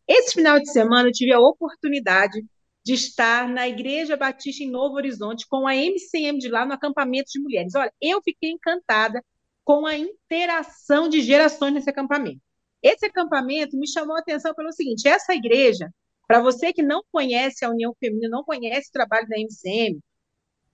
Esse 0.07 0.33
final 0.33 0.59
de 0.59 0.71
semana 0.71 1.09
eu 1.09 1.11
tive 1.11 1.33
a 1.33 1.39
oportunidade 1.39 2.41
de 2.85 2.93
estar 2.93 3.49
na 3.49 3.67
Igreja 3.67 4.15
Batista 4.15 4.63
em 4.63 4.71
Novo 4.71 4.95
Horizonte 4.95 5.45
com 5.47 5.67
a 5.67 5.75
MCM 5.75 6.39
de 6.39 6.47
lá 6.47 6.65
no 6.65 6.71
acampamento 6.71 7.29
de 7.31 7.39
mulheres. 7.41 7.75
Olha, 7.75 7.91
eu 8.01 8.21
fiquei 8.23 8.49
encantada 8.51 9.21
com 9.65 9.85
a 9.85 9.97
interação 9.97 11.09
de 11.09 11.21
gerações 11.21 11.73
nesse 11.73 11.89
acampamento. 11.89 12.39
Esse 12.81 13.07
acampamento 13.07 13.77
me 13.77 13.87
chamou 13.87 14.15
a 14.15 14.19
atenção 14.19 14.55
pelo 14.55 14.71
seguinte: 14.71 15.05
essa 15.05 15.35
igreja, 15.35 15.93
para 16.25 16.39
você 16.39 16.71
que 16.71 16.81
não 16.81 17.03
conhece 17.11 17.65
a 17.65 17.69
União 17.69 17.93
Feminina, 17.99 18.29
não 18.29 18.43
conhece 18.45 18.87
o 18.87 18.93
trabalho 18.93 19.27
da 19.27 19.37
MCM, 19.37 19.99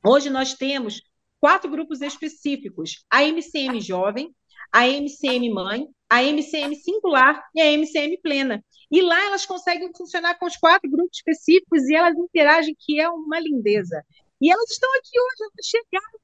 hoje 0.05 0.29
nós 0.29 0.53
temos 0.53 1.01
quatro 1.45 1.69
grupos 1.69 2.01
específicos: 2.01 3.05
a 3.07 3.23
MCM 3.23 3.79
Jovem, 3.79 4.35
a 4.71 4.87
MCM 4.87 5.53
Mãe, 5.53 5.87
a 6.09 6.23
MCM 6.23 6.75
Singular 6.75 7.39
e 7.53 7.61
a 7.61 7.71
MCM 7.71 8.17
Plena. 8.17 8.65
E 8.91 8.99
lá 9.03 9.23
elas 9.25 9.45
conseguem 9.45 9.91
funcionar 9.95 10.39
com 10.39 10.47
os 10.47 10.57
quatro 10.57 10.89
grupos 10.89 11.17
específicos 11.17 11.87
e 11.87 11.95
elas 11.95 12.17
interagem, 12.17 12.75
que 12.79 12.99
é 12.99 13.07
uma 13.07 13.39
lindeza. 13.39 14.03
E 14.41 14.51
elas 14.51 14.71
estão 14.71 14.89
aqui 14.97 15.19
hoje, 15.19 15.43
elas 15.43 15.67
chegaram 15.67 16.19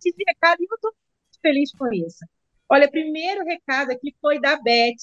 de 0.00 0.14
recado 0.24 0.60
e 0.60 0.66
eu 0.70 0.74
estou 0.76 0.92
feliz 1.42 1.72
com 1.72 1.92
isso. 1.92 2.24
Olha, 2.68 2.88
primeiro 2.88 3.44
recado 3.44 3.90
aqui 3.90 4.14
foi 4.20 4.40
da 4.40 4.54
Beth, 4.62 4.94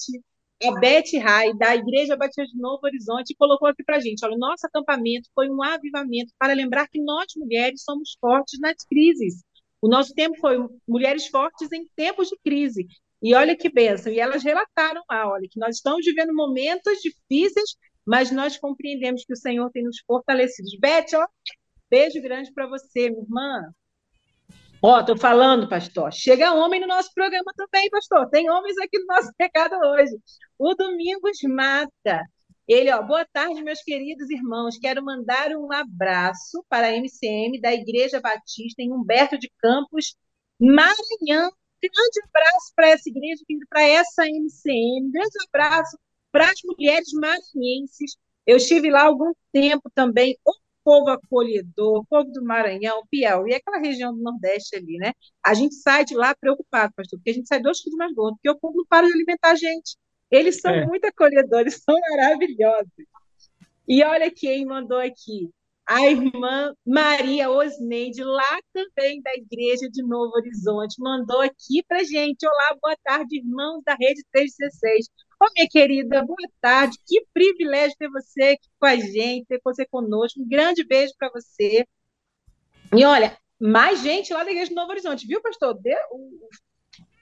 a 0.64 0.80
Beth 0.80 1.12
Rai, 1.22 1.54
da 1.54 1.76
Igreja 1.76 2.16
Batista 2.16 2.46
de 2.46 2.58
Novo 2.60 2.86
Horizonte, 2.86 3.36
colocou 3.38 3.68
aqui 3.68 3.84
para 3.84 3.98
a 3.98 4.00
gente: 4.00 4.24
olha, 4.24 4.36
o 4.36 4.40
nosso 4.40 4.66
acampamento 4.66 5.30
foi 5.34 5.50
um 5.50 5.62
avivamento 5.62 6.34
para 6.38 6.54
lembrar 6.54 6.88
que 6.88 7.02
nós, 7.02 7.28
mulheres, 7.36 7.84
somos 7.84 8.16
fortes 8.20 8.60
nas 8.60 8.78
crises. 8.88 9.44
O 9.82 9.88
nosso 9.88 10.14
tempo 10.14 10.38
foi 10.40 10.58
mulheres 10.88 11.28
fortes 11.28 11.72
em 11.72 11.88
tempos 11.96 12.28
de 12.28 12.38
crise. 12.44 12.86
E 13.22 13.34
olha 13.34 13.56
que 13.56 13.70
benção. 13.70 14.12
E 14.12 14.20
elas 14.20 14.44
relataram 14.44 15.02
lá, 15.10 15.28
olha, 15.28 15.48
que 15.50 15.60
nós 15.60 15.76
estamos 15.76 16.06
vivendo 16.06 16.34
momentos 16.34 17.00
difíceis, 17.02 17.76
mas 18.06 18.32
nós 18.32 18.58
compreendemos 18.58 19.24
que 19.26 19.34
o 19.34 19.38
Senhor 19.38 19.70
tem 19.72 19.84
nos 19.84 20.00
fortalecido. 20.06 20.70
Beth, 20.80 21.16
ó, 21.16 21.28
beijo 21.90 22.22
grande 22.22 22.52
para 22.54 22.68
você, 22.68 23.10
minha 23.10 23.24
irmã. 23.24 23.72
Ó, 24.84 25.04
tô 25.04 25.16
falando, 25.16 25.70
pastor. 25.70 26.12
Chega 26.12 26.54
homem 26.54 26.82
no 26.82 26.88
nosso 26.88 27.14
programa 27.14 27.54
também, 27.56 27.88
pastor. 27.92 28.28
Tem 28.30 28.50
homens 28.50 28.76
aqui 28.80 28.98
no 28.98 29.06
nosso 29.06 29.32
recado 29.40 29.76
hoje. 29.76 30.18
O 30.58 30.74
Domingos 30.74 31.38
Mata. 31.44 32.26
Ele, 32.68 32.92
ó, 32.92 33.02
boa 33.04 33.26
tarde, 33.32 33.64
meus 33.64 33.82
queridos 33.84 34.28
irmãos. 34.32 34.80
Quero 34.80 35.04
mandar 35.04 35.52
um 35.52 35.72
abraço 35.72 36.66
para 36.68 36.88
a 36.88 36.98
MCM 36.98 37.62
da 37.62 37.72
Igreja 37.74 38.20
Batista 38.20 38.82
em 38.82 38.92
Humberto 38.92 39.38
de 39.38 39.52
Campos, 39.60 40.16
Maranhão. 40.60 41.52
Grande 41.80 42.22
abraço 42.28 42.72
para 42.76 42.90
essa 42.90 43.10
igreja, 43.10 43.44
para 43.70 43.84
essa 43.84 44.26
MCM. 44.26 45.12
Grande 45.12 45.38
abraço 45.48 45.98
para 46.32 46.46
as 46.46 46.60
mulheres 46.64 47.12
maranhenses. 47.14 48.18
Eu 48.48 48.58
estive 48.58 48.90
lá 48.90 49.04
algum 49.04 49.32
tempo 49.52 49.92
também 49.94 50.38
povo 50.84 51.10
acolhedor, 51.10 52.06
povo 52.10 52.32
do 52.32 52.44
Maranhão, 52.44 53.04
Piauí, 53.10 53.54
aquela 53.54 53.80
região 53.80 54.14
do 54.14 54.22
Nordeste 54.22 54.76
ali, 54.76 54.98
né? 54.98 55.14
A 55.44 55.54
gente 55.54 55.76
sai 55.76 56.06
de 56.06 56.16
lá 56.16 56.36
preocupado, 56.36 56.94
pastor, 56.96 57.20
porque 57.20 57.32
a 57.32 57.34
gente 57.34 57.48
sai 57.48 57.62
dois 57.62 57.82
quilos 57.82 57.98
mais 57.98 58.14
gordo, 58.14 58.36
porque 58.36 58.50
o 58.50 58.60
povo 58.60 58.78
não 58.78 58.86
para 58.86 59.08
de 59.08 59.14
alimentar 59.14 59.52
a 59.52 59.56
gente. 59.56 59.98
Eles 60.30 60.62
são 60.62 60.72
é. 60.72 60.86
muito 60.86 61.06
acolhedores, 61.06 61.82
são 61.84 61.96
maravilhosos. 62.10 62.92
E 63.88 64.04
olha 64.04 64.32
quem 64.32 64.66
mandou 64.66 64.98
aqui. 64.98 65.50
A 65.86 66.08
irmã 66.08 66.74
Maria 66.86 67.50
Osneide, 67.50 68.24
lá 68.24 68.60
também 68.72 69.22
da 69.22 69.34
Igreja 69.34 69.90
de 69.90 70.02
Novo 70.04 70.32
Horizonte, 70.38 70.96
mandou 71.00 71.42
aqui 71.42 71.84
para 71.86 72.04
gente. 72.04 72.46
Olá, 72.46 72.78
boa 72.82 72.96
tarde, 73.04 73.40
irmãos 73.40 73.82
da 73.84 73.94
Rede 74.00 74.24
316. 74.32 75.10
Ô, 75.42 75.46
minha 75.56 75.68
querida, 75.68 76.24
boa 76.24 76.38
tarde. 76.62 77.00
Que 77.04 77.26
privilégio 77.34 77.98
ter 77.98 78.08
você 78.10 78.44
aqui 78.44 78.70
com 78.80 78.86
a 78.86 78.96
gente, 78.96 79.48
ter 79.48 79.60
você 79.64 79.88
conosco. 79.88 80.40
Um 80.40 80.48
grande 80.48 80.84
beijo 80.84 81.14
para 81.18 81.32
você. 81.32 81.84
E 82.96 83.04
olha, 83.04 83.36
mais 83.60 84.04
gente 84.04 84.32
lá 84.32 84.44
da 84.44 84.52
Igreja 84.52 84.70
do 84.70 84.76
Novo 84.76 84.92
Horizonte, 84.92 85.26
viu, 85.26 85.42
pastor? 85.42 85.80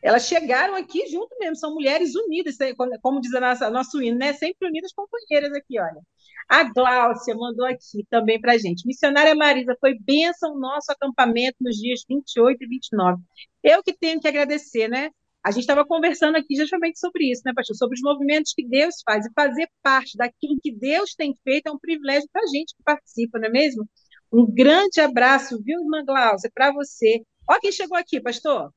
Elas 0.03 0.27
chegaram 0.27 0.75
aqui 0.75 1.07
junto 1.07 1.33
mesmo, 1.39 1.55
são 1.55 1.73
mulheres 1.73 2.13
unidas, 2.13 2.57
como 3.01 3.21
diz 3.21 3.33
a 3.33 3.39
nossa, 3.39 3.69
nosso 3.69 4.01
hino, 4.01 4.17
né? 4.17 4.33
Sempre 4.33 4.67
unidas 4.67 4.91
companheiras 4.91 5.53
aqui, 5.53 5.79
olha. 5.79 6.01
A 6.49 6.63
Gláucia 6.63 7.33
mandou 7.35 7.65
aqui 7.65 8.05
também 8.09 8.39
para 8.41 8.57
gente. 8.57 8.85
Missionária 8.85 9.33
Marisa, 9.33 9.77
foi 9.79 9.97
bênção 9.97 10.59
nosso 10.59 10.91
acampamento 10.91 11.55
nos 11.61 11.77
dias 11.77 12.03
28 12.09 12.65
e 12.65 12.67
29. 12.67 13.21
Eu 13.63 13.81
que 13.81 13.93
tenho 13.93 14.19
que 14.19 14.27
agradecer, 14.27 14.89
né? 14.89 15.09
A 15.43 15.51
gente 15.51 15.61
estava 15.61 15.85
conversando 15.85 16.35
aqui 16.35 16.55
justamente 16.55 16.99
sobre 16.99 17.31
isso, 17.31 17.41
né, 17.45 17.53
pastor? 17.55 17.75
Sobre 17.75 17.95
os 17.95 18.01
movimentos 18.01 18.53
que 18.53 18.67
Deus 18.67 18.95
faz. 19.05 19.25
E 19.25 19.31
fazer 19.33 19.69
parte 19.81 20.17
daquilo 20.17 20.59
que 20.61 20.71
Deus 20.71 21.15
tem 21.15 21.33
feito 21.43 21.67
é 21.67 21.71
um 21.71 21.79
privilégio 21.79 22.27
para 22.31 22.43
a 22.43 22.47
gente 22.47 22.75
que 22.75 22.83
participa, 22.83 23.39
não 23.39 23.47
é 23.47 23.51
mesmo? 23.51 23.87
Um 24.31 24.45
grande 24.45 24.99
abraço, 24.99 25.61
viu, 25.63 25.79
irmã 25.79 26.03
Glaucia, 26.05 26.51
para 26.53 26.71
você. 26.73 27.23
Olha 27.49 27.59
quem 27.61 27.71
chegou 27.71 27.97
aqui, 27.97 28.21
pastor. 28.21 28.71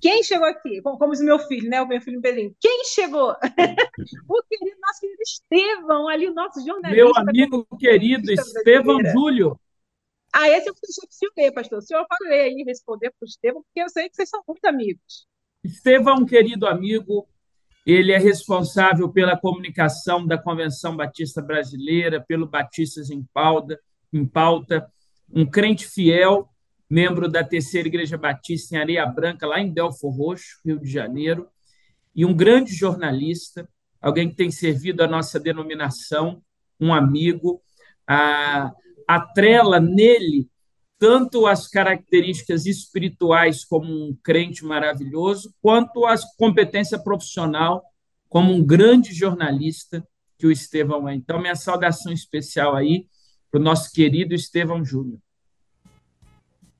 Quem 0.00 0.22
chegou 0.24 0.48
aqui? 0.48 0.82
Como 0.82 1.12
diz 1.12 1.20
meu 1.20 1.38
filho, 1.38 1.70
né? 1.70 1.80
O 1.80 1.86
meu 1.86 2.00
filho 2.00 2.20
Pedrinho. 2.20 2.54
Quem 2.60 2.84
chegou? 2.86 3.30
o 4.28 4.42
querido, 4.42 4.80
nosso 4.80 5.00
querido 5.00 5.22
Estevão, 5.22 6.08
ali, 6.08 6.26
o 6.26 6.34
nosso 6.34 6.58
jornalista. 6.66 7.04
Meu 7.04 7.16
amigo 7.16 7.64
querido, 7.78 8.32
Estevão 8.32 8.98
Júlio. 9.12 9.58
Ah, 10.34 10.48
esse 10.48 10.68
eu 10.68 10.74
preciso 10.74 11.32
ler, 11.36 11.52
pastor. 11.52 11.78
O 11.78 11.82
senhor 11.82 12.04
ler 12.22 12.40
aí, 12.42 12.64
responder 12.66 13.10
para 13.10 13.24
o 13.24 13.28
Estevão, 13.28 13.62
porque 13.62 13.80
eu 13.80 13.88
sei 13.88 14.08
que 14.08 14.16
vocês 14.16 14.28
são 14.28 14.42
muito 14.46 14.64
amigos. 14.64 15.26
Estevão, 15.64 16.16
um 16.16 16.26
querido 16.26 16.66
amigo, 16.66 17.28
ele 17.86 18.12
é 18.12 18.18
responsável 18.18 19.08
pela 19.12 19.36
comunicação 19.36 20.26
da 20.26 20.36
Convenção 20.36 20.96
Batista 20.96 21.40
Brasileira, 21.40 22.20
pelo 22.20 22.46
Batistas 22.46 23.10
em 23.10 23.22
Pauta, 23.32 23.78
em 24.12 24.26
pauta. 24.26 24.86
Um 25.32 25.46
crente 25.46 25.86
fiel, 25.86 26.48
membro 26.88 27.28
da 27.28 27.42
Terceira 27.42 27.88
Igreja 27.88 28.18
Batista 28.18 28.76
em 28.76 28.78
Areia 28.78 29.06
Branca, 29.06 29.46
lá 29.46 29.60
em 29.60 29.72
Delfo 29.72 30.08
Roxo, 30.08 30.60
Rio 30.64 30.78
de 30.78 30.90
Janeiro, 30.90 31.48
e 32.14 32.24
um 32.24 32.34
grande 32.34 32.74
jornalista, 32.74 33.68
alguém 34.00 34.28
que 34.28 34.36
tem 34.36 34.50
servido 34.50 35.02
a 35.02 35.08
nossa 35.08 35.40
denominação, 35.40 36.42
um 36.78 36.92
amigo, 36.92 37.62
a, 38.06 38.72
atrela 39.06 39.80
nele 39.80 40.48
tanto 41.02 41.48
as 41.48 41.66
características 41.66 42.64
espirituais 42.64 43.64
como 43.64 43.88
um 43.92 44.16
crente 44.22 44.64
maravilhoso, 44.64 45.52
quanto 45.60 46.06
a 46.06 46.14
competência 46.38 46.96
profissional 46.96 47.82
como 48.28 48.52
um 48.52 48.64
grande 48.64 49.12
jornalista 49.12 50.06
que 50.38 50.46
o 50.46 50.52
Estevão 50.52 51.08
é. 51.08 51.14
Então, 51.16 51.40
minha 51.40 51.56
saudação 51.56 52.12
especial 52.12 52.76
aí 52.76 53.08
para 53.50 53.58
o 53.58 53.62
nosso 53.64 53.90
querido 53.90 54.32
Estevão 54.32 54.84
Júnior. 54.84 55.18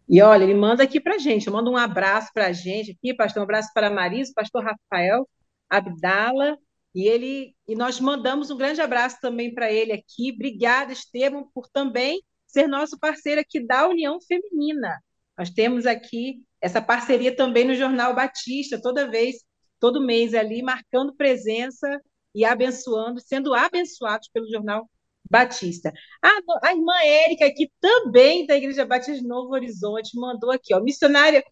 E 0.08 0.22
olha, 0.22 0.44
ele 0.44 0.54
manda 0.54 0.84
aqui 0.84 1.00
para 1.00 1.16
a 1.16 1.18
gente, 1.18 1.50
manda 1.50 1.68
um 1.68 1.76
abraço 1.76 2.30
para 2.32 2.46
a 2.46 2.52
gente 2.52 2.92
aqui, 2.92 3.12
pastor, 3.12 3.40
um 3.40 3.44
abraço 3.44 3.70
para 3.74 3.90
Marisa, 3.90 4.32
pastor 4.32 4.62
Rafael 4.62 5.28
Abdala, 5.68 6.56
e 6.94 7.08
ele 7.08 7.56
e 7.66 7.74
nós 7.74 7.98
mandamos 7.98 8.52
um 8.52 8.56
grande 8.56 8.80
abraço 8.80 9.18
também 9.20 9.52
para 9.52 9.72
ele 9.72 9.90
aqui. 9.90 10.30
Obrigada, 10.32 10.92
Estevão, 10.92 11.50
por 11.52 11.66
também 11.68 12.22
ser 12.52 12.66
nosso 12.68 12.98
parceiro 12.98 13.40
aqui 13.40 13.64
da 13.64 13.88
União 13.88 14.18
Feminina. 14.20 15.02
Nós 15.36 15.50
temos 15.50 15.86
aqui 15.86 16.42
essa 16.60 16.80
parceria 16.80 17.34
também 17.34 17.64
no 17.64 17.74
Jornal 17.74 18.14
Batista, 18.14 18.80
toda 18.80 19.10
vez, 19.10 19.36
todo 19.80 20.04
mês 20.04 20.34
ali, 20.34 20.62
marcando 20.62 21.14
presença 21.16 22.00
e 22.34 22.44
abençoando, 22.44 23.20
sendo 23.20 23.54
abençoados 23.54 24.28
pelo 24.32 24.48
Jornal 24.48 24.88
Batista. 25.28 25.92
A, 26.22 26.68
a 26.68 26.72
irmã 26.72 26.94
Érica, 27.02 27.46
aqui 27.46 27.70
também 27.80 28.46
da 28.46 28.56
Igreja 28.56 28.84
Batista 28.84 29.20
de 29.20 29.26
Novo 29.26 29.52
Horizonte, 29.54 30.18
mandou 30.18 30.50
aqui, 30.50 30.74
ó, 30.74 30.80
missionária 30.80 31.42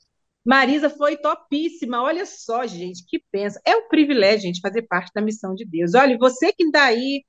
Marisa 0.45 0.89
foi 0.89 1.17
topíssima. 1.17 2.03
Olha 2.03 2.25
só, 2.25 2.67
gente, 2.67 3.05
que 3.07 3.23
pensa. 3.31 3.61
É 3.65 3.77
um 3.77 3.89
privilégio, 3.89 4.43
gente, 4.43 4.61
fazer 4.61 4.83
parte 4.83 5.11
da 5.15 5.21
missão 5.21 5.55
de 5.55 5.65
Deus. 5.65 5.95
Olha, 5.95 6.17
você 6.19 6.53
que 6.53 6.65
está 6.65 6.85
aí 6.85 7.23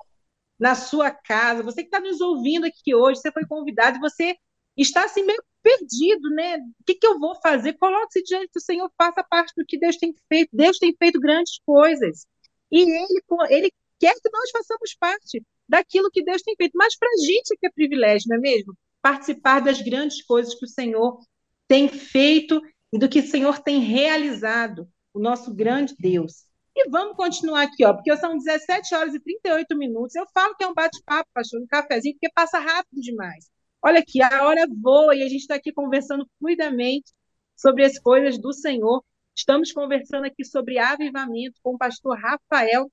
na 0.62 0.76
sua 0.76 1.10
casa, 1.10 1.63
você 1.63 1.82
que 1.82 1.88
está 1.88 2.00
nos 2.00 2.21
ouvindo 2.21 2.67
aqui 2.67 2.93
hoje, 2.93 3.19
você 3.19 3.32
foi 3.32 3.43
convidado, 3.47 4.00
você 4.00 4.36
está 4.78 5.06
assim 5.06 5.24
meio 5.26 5.43
perdido, 5.63 6.30
né? 6.30 6.58
O 6.58 6.84
que, 6.86 6.93
que 6.93 7.08
eu 7.08 7.17
vou 7.17 7.34
fazer? 7.41 7.74
Coloque-se 7.74 8.21
diante 8.21 8.52
do 8.54 8.62
Senhor, 8.62 8.88
faça 8.95 9.24
parte 9.24 9.54
do 9.58 9.65
que 9.65 9.80
Deus 9.80 9.97
tem 9.97 10.13
feito. 10.30 10.50
Deus 10.54 10.78
tem 10.78 10.95
feito 10.95 11.19
grandes 11.19 11.60
coisas. 11.65 12.28
E 12.71 12.82
Ele, 12.82 13.21
ele 13.50 13.71
quer 14.00 14.13
que 14.13 14.30
nós 14.32 14.52
façamos 14.52 14.95
parte 15.00 15.43
daquilo 15.67 16.12
que 16.12 16.24
Deus 16.24 16.43
tem 16.43 16.56
feito. 16.56 16.74
Mas 16.76 16.95
para 16.95 17.10
a 17.10 17.26
gente 17.26 17.54
é 17.54 17.58
que 17.60 17.65
é 17.65 17.71
privilégio, 17.71 18.30
não 18.30 18.38
é 18.38 18.39
mesmo? 18.39 18.78
Participar 19.02 19.62
das 19.62 19.82
grandes 19.82 20.24
coisas 20.24 20.54
que 20.54 20.65
o 20.65 20.69
Senhor 20.69 21.19
tem 21.67 21.89
feito 21.89 22.62
e 22.93 23.00
do 23.00 23.10
que 23.10 23.19
o 23.19 23.28
Senhor 23.28 23.58
tem 23.60 23.80
realizado, 23.80 24.88
o 25.12 25.19
nosso 25.19 25.52
grande 25.56 25.95
Deus. 25.97 26.45
E 26.76 26.90
vamos 26.90 27.16
continuar 27.18 27.64
aqui, 27.64 27.86
ó, 27.86 27.94
porque 27.94 28.16
são 28.18 28.38
17 28.38 28.96
horas 28.96 29.14
e 29.14 29.20
38 29.20 29.78
minutos. 29.78 30.16
Eu 30.16 30.26
falo 30.34 30.56
que 30.56 30.64
é 30.64 30.68
um 30.68 30.74
bate-papo, 30.74 31.30
pastor, 31.34 31.62
um 31.62 31.68
cafezinho, 31.68 32.16
porque 32.16 32.32
passa 32.34 32.60
rápido 32.60 33.02
demais. 33.02 33.50
Olha 33.84 34.00
aqui, 34.00 34.22
a 34.22 34.46
hora 34.46 34.66
voa 34.82 35.16
e 35.16 35.24
a 35.24 35.28
gente 35.28 35.42
está 35.42 35.56
aqui 35.56 35.74
conversando 35.74 36.26
fluidamente 36.40 37.12
sobre 37.56 37.84
as 37.86 38.00
coisas 38.00 38.40
do 38.40 38.54
Senhor. 38.54 39.04
Estamos 39.36 39.72
conversando 39.72 40.26
aqui 40.26 40.46
sobre 40.46 40.78
avivamento 40.78 41.60
com 41.64 41.76
o 41.76 41.78
pastor 41.78 42.18
Rafael 42.18 42.90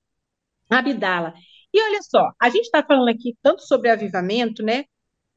Abdala. 0.69 1.33
E 1.73 1.81
olha 1.81 2.01
só, 2.01 2.31
a 2.41 2.49
gente 2.49 2.65
está 2.65 2.83
falando 2.83 3.09
aqui 3.09 3.37
tanto 3.41 3.61
sobre 3.61 3.89
avivamento, 3.89 4.63
né? 4.63 4.85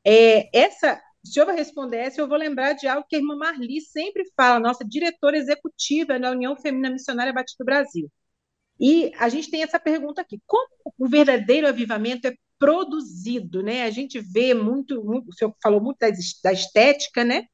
É, 0.04 0.48
essa, 0.56 1.00
se 1.24 1.38
eu 1.40 1.46
responder 1.46 1.98
essa, 1.98 2.20
eu 2.20 2.28
vou 2.28 2.38
lembrar 2.38 2.72
de 2.74 2.86
algo 2.88 3.06
que 3.08 3.16
a 3.16 3.18
irmã 3.18 3.36
Marli 3.36 3.80
sempre 3.80 4.24
fala, 4.36 4.58
nossa 4.58 4.84
diretora 4.84 5.36
executiva 5.36 6.18
da 6.18 6.30
União 6.30 6.56
Feminina 6.56 6.90
Missionária 6.90 7.32
Batista 7.32 7.62
do 7.62 7.66
Brasil. 7.66 8.10
E 8.82 9.12
a 9.16 9.28
gente 9.28 9.48
tem 9.48 9.62
essa 9.62 9.78
pergunta 9.78 10.20
aqui: 10.20 10.42
como 10.44 10.68
o 10.98 11.08
verdadeiro 11.08 11.68
avivamento 11.68 12.26
é 12.26 12.34
produzido? 12.58 13.62
Né? 13.62 13.84
A 13.84 13.90
gente 13.90 14.18
vê 14.18 14.52
muito, 14.54 15.04
muito 15.04 15.28
o 15.28 15.32
senhor 15.32 15.54
falou 15.62 15.80
muito 15.80 15.98
da 16.42 16.52
estética, 16.52 17.24
né? 17.24 17.46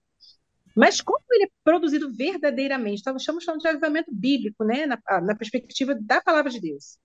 Mas 0.75 1.01
como 1.01 1.19
ele 1.33 1.45
é 1.45 1.49
produzido 1.63 2.11
verdadeiramente? 2.15 3.01
Então, 3.01 3.17
estamos 3.17 3.45
falando 3.45 3.61
de 3.61 3.69
avivamento 3.69 4.15
bíblico, 4.15 4.65
né? 4.65 4.87
na, 4.87 4.99
na 5.21 5.35
perspectiva 5.35 5.95
da 5.95 6.21
palavra 6.21 6.51
de 6.51 6.61
Deus. 6.61 6.99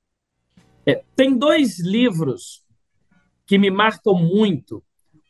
É, 0.85 1.03
tem 1.15 1.35
dois 1.35 1.79
livros 1.79 2.63
que 3.45 3.57
me 3.57 3.71
marcam 3.71 4.13
muito. 4.13 4.83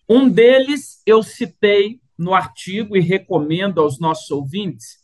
Um 0.10 0.30
deles 0.30 1.02
eu 1.06 1.24
citei 1.24 2.02
no 2.18 2.34
artigo 2.34 2.98
e 2.98 3.00
recomendo 3.00 3.80
aos 3.82 4.00
nossos 4.00 4.30
ouvintes, 4.30 5.00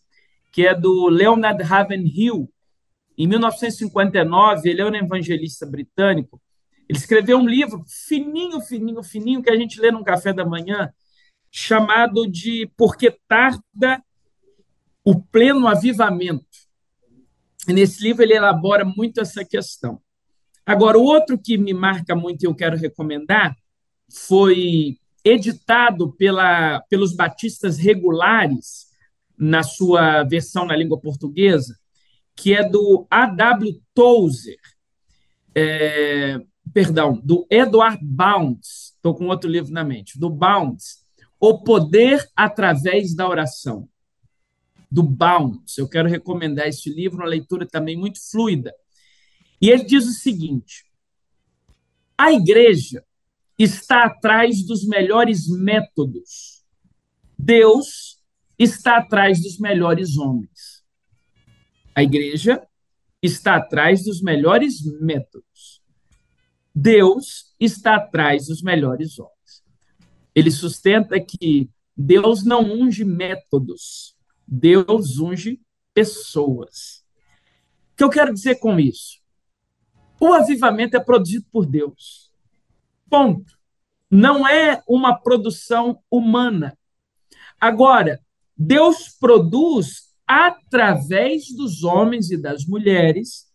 que 0.52 0.68
é 0.68 0.76
do 0.76 1.08
Leonard 1.08 1.64
Ravenhill. 1.64 2.52
Em 3.20 3.28
1959, 3.28 4.70
ele 4.70 4.82
é 4.82 4.86
um 4.86 4.96
evangelista 4.96 5.66
britânico. 5.66 6.42
Ele 6.88 6.98
escreveu 6.98 7.38
um 7.38 7.46
livro 7.46 7.84
fininho, 8.08 8.62
fininho, 8.62 9.04
fininho, 9.04 9.44
que 9.44 9.52
a 9.52 9.58
gente 9.58 9.78
lê 9.82 9.92
num 9.92 10.06
café 10.06 10.32
da 10.32 10.46
manhã, 10.46 10.90
chamado 11.52 12.26
de 12.26 12.72
Porque 12.78 13.12
Tarda 13.28 14.02
o 15.04 15.22
Pleno 15.22 15.68
Avivamento. 15.68 16.46
E 17.68 17.74
nesse 17.74 18.02
livro 18.02 18.24
ele 18.24 18.36
elabora 18.36 18.86
muito 18.86 19.20
essa 19.20 19.44
questão. 19.44 20.02
Agora, 20.66 20.98
o 20.98 21.04
outro 21.04 21.38
que 21.38 21.58
me 21.58 21.74
marca 21.74 22.16
muito 22.16 22.44
e 22.44 22.46
eu 22.46 22.56
quero 22.56 22.78
recomendar 22.78 23.54
foi 24.10 24.98
editado 25.26 26.14
pela, 26.14 26.80
pelos 26.90 27.14
batistas 27.14 27.78
regulares 27.78 28.88
na 29.38 29.62
sua 29.62 30.24
versão 30.24 30.66
na 30.66 30.76
língua 30.76 31.00
portuguesa, 31.00 31.76
que 32.40 32.54
é 32.54 32.64
do 32.64 33.06
A.W. 33.12 33.82
Tozer, 33.94 34.60
é, 35.54 36.40
perdão, 36.74 37.20
do 37.22 37.46
Edward 37.50 38.00
Bounds, 38.02 38.94
estou 38.96 39.14
com 39.14 39.28
outro 39.28 39.50
livro 39.50 39.74
na 39.74 39.84
mente, 39.84 40.18
do 40.18 40.30
Bounds, 40.30 41.06
O 41.38 41.62
Poder 41.62 42.26
através 42.34 43.14
da 43.14 43.28
Oração, 43.28 43.90
do 44.90 45.04
Bounds. 45.04 45.78
Eu 45.78 45.90
quero 45.90 46.08
recomendar 46.08 46.70
esse 46.70 46.90
livro, 46.90 47.18
uma 47.18 47.28
leitura 47.28 47.68
também 47.68 47.98
muito 47.98 48.20
fluida. 48.32 48.74
E 49.62 49.70
ele 49.70 49.84
diz 49.84 50.06
o 50.06 50.14
seguinte: 50.14 50.86
a 52.18 52.32
igreja 52.32 53.04
está 53.58 54.06
atrás 54.06 54.66
dos 54.66 54.86
melhores 54.86 55.50
métodos. 55.50 56.64
Deus 57.38 58.18
está 58.58 58.98
atrás 58.98 59.42
dos 59.42 59.60
melhores 59.60 60.18
homens. 60.18 60.59
A 62.00 62.04
igreja 62.04 62.66
está 63.22 63.58
atrás 63.58 64.06
dos 64.06 64.22
melhores 64.22 64.86
métodos. 65.02 65.84
Deus 66.74 67.54
está 67.60 67.98
atrás 67.98 68.48
dos 68.48 68.62
melhores 68.62 69.20
homens. 69.20 69.66
Ele 70.34 70.50
sustenta 70.50 71.20
que 71.20 71.70
Deus 71.98 72.46
não 72.46 72.62
unge 72.62 73.04
métodos, 73.04 74.16
Deus 74.48 75.20
unge 75.20 75.60
pessoas. 75.94 77.04
O 77.92 77.98
que 77.98 78.04
eu 78.06 78.10
quero 78.10 78.34
dizer 78.34 78.56
com 78.60 78.80
isso? 78.80 79.20
O 80.22 80.32
avivamento 80.32 80.96
é 80.96 81.02
produzido 81.02 81.48
por 81.52 81.66
Deus. 81.66 82.32
Ponto. 83.10 83.60
Não 84.10 84.48
é 84.48 84.82
uma 84.88 85.20
produção 85.20 86.02
humana. 86.10 86.78
Agora, 87.60 88.22
Deus 88.56 89.10
produz 89.20 90.09
através 90.30 91.48
dos 91.56 91.84
homens 91.84 92.30
e 92.30 92.38
das 92.38 92.64
mulheres 92.64 93.48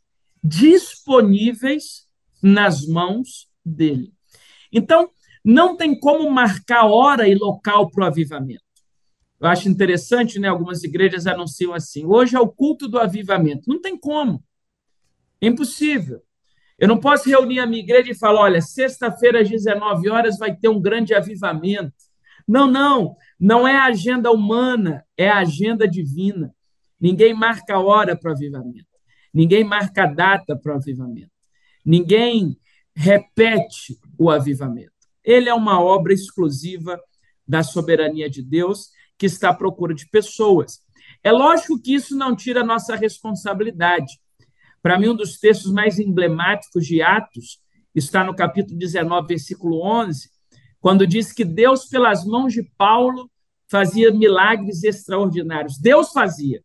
disponíveis 0.43 2.09
nas 2.43 2.85
mãos 2.85 3.49
dele. 3.65 4.13
Então, 4.73 5.09
não 5.45 5.77
tem 5.77 5.97
como 5.97 6.29
marcar 6.29 6.87
hora 6.87 7.29
e 7.29 7.35
local 7.37 7.89
para 7.93 8.03
o 8.03 8.07
avivamento. 8.09 8.65
Eu 9.41 9.47
acho 9.47 9.69
interessante, 9.69 10.41
né? 10.41 10.49
Algumas 10.49 10.83
igrejas 10.83 11.29
anunciam 11.29 11.73
assim: 11.73 12.05
hoje 12.05 12.35
é 12.35 12.41
o 12.41 12.49
culto 12.49 12.89
do 12.89 12.99
avivamento. 12.99 13.69
Não 13.69 13.81
tem 13.81 13.97
como. 13.97 14.43
É 15.41 15.47
impossível. 15.47 16.23
Eu 16.77 16.89
não 16.89 16.99
posso 16.99 17.29
reunir 17.29 17.61
a 17.61 17.67
minha 17.67 17.83
igreja 17.83 18.11
e 18.11 18.19
falar: 18.19 18.41
olha, 18.41 18.61
sexta-feira 18.61 19.43
às 19.43 19.49
19 19.49 20.09
horas 20.09 20.39
vai 20.39 20.57
ter 20.57 20.69
um 20.69 20.81
grande 20.81 21.15
avivamento. 21.15 21.95
Não, 22.49 22.67
não. 22.67 23.17
Não 23.39 23.69
é 23.69 23.77
agenda 23.77 24.33
humana, 24.33 25.05
é 25.17 25.29
agenda 25.29 25.87
divina. 25.87 26.53
Ninguém 27.05 27.35
marca 27.35 27.79
hora 27.79 28.17
para 28.17 28.31
o 28.31 28.33
avivamento. 28.33 28.88
Ninguém 29.31 29.62
marca 29.62 30.07
data 30.07 30.57
para 30.57 30.73
o 30.73 30.77
avivamento. 30.77 31.31
Ninguém 31.85 32.59
repete 32.97 33.99
o 34.19 34.31
avivamento. 34.31 34.90
Ele 35.23 35.51
é 35.51 35.53
uma 35.53 35.79
obra 35.83 36.14
exclusiva 36.14 36.99
da 37.47 37.62
soberania 37.62 38.31
de 38.31 38.43
Deus 38.43 38.88
que 39.19 39.27
está 39.27 39.51
à 39.51 39.55
procura 39.55 39.95
de 39.95 40.09
pessoas. 40.09 40.81
É 41.23 41.31
lógico 41.31 41.79
que 41.79 41.95
isso 41.95 42.17
não 42.17 42.35
tira 42.35 42.62
a 42.62 42.67
nossa 42.67 42.97
responsabilidade. 42.97 44.19
Para 44.81 44.99
mim, 44.99 45.11
um 45.11 45.14
dos 45.14 45.38
textos 45.38 45.71
mais 45.71 45.99
emblemáticos 45.99 46.87
de 46.87 47.03
Atos 47.03 47.61
está 47.95 48.25
no 48.25 48.35
capítulo 48.35 48.79
19, 48.79 49.29
versículo 49.29 49.83
11, 49.85 50.31
quando 50.81 51.07
diz 51.07 51.35
que 51.35 51.45
Deus, 51.45 51.85
pelas 51.85 52.25
mãos 52.25 52.55
de 52.55 52.62
Paulo, 52.79 53.31
fazia 53.69 54.11
milagres 54.11 54.83
extraordinários. 54.83 55.79
Deus 55.79 56.11
fazia, 56.11 56.64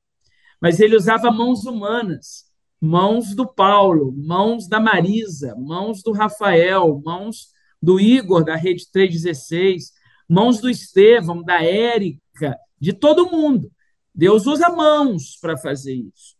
mas 0.62 0.80
ele 0.80 0.96
usava 0.96 1.32
mãos 1.32 1.66
humanas, 1.66 2.46
mãos 2.82 3.36
do 3.36 3.48
Paulo, 3.48 4.14
mãos 4.18 4.68
da 4.68 4.80
Marisa, 4.80 5.56
mãos 5.56 6.02
do 6.02 6.12
Rafael, 6.12 7.02
mãos 7.04 7.48
do 7.82 8.00
Igor, 8.00 8.44
da 8.44 8.56
Rede 8.56 8.90
316, 8.92 9.92
mãos 10.28 10.60
do 10.60 10.70
Estevão, 10.70 11.42
da 11.44 11.64
Érica, 11.64 12.58
de 12.80 12.94
todo 12.94 13.30
mundo. 13.30 13.72
Deus 14.14 14.46
usa 14.48 14.70
mãos 14.70 15.38
para 15.40 15.58
fazer 15.58 15.94
isso. 15.94 16.38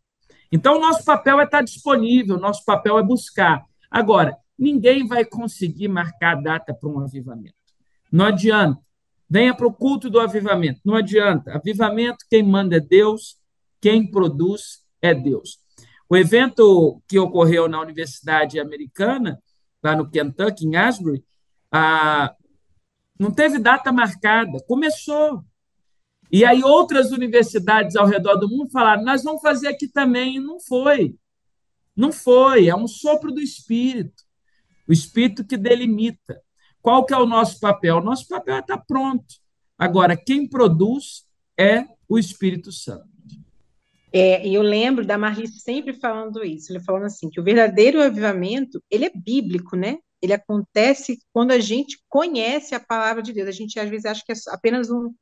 Então, 0.52 0.78
o 0.78 0.82
nosso 0.82 1.04
papel 1.06 1.40
é 1.40 1.44
estar 1.44 1.62
disponível, 1.62 2.40
nosso 2.40 2.66
papel 2.66 2.98
é 2.98 3.04
buscar. 3.04 3.64
Agora, 3.90 4.36
ninguém 4.58 5.08
vai 5.08 5.24
conseguir 5.24 5.88
marcar 5.88 6.38
a 6.38 6.42
data 6.42 6.74
para 6.74 6.90
um 6.90 7.00
avivamento. 7.00 7.56
Não 8.12 8.26
adianta. 8.26 8.80
Venha 9.30 9.54
para 9.54 9.68
o 9.68 9.74
culto 9.74 10.10
do 10.10 10.20
avivamento. 10.20 10.82
Não 10.84 10.96
adianta. 10.96 11.54
Avivamento, 11.54 12.26
quem 12.30 12.42
manda 12.42 12.78
é 12.78 12.80
Deus, 12.80 13.38
quem 13.82 14.10
produz 14.10 14.84
é 15.02 15.14
Deus. 15.14 15.60
O 16.10 16.18
evento 16.18 17.02
que 17.08 17.20
ocorreu 17.20 17.68
na 17.68 17.80
Universidade 17.80 18.60
Americana, 18.60 19.42
lá 19.84 19.96
no 19.96 20.10
Kentucky, 20.10 20.66
em 20.66 20.76
Asbury, 20.76 21.24
ah, 21.72 22.36
não 23.18 23.32
teve 23.32 23.60
data 23.60 23.92
marcada, 23.92 24.58
começou. 24.68 25.44
E 26.32 26.46
aí 26.46 26.64
outras 26.64 27.12
universidades 27.12 27.96
ao 27.96 28.08
redor 28.08 28.36
do 28.36 28.50
mundo 28.50 28.72
falaram: 28.72 29.04
nós 29.04 29.24
vamos 29.24 29.42
fazer 29.42 29.68
aqui 29.68 29.88
também, 29.88 30.38
e 30.38 30.40
não 30.40 30.60
foi. 30.60 31.16
Não 31.96 32.12
foi, 32.12 32.70
é 32.70 32.76
um 32.76 32.88
sopro 32.88 33.32
do 33.32 33.42
Espírito, 33.42 34.24
o 34.88 34.94
Espírito 34.94 35.46
que 35.46 35.58
delimita. 35.58 36.42
Qual 36.82 37.06
que 37.06 37.14
é 37.14 37.18
o 37.18 37.26
nosso 37.26 37.60
papel? 37.60 38.02
Nosso 38.02 38.28
papel 38.28 38.56
é 38.56 38.60
estar 38.60 38.78
pronto. 38.78 39.36
Agora, 39.78 40.16
quem 40.16 40.48
produz 40.48 41.26
é 41.58 41.86
o 42.08 42.18
Espírito 42.18 42.72
Santo. 42.72 43.10
É, 44.12 44.46
e 44.48 44.56
eu 44.56 44.62
lembro 44.62 45.06
da 45.06 45.18
Marli 45.18 45.48
sempre 45.48 45.94
falando 45.94 46.44
isso, 46.44 46.72
ele 46.72 46.80
falando 46.80 47.06
assim, 47.06 47.30
que 47.30 47.40
o 47.40 47.44
verdadeiro 47.44 48.02
avivamento, 48.02 48.84
ele 48.90 49.06
é 49.06 49.12
bíblico, 49.14 49.76
né? 49.76 50.00
Ele 50.22 50.34
acontece 50.34 51.20
quando 51.32 51.52
a 51.52 51.60
gente 51.60 52.00
conhece 52.10 52.76
a 52.76 52.80
palavra 52.80 53.22
de 53.22 53.32
Deus. 53.32 53.48
A 53.48 53.52
gente 53.52 53.80
às 53.80 53.90
vezes 53.90 54.06
acha 54.06 54.24
que 54.26 54.32
é 54.32 54.36
apenas 54.50 54.90
um, 54.90 55.14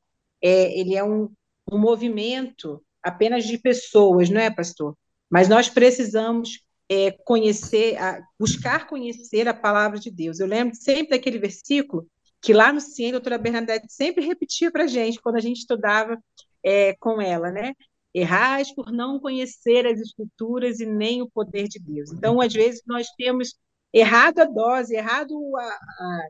é, 0.42 0.80
ele 0.80 0.96
é 0.96 1.04
um, 1.04 1.30
um 1.72 1.78
movimento 1.78 2.82
apenas 3.04 3.46
de 3.46 3.58
pessoas, 3.58 4.30
não 4.30 4.42
é, 4.42 4.50
pastor? 4.50 4.98
Mas 5.30 5.48
nós 5.48 5.70
precisamos 5.70 6.62
é, 6.90 7.12
conhecer, 7.12 7.98
a, 7.98 8.22
buscar 8.40 8.88
conhecer 8.88 9.48
a 9.48 9.54
palavra 9.54 10.00
de 10.00 10.10
Deus. 10.10 10.40
Eu 10.40 10.48
lembro 10.48 10.76
sempre 10.76 11.10
daquele 11.10 11.38
versículo 11.38 12.08
que 12.42 12.54
lá 12.54 12.72
no 12.72 12.80
CIEM, 12.80 13.10
a 13.10 13.12
doutora 13.14 13.38
Bernadette 13.38 13.92
sempre 13.92 14.26
repetia 14.26 14.72
para 14.72 14.84
a 14.84 14.88
gente, 14.88 15.20
quando 15.20 15.36
a 15.36 15.42
gente 15.42 15.58
estudava 15.58 16.18
é, 16.64 16.96
com 17.00 17.22
ela, 17.22 17.52
né? 17.52 17.74
Errais 18.14 18.74
por 18.74 18.92
não 18.92 19.20
conhecer 19.20 19.86
as 19.86 20.00
escrituras 20.00 20.80
e 20.80 20.86
nem 20.86 21.22
o 21.22 21.30
poder 21.30 21.68
de 21.68 21.80
Deus. 21.80 22.12
Então, 22.12 22.42
às 22.42 22.54
vezes, 22.54 22.82
nós 22.88 23.08
temos 23.18 23.56
errado 23.94 24.40
a 24.40 24.46
dose, 24.46 24.96
errado 24.96 25.34
a, 25.58 25.64
a, 25.64 26.28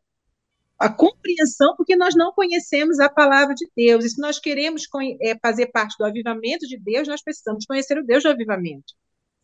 a 0.80 0.90
compreensão, 0.90 1.76
porque 1.76 1.96
nós 1.96 2.16
não 2.16 2.32
conhecemos 2.34 3.00
a 3.00 3.10
palavra 3.10 3.56
de 3.56 3.70
Deus. 3.76 4.06
E 4.06 4.10
se 4.10 4.22
nós 4.22 4.40
queremos 4.40 4.84
é, 5.22 5.38
fazer 5.40 5.68
parte 5.68 5.96
do 5.98 6.06
avivamento 6.06 6.68
de 6.68 6.78
Deus, 6.78 7.08
nós 7.08 7.24
precisamos 7.24 7.66
conhecer 7.66 7.98
o 7.98 8.06
Deus 8.06 8.24
do 8.24 8.30
avivamento. 8.30 8.94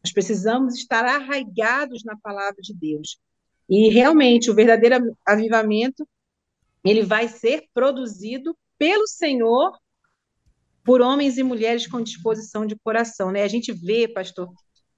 Nós 0.03 0.12
precisamos 0.12 0.76
estar 0.76 1.05
arraigados 1.05 2.03
na 2.03 2.18
palavra 2.18 2.62
de 2.62 2.74
Deus. 2.74 3.18
E 3.70 3.89
realmente 3.89 4.51
o 4.51 4.55
verdadeiro 4.55 5.18
avivamento 5.26 6.05
ele 6.84 7.03
vai 7.03 7.30
ser 7.30 7.64
produzido 7.74 8.55
pelo 8.78 9.08
Senhor 9.08 9.72
por 10.84 11.02
homens 11.02 11.38
e 11.38 11.44
mulheres 11.44 11.88
com 11.88 12.02
disposição 12.02 12.66
de 12.66 12.76
coração, 12.78 13.32
né? 13.32 13.44
A 13.44 13.48
gente 13.48 13.72
vê, 13.72 14.08
pastor, 14.08 14.50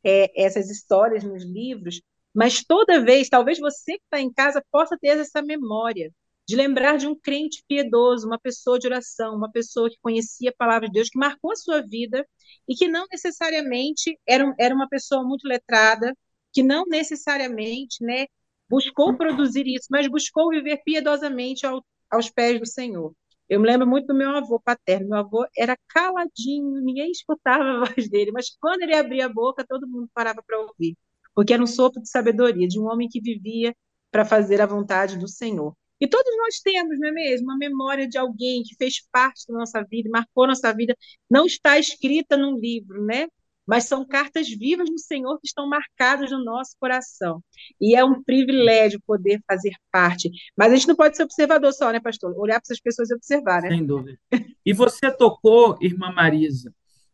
é, 0.04 0.32
essas 0.42 0.70
histórias 0.70 1.24
nos 1.24 1.44
livros, 1.44 2.02
mas 2.34 2.64
toda 2.64 3.04
vez, 3.04 3.30
talvez 3.30 3.60
você 3.60 3.94
que 3.94 4.04
está 4.04 4.20
em 4.20 4.32
casa 4.34 4.64
possa 4.72 4.98
ter 5.00 5.18
essa 5.18 5.42
memória 5.42 6.12
de 6.48 6.56
lembrar 6.56 6.98
de 6.98 7.08
um 7.08 7.16
crente 7.18 7.64
piedoso, 7.68 8.28
uma 8.28 8.40
pessoa 8.40 8.78
de 8.78 8.88
oração, 8.88 9.36
uma 9.36 9.52
pessoa 9.52 9.90
que 9.90 9.98
conhecia 10.02 10.52
a 10.52 10.56
palavra 10.58 10.88
de 10.88 10.94
Deus, 10.94 11.10
que 11.10 11.18
marcou 11.18 11.52
a 11.52 11.56
sua 11.56 11.82
vida 11.82 12.28
e 12.68 12.76
que 12.76 12.88
não 12.88 13.06
necessariamente 13.12 14.20
era, 14.28 14.54
era 14.60 14.76
uma 14.76 14.88
pessoa 14.88 15.24
muito 15.24 15.48
letrada, 15.48 16.14
que 16.54 16.62
não 16.62 16.86
necessariamente 16.86 18.04
né, 18.04 18.26
buscou 18.70 19.16
produzir 19.18 19.66
isso, 19.68 19.88
mas 19.90 20.08
buscou 20.08 20.50
viver 20.50 20.82
piedosamente 20.86 21.66
ao, 21.66 21.84
aos 22.12 22.30
pés 22.30 22.60
do 22.60 22.68
Senhor. 22.68 23.14
Eu 23.50 23.60
me 23.60 23.68
lembro 23.68 23.88
muito 23.88 24.08
do 24.08 24.16
meu 24.16 24.30
avô 24.32 24.60
paterno. 24.60 25.10
Meu 25.10 25.20
avô 25.20 25.46
era 25.58 25.78
caladinho, 25.88 26.82
ninguém 26.82 27.12
escutava 27.12 27.64
a 27.64 27.80
voz 27.86 28.10
dele, 28.10 28.32
mas 28.32 28.50
quando 28.60 28.82
ele 28.84 28.96
abria 28.96 29.26
a 29.28 29.30
boca, 29.30 29.66
todo 29.68 29.88
mundo 29.88 30.10
parava 30.14 30.42
para 30.46 30.60
ouvir, 30.60 30.98
porque 31.34 31.54
era 31.54 31.64
um 31.64 31.68
sopro 31.68 32.02
de 32.02 32.10
sabedoria 32.10 32.68
de 32.68 32.80
um 32.80 32.86
homem 32.86 33.08
que 33.10 33.22
vivia 33.22 33.76
para 34.12 34.26
fazer 34.26 34.62
a 34.62 34.66
vontade 34.66 35.18
do 35.18 35.28
Senhor. 35.28 35.76
E 36.00 36.08
todos 36.08 36.32
nós 36.38 36.60
temos, 36.60 37.00
não 37.00 37.08
é 37.08 37.12
mesmo? 37.12 37.48
Uma 37.48 37.58
memória 37.58 38.08
de 38.08 38.18
alguém 38.18 38.64
que 38.64 38.76
fez 38.76 39.02
parte 39.12 39.48
da 39.48 39.58
nossa 39.58 39.82
vida, 39.84 40.10
marcou 40.10 40.46
nossa 40.48 40.74
vida, 40.74 40.96
não 41.30 41.46
está 41.46 41.80
escrita 41.80 42.36
num 42.36 42.58
livro, 42.58 43.04
né? 43.06 43.28
Mas 43.66 43.86
são 43.86 44.06
cartas 44.06 44.48
vivas 44.50 44.90
do 44.90 45.00
Senhor 45.00 45.40
que 45.40 45.48
estão 45.48 45.68
marcadas 45.68 46.30
no 46.32 46.44
nosso 46.44 46.76
coração. 46.80 47.44
E 47.82 47.96
é 47.96 48.04
um 48.06 48.24
privilégio 48.24 49.02
poder 49.06 49.42
fazer 49.48 49.74
parte. 49.92 50.30
Mas 50.56 50.72
a 50.72 50.76
gente 50.76 50.88
não 50.88 50.96
pode 50.96 51.18
ser 51.18 51.24
observador 51.24 51.74
só, 51.74 51.92
né, 51.92 52.00
pastor? 52.00 52.38
Olhar 52.38 52.60
para 52.60 52.66
essas 52.66 52.80
pessoas 52.80 53.10
e 53.10 53.16
observar, 53.16 53.62
né? 53.62 53.70
Sem 53.70 53.86
dúvida. 53.86 54.18
E 54.66 54.74
você 54.74 55.12
tocou, 55.12 55.78
irmã 55.82 56.12
Marisa, 56.12 56.74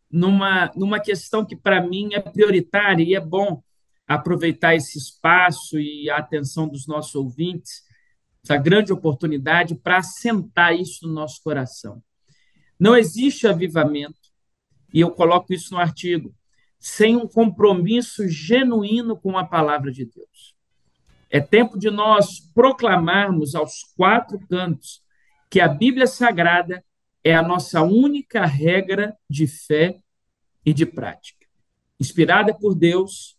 numa, 0.09 0.71
numa 0.75 0.99
questão 0.99 1.45
que 1.45 1.55
para 1.55 1.81
mim 1.81 2.13
é 2.13 2.19
prioritária 2.19 3.03
e 3.03 3.15
é 3.15 3.19
bom 3.19 3.61
aproveitar 4.07 4.75
esse 4.75 4.97
espaço 4.97 5.79
e 5.79 6.09
a 6.09 6.17
atenção 6.17 6.67
dos 6.67 6.85
nossos 6.85 7.15
ouvintes 7.15 7.89
essa 8.43 8.57
grande 8.57 8.91
oportunidade 8.91 9.75
para 9.75 9.97
assentar 9.97 10.73
isso 10.73 11.07
no 11.07 11.13
nosso 11.13 11.41
coração. 11.43 12.03
Não 12.79 12.95
existe 12.95 13.47
avivamento, 13.47 14.19
e 14.93 14.99
eu 14.99 15.11
coloco 15.11 15.53
isso 15.53 15.73
no 15.73 15.79
artigo, 15.79 16.33
sem 16.81 17.15
um 17.15 17.27
compromisso 17.27 18.27
genuíno 18.27 19.15
com 19.15 19.37
a 19.37 19.45
palavra 19.45 19.91
de 19.91 20.03
Deus. 20.03 20.55
É 21.29 21.39
tempo 21.39 21.77
de 21.77 21.91
nós 21.91 22.39
proclamarmos 22.55 23.53
aos 23.53 23.83
quatro 23.95 24.39
cantos 24.47 25.03
que 25.47 25.59
a 25.59 25.67
Bíblia 25.67 26.07
Sagrada 26.07 26.83
é 27.23 27.35
a 27.35 27.43
nossa 27.43 27.83
única 27.83 28.47
regra 28.47 29.15
de 29.29 29.45
fé 29.45 29.99
e 30.65 30.73
de 30.73 30.87
prática. 30.87 31.45
Inspirada 31.99 32.51
por 32.51 32.73
Deus, 32.73 33.37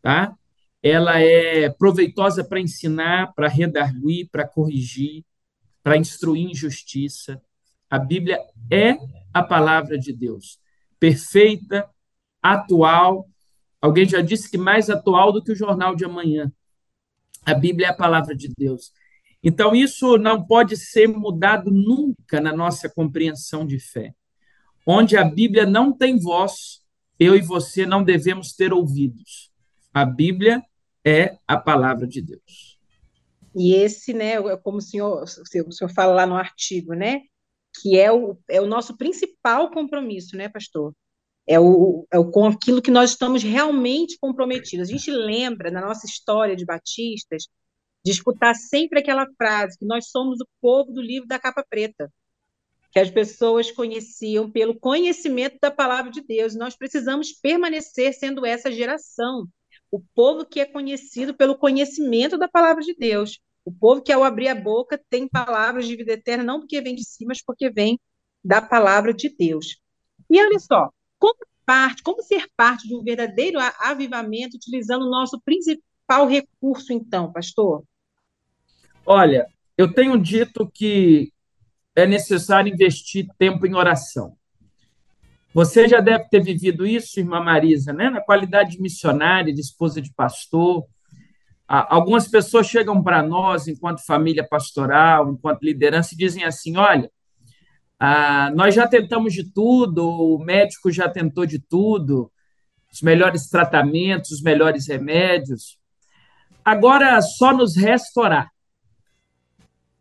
tá? 0.00 0.32
ela 0.80 1.20
é 1.20 1.68
proveitosa 1.70 2.44
para 2.44 2.60
ensinar, 2.60 3.34
para 3.34 3.48
redarguir, 3.48 4.28
para 4.30 4.46
corrigir, 4.46 5.24
para 5.82 5.96
instruir 5.96 6.48
em 6.48 6.54
justiça. 6.54 7.42
A 7.90 7.98
Bíblia 7.98 8.38
é 8.70 8.96
a 9.32 9.42
palavra 9.42 9.98
de 9.98 10.12
Deus, 10.12 10.60
perfeita, 11.00 11.90
atual. 12.44 13.26
Alguém 13.80 14.06
já 14.06 14.20
disse 14.20 14.50
que 14.50 14.58
mais 14.58 14.90
atual 14.90 15.32
do 15.32 15.42
que 15.42 15.52
o 15.52 15.56
jornal 15.56 15.96
de 15.96 16.04
amanhã. 16.04 16.52
A 17.44 17.54
Bíblia 17.54 17.88
é 17.88 17.90
a 17.90 17.96
palavra 17.96 18.34
de 18.34 18.52
Deus. 18.56 18.92
Então, 19.42 19.74
isso 19.74 20.16
não 20.16 20.44
pode 20.44 20.76
ser 20.76 21.06
mudado 21.06 21.70
nunca 21.70 22.40
na 22.40 22.54
nossa 22.54 22.88
compreensão 22.88 23.66
de 23.66 23.78
fé. 23.78 24.14
Onde 24.86 25.16
a 25.16 25.24
Bíblia 25.24 25.66
não 25.66 25.92
tem 25.92 26.18
voz, 26.18 26.82
eu 27.18 27.34
e 27.34 27.42
você 27.42 27.86
não 27.86 28.02
devemos 28.02 28.54
ter 28.54 28.72
ouvidos. 28.72 29.50
A 29.92 30.04
Bíblia 30.04 30.62
é 31.04 31.36
a 31.46 31.56
palavra 31.56 32.06
de 32.06 32.22
Deus. 32.22 32.78
E 33.54 33.74
esse, 33.74 34.12
né, 34.12 34.34
é 34.34 34.56
como 34.56 34.78
o 34.78 34.82
senhor, 34.82 35.22
o 35.22 35.72
senhor 35.72 35.90
fala 35.94 36.12
lá 36.12 36.26
no 36.26 36.34
artigo, 36.34 36.94
né, 36.94 37.20
que 37.80 37.98
é 37.98 38.10
o, 38.10 38.38
é 38.48 38.60
o 38.60 38.66
nosso 38.66 38.96
principal 38.96 39.70
compromisso, 39.70 40.36
né, 40.36 40.48
pastor? 40.48 40.94
É, 41.46 41.60
o, 41.60 42.06
é 42.10 42.18
o, 42.18 42.30
com 42.30 42.46
aquilo 42.46 42.80
que 42.80 42.90
nós 42.90 43.10
estamos 43.10 43.42
realmente 43.42 44.18
comprometidos. 44.18 44.88
A 44.88 44.92
gente 44.92 45.10
lembra, 45.10 45.70
na 45.70 45.80
nossa 45.80 46.06
história 46.06 46.56
de 46.56 46.64
batistas, 46.64 47.44
de 48.04 48.12
escutar 48.12 48.54
sempre 48.54 49.00
aquela 49.00 49.26
frase, 49.36 49.78
que 49.78 49.86
nós 49.86 50.10
somos 50.10 50.40
o 50.40 50.46
povo 50.60 50.92
do 50.92 51.00
livro 51.00 51.26
da 51.26 51.38
capa 51.38 51.64
preta, 51.68 52.12
que 52.92 52.98
as 52.98 53.10
pessoas 53.10 53.70
conheciam 53.70 54.50
pelo 54.50 54.78
conhecimento 54.78 55.58
da 55.60 55.70
palavra 55.70 56.10
de 56.10 56.22
Deus. 56.22 56.54
Nós 56.54 56.76
precisamos 56.76 57.32
permanecer 57.32 58.14
sendo 58.14 58.46
essa 58.46 58.70
geração 58.70 59.48
o 59.90 60.00
povo 60.14 60.44
que 60.44 60.60
é 60.60 60.64
conhecido 60.64 61.34
pelo 61.34 61.56
conhecimento 61.56 62.36
da 62.36 62.48
palavra 62.48 62.82
de 62.82 62.94
Deus. 62.94 63.40
O 63.64 63.72
povo 63.72 64.02
que, 64.02 64.12
ao 64.12 64.24
abrir 64.24 64.48
a 64.48 64.54
boca, 64.54 65.00
tem 65.08 65.28
palavras 65.28 65.86
de 65.86 65.96
vida 65.96 66.12
eterna, 66.12 66.44
não 66.44 66.60
porque 66.60 66.80
vem 66.80 66.94
de 66.94 67.04
cima, 67.04 67.28
mas 67.28 67.42
porque 67.42 67.70
vem 67.70 67.98
da 68.44 68.60
palavra 68.60 69.14
de 69.14 69.28
Deus. 69.28 69.80
E 70.28 70.40
olha 70.40 70.58
só, 70.58 70.90
como 71.24 71.38
parte, 71.64 72.02
como 72.02 72.22
ser 72.22 72.46
parte 72.54 72.86
de 72.86 72.94
um 72.94 73.02
verdadeiro 73.02 73.58
avivamento 73.78 74.56
utilizando 74.56 75.06
o 75.06 75.10
nosso 75.10 75.40
principal 75.40 76.28
recurso, 76.28 76.92
então, 76.92 77.32
pastor? 77.32 77.82
Olha, 79.06 79.46
eu 79.78 79.90
tenho 79.90 80.18
dito 80.18 80.70
que 80.70 81.32
é 81.96 82.06
necessário 82.06 82.70
investir 82.70 83.26
tempo 83.38 83.66
em 83.66 83.74
oração. 83.74 84.36
Você 85.54 85.88
já 85.88 86.00
deve 86.00 86.28
ter 86.28 86.42
vivido 86.42 86.86
isso, 86.86 87.18
irmã 87.18 87.40
Marisa, 87.40 87.92
né? 87.92 88.10
na 88.10 88.20
qualidade 88.20 88.72
de 88.72 88.82
missionária, 88.82 89.54
de 89.54 89.60
esposa 89.60 90.02
de 90.02 90.12
pastor. 90.12 90.84
Algumas 91.66 92.28
pessoas 92.28 92.66
chegam 92.66 93.02
para 93.02 93.22
nós, 93.22 93.66
enquanto 93.66 94.04
família 94.04 94.46
pastoral, 94.46 95.30
enquanto 95.30 95.62
liderança, 95.62 96.12
e 96.12 96.18
dizem 96.18 96.44
assim: 96.44 96.76
olha, 96.76 97.10
nós 98.54 98.74
já 98.74 98.86
tentamos 98.86 99.32
de 99.32 99.50
tudo, 99.50 100.06
o 100.06 100.38
médico 100.38 100.90
já 100.90 101.08
tentou 101.08 101.46
de 101.46 101.58
tudo, 101.58 102.30
os 102.92 103.00
melhores 103.02 103.48
tratamentos, 103.48 104.30
os 104.30 104.42
melhores 104.42 104.86
remédios. 104.86 105.78
Agora 106.64 107.20
só 107.22 107.52
nos 107.52 107.76
resta 107.76 108.20
orar. 108.20 108.50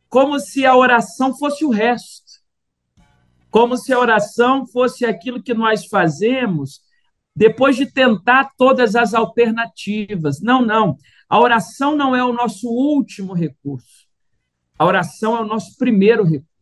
Como 0.10 0.40
se 0.40 0.66
a 0.66 0.76
oração 0.76 1.36
fosse 1.36 1.66
o 1.66 1.70
resto 1.70 2.24
como 3.54 3.78
se 3.78 3.94
a 3.94 4.00
oração 4.00 4.66
fosse 4.66 5.06
aquilo 5.06 5.40
que 5.40 5.54
nós 5.54 5.86
fazemos 5.86 6.82
depois 7.36 7.76
de 7.76 7.86
tentar 7.86 8.50
todas 8.58 8.96
as 8.96 9.14
alternativas. 9.14 10.42
Não, 10.42 10.66
não. 10.66 10.98
A 11.30 11.40
oração 11.40 11.96
não 11.96 12.16
é 12.16 12.26
o 12.26 12.34
nosso 12.34 12.68
último 12.68 13.32
recurso. 13.32 14.08
A 14.78 14.84
oração 14.84 15.38
é 15.38 15.42
o 15.42 15.46
nosso 15.46 15.78
primeiro 15.78 16.24
recurso. 16.24 16.53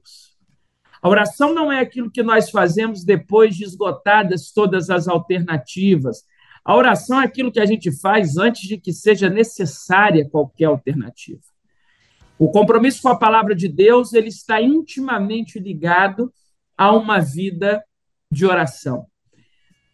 A 1.01 1.09
oração 1.09 1.53
não 1.53 1.71
é 1.71 1.79
aquilo 1.79 2.11
que 2.11 2.21
nós 2.21 2.51
fazemos 2.51 3.03
depois 3.03 3.55
de 3.55 3.63
esgotadas 3.63 4.51
todas 4.51 4.89
as 4.89 5.07
alternativas. 5.07 6.23
A 6.63 6.75
oração 6.75 7.19
é 7.19 7.25
aquilo 7.25 7.51
que 7.51 7.59
a 7.59 7.65
gente 7.65 7.91
faz 7.91 8.37
antes 8.37 8.67
de 8.67 8.77
que 8.77 8.93
seja 8.93 9.29
necessária 9.29 10.29
qualquer 10.29 10.65
alternativa. 10.65 11.41
O 12.37 12.51
compromisso 12.51 13.01
com 13.01 13.09
a 13.09 13.17
palavra 13.17 13.55
de 13.55 13.67
Deus 13.67 14.13
ele 14.13 14.29
está 14.29 14.61
intimamente 14.61 15.59
ligado 15.59 16.31
a 16.77 16.91
uma 16.91 17.19
vida 17.19 17.83
de 18.31 18.45
oração. 18.45 19.07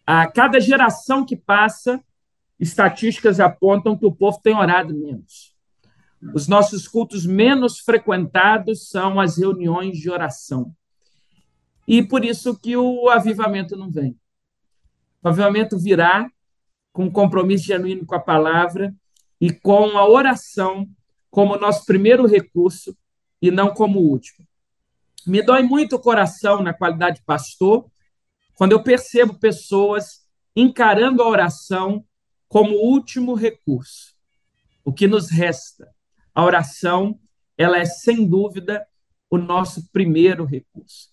A 0.06 0.26
cada 0.26 0.60
geração 0.60 1.24
que 1.24 1.36
passa, 1.36 2.02
estatísticas 2.58 3.40
apontam 3.40 3.96
que 3.96 4.06
o 4.06 4.12
povo 4.12 4.40
tem 4.42 4.54
orado 4.54 4.94
menos. 4.94 5.54
Os 6.34 6.48
nossos 6.48 6.88
cultos 6.88 7.24
menos 7.24 7.78
frequentados 7.78 8.88
são 8.88 9.20
as 9.20 9.38
reuniões 9.38 9.98
de 9.98 10.10
oração. 10.10 10.74
E 11.88 12.02
por 12.06 12.22
isso 12.22 12.58
que 12.58 12.76
o 12.76 13.08
avivamento 13.08 13.74
não 13.74 13.90
vem. 13.90 14.14
O 15.22 15.28
avivamento 15.28 15.78
virá 15.78 16.30
com 16.92 17.04
um 17.04 17.10
compromisso 17.10 17.64
genuíno 17.64 18.04
com 18.04 18.14
a 18.14 18.20
palavra 18.20 18.94
e 19.40 19.50
com 19.50 19.96
a 19.96 20.06
oração 20.06 20.86
como 21.30 21.56
nosso 21.56 21.86
primeiro 21.86 22.26
recurso 22.26 22.94
e 23.40 23.50
não 23.50 23.72
como 23.72 24.00
último. 24.00 24.46
Me 25.26 25.42
dói 25.42 25.62
muito 25.62 25.96
o 25.96 25.98
coração 25.98 26.62
na 26.62 26.74
qualidade 26.74 27.20
de 27.20 27.24
pastor 27.24 27.90
quando 28.54 28.72
eu 28.72 28.82
percebo 28.82 29.38
pessoas 29.38 30.26
encarando 30.54 31.22
a 31.22 31.28
oração 31.28 32.04
como 32.48 32.74
último 32.74 33.34
recurso. 33.34 34.14
O 34.84 34.92
que 34.92 35.06
nos 35.06 35.30
resta? 35.30 35.88
A 36.34 36.44
oração, 36.44 37.18
ela 37.56 37.78
é 37.78 37.86
sem 37.86 38.28
dúvida 38.28 38.86
o 39.30 39.38
nosso 39.38 39.90
primeiro 39.90 40.44
recurso. 40.44 41.08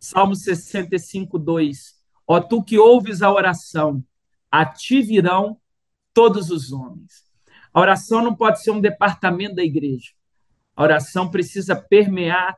Salmo 0.00 0.34
65, 0.34 1.38
2. 1.38 1.94
Ó 2.26 2.40
tu 2.40 2.64
que 2.64 2.78
ouves 2.78 3.20
a 3.20 3.30
oração, 3.30 4.02
a 4.50 4.64
ti 4.64 5.02
virão 5.02 5.60
todos 6.14 6.50
os 6.50 6.72
homens. 6.72 7.24
A 7.72 7.80
oração 7.80 8.22
não 8.22 8.34
pode 8.34 8.62
ser 8.62 8.70
um 8.70 8.80
departamento 8.80 9.56
da 9.56 9.62
igreja. 9.62 10.10
A 10.74 10.82
oração 10.82 11.30
precisa 11.30 11.76
permear 11.76 12.56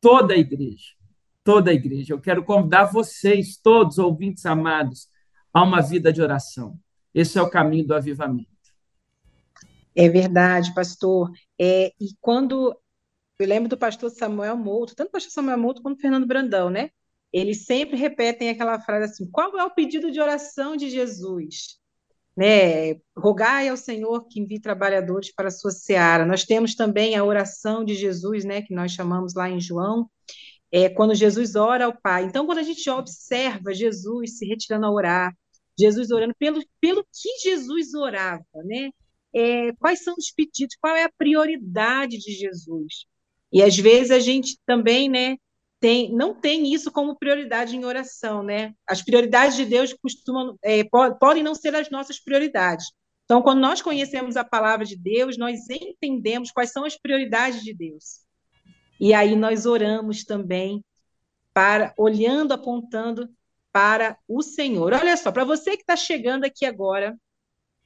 toda 0.00 0.34
a 0.34 0.38
igreja. 0.38 0.94
Toda 1.42 1.70
a 1.70 1.74
igreja. 1.74 2.14
Eu 2.14 2.20
quero 2.20 2.44
convidar 2.44 2.84
vocês, 2.84 3.56
todos 3.56 3.98
ouvintes 3.98 4.46
amados, 4.46 5.08
a 5.52 5.62
uma 5.62 5.82
vida 5.82 6.12
de 6.12 6.22
oração. 6.22 6.78
Esse 7.12 7.38
é 7.38 7.42
o 7.42 7.50
caminho 7.50 7.86
do 7.86 7.94
avivamento. 7.94 8.48
É 9.94 10.08
verdade, 10.08 10.72
pastor. 10.74 11.30
É, 11.58 11.92
e 12.00 12.08
quando 12.20 12.76
eu 13.44 13.48
lembro 13.48 13.68
do 13.68 13.76
pastor 13.78 14.10
Samuel 14.10 14.56
Mouto, 14.56 14.94
tanto 14.94 15.08
o 15.08 15.12
pastor 15.12 15.32
Samuel 15.32 15.58
Mouto 15.58 15.82
quanto 15.82 15.98
o 15.98 16.00
Fernando 16.00 16.26
Brandão, 16.26 16.70
né? 16.70 16.90
Eles 17.32 17.64
sempre 17.64 17.96
repetem 17.96 18.48
aquela 18.48 18.80
frase 18.80 19.12
assim: 19.12 19.30
qual 19.30 19.58
é 19.58 19.64
o 19.64 19.70
pedido 19.74 20.10
de 20.10 20.20
oração 20.20 20.76
de 20.76 20.90
Jesus? 20.90 21.78
né? 22.36 22.94
Rogai 23.16 23.68
ao 23.68 23.76
Senhor 23.76 24.26
que 24.28 24.40
envie 24.40 24.60
trabalhadores 24.60 25.32
para 25.32 25.48
a 25.48 25.50
sua 25.50 25.70
seara. 25.70 26.26
Nós 26.26 26.44
temos 26.44 26.74
também 26.74 27.16
a 27.16 27.24
oração 27.24 27.84
de 27.84 27.94
Jesus, 27.94 28.44
né, 28.44 28.62
que 28.62 28.74
nós 28.74 28.92
chamamos 28.92 29.34
lá 29.34 29.48
em 29.48 29.60
João, 29.60 30.10
é, 30.72 30.88
quando 30.88 31.14
Jesus 31.14 31.54
ora 31.56 31.86
ao 31.86 31.96
Pai. 32.00 32.24
Então, 32.24 32.46
quando 32.46 32.58
a 32.58 32.62
gente 32.62 32.88
observa 32.90 33.72
Jesus 33.74 34.38
se 34.38 34.46
retirando 34.46 34.86
a 34.86 34.90
orar, 34.90 35.32
Jesus 35.78 36.10
orando 36.10 36.34
pelo, 36.38 36.60
pelo 36.80 37.04
que 37.04 37.38
Jesus 37.42 37.94
orava, 37.94 38.44
né? 38.64 38.90
É, 39.32 39.72
quais 39.74 40.04
são 40.04 40.14
os 40.16 40.30
pedidos, 40.30 40.76
qual 40.80 40.94
é 40.94 41.04
a 41.04 41.12
prioridade 41.18 42.18
de 42.18 42.32
Jesus? 42.32 43.06
E 43.54 43.62
às 43.62 43.76
vezes 43.76 44.10
a 44.10 44.18
gente 44.18 44.58
também, 44.66 45.08
né, 45.08 45.36
tem, 45.78 46.12
não 46.12 46.34
tem 46.34 46.74
isso 46.74 46.90
como 46.90 47.16
prioridade 47.16 47.76
em 47.76 47.84
oração, 47.84 48.42
né? 48.42 48.74
As 48.84 49.00
prioridades 49.00 49.54
de 49.56 49.64
Deus 49.64 49.94
costumam, 49.94 50.58
é, 50.60 50.82
podem 51.20 51.42
não 51.42 51.54
ser 51.54 51.72
as 51.76 51.88
nossas 51.88 52.18
prioridades. 52.18 52.86
Então, 53.24 53.42
quando 53.42 53.60
nós 53.60 53.80
conhecemos 53.80 54.36
a 54.36 54.42
palavra 54.44 54.84
de 54.84 54.96
Deus, 54.96 55.38
nós 55.38 55.70
entendemos 55.70 56.50
quais 56.50 56.72
são 56.72 56.84
as 56.84 56.96
prioridades 56.96 57.62
de 57.62 57.72
Deus. 57.72 58.24
E 58.98 59.14
aí 59.14 59.36
nós 59.36 59.66
oramos 59.66 60.24
também 60.24 60.84
para 61.52 61.94
olhando, 61.96 62.52
apontando 62.52 63.28
para 63.72 64.18
o 64.26 64.42
Senhor. 64.42 64.92
Olha 64.92 65.16
só, 65.16 65.30
para 65.30 65.44
você 65.44 65.76
que 65.76 65.82
está 65.82 65.96
chegando 65.96 66.44
aqui 66.44 66.66
agora, 66.66 67.16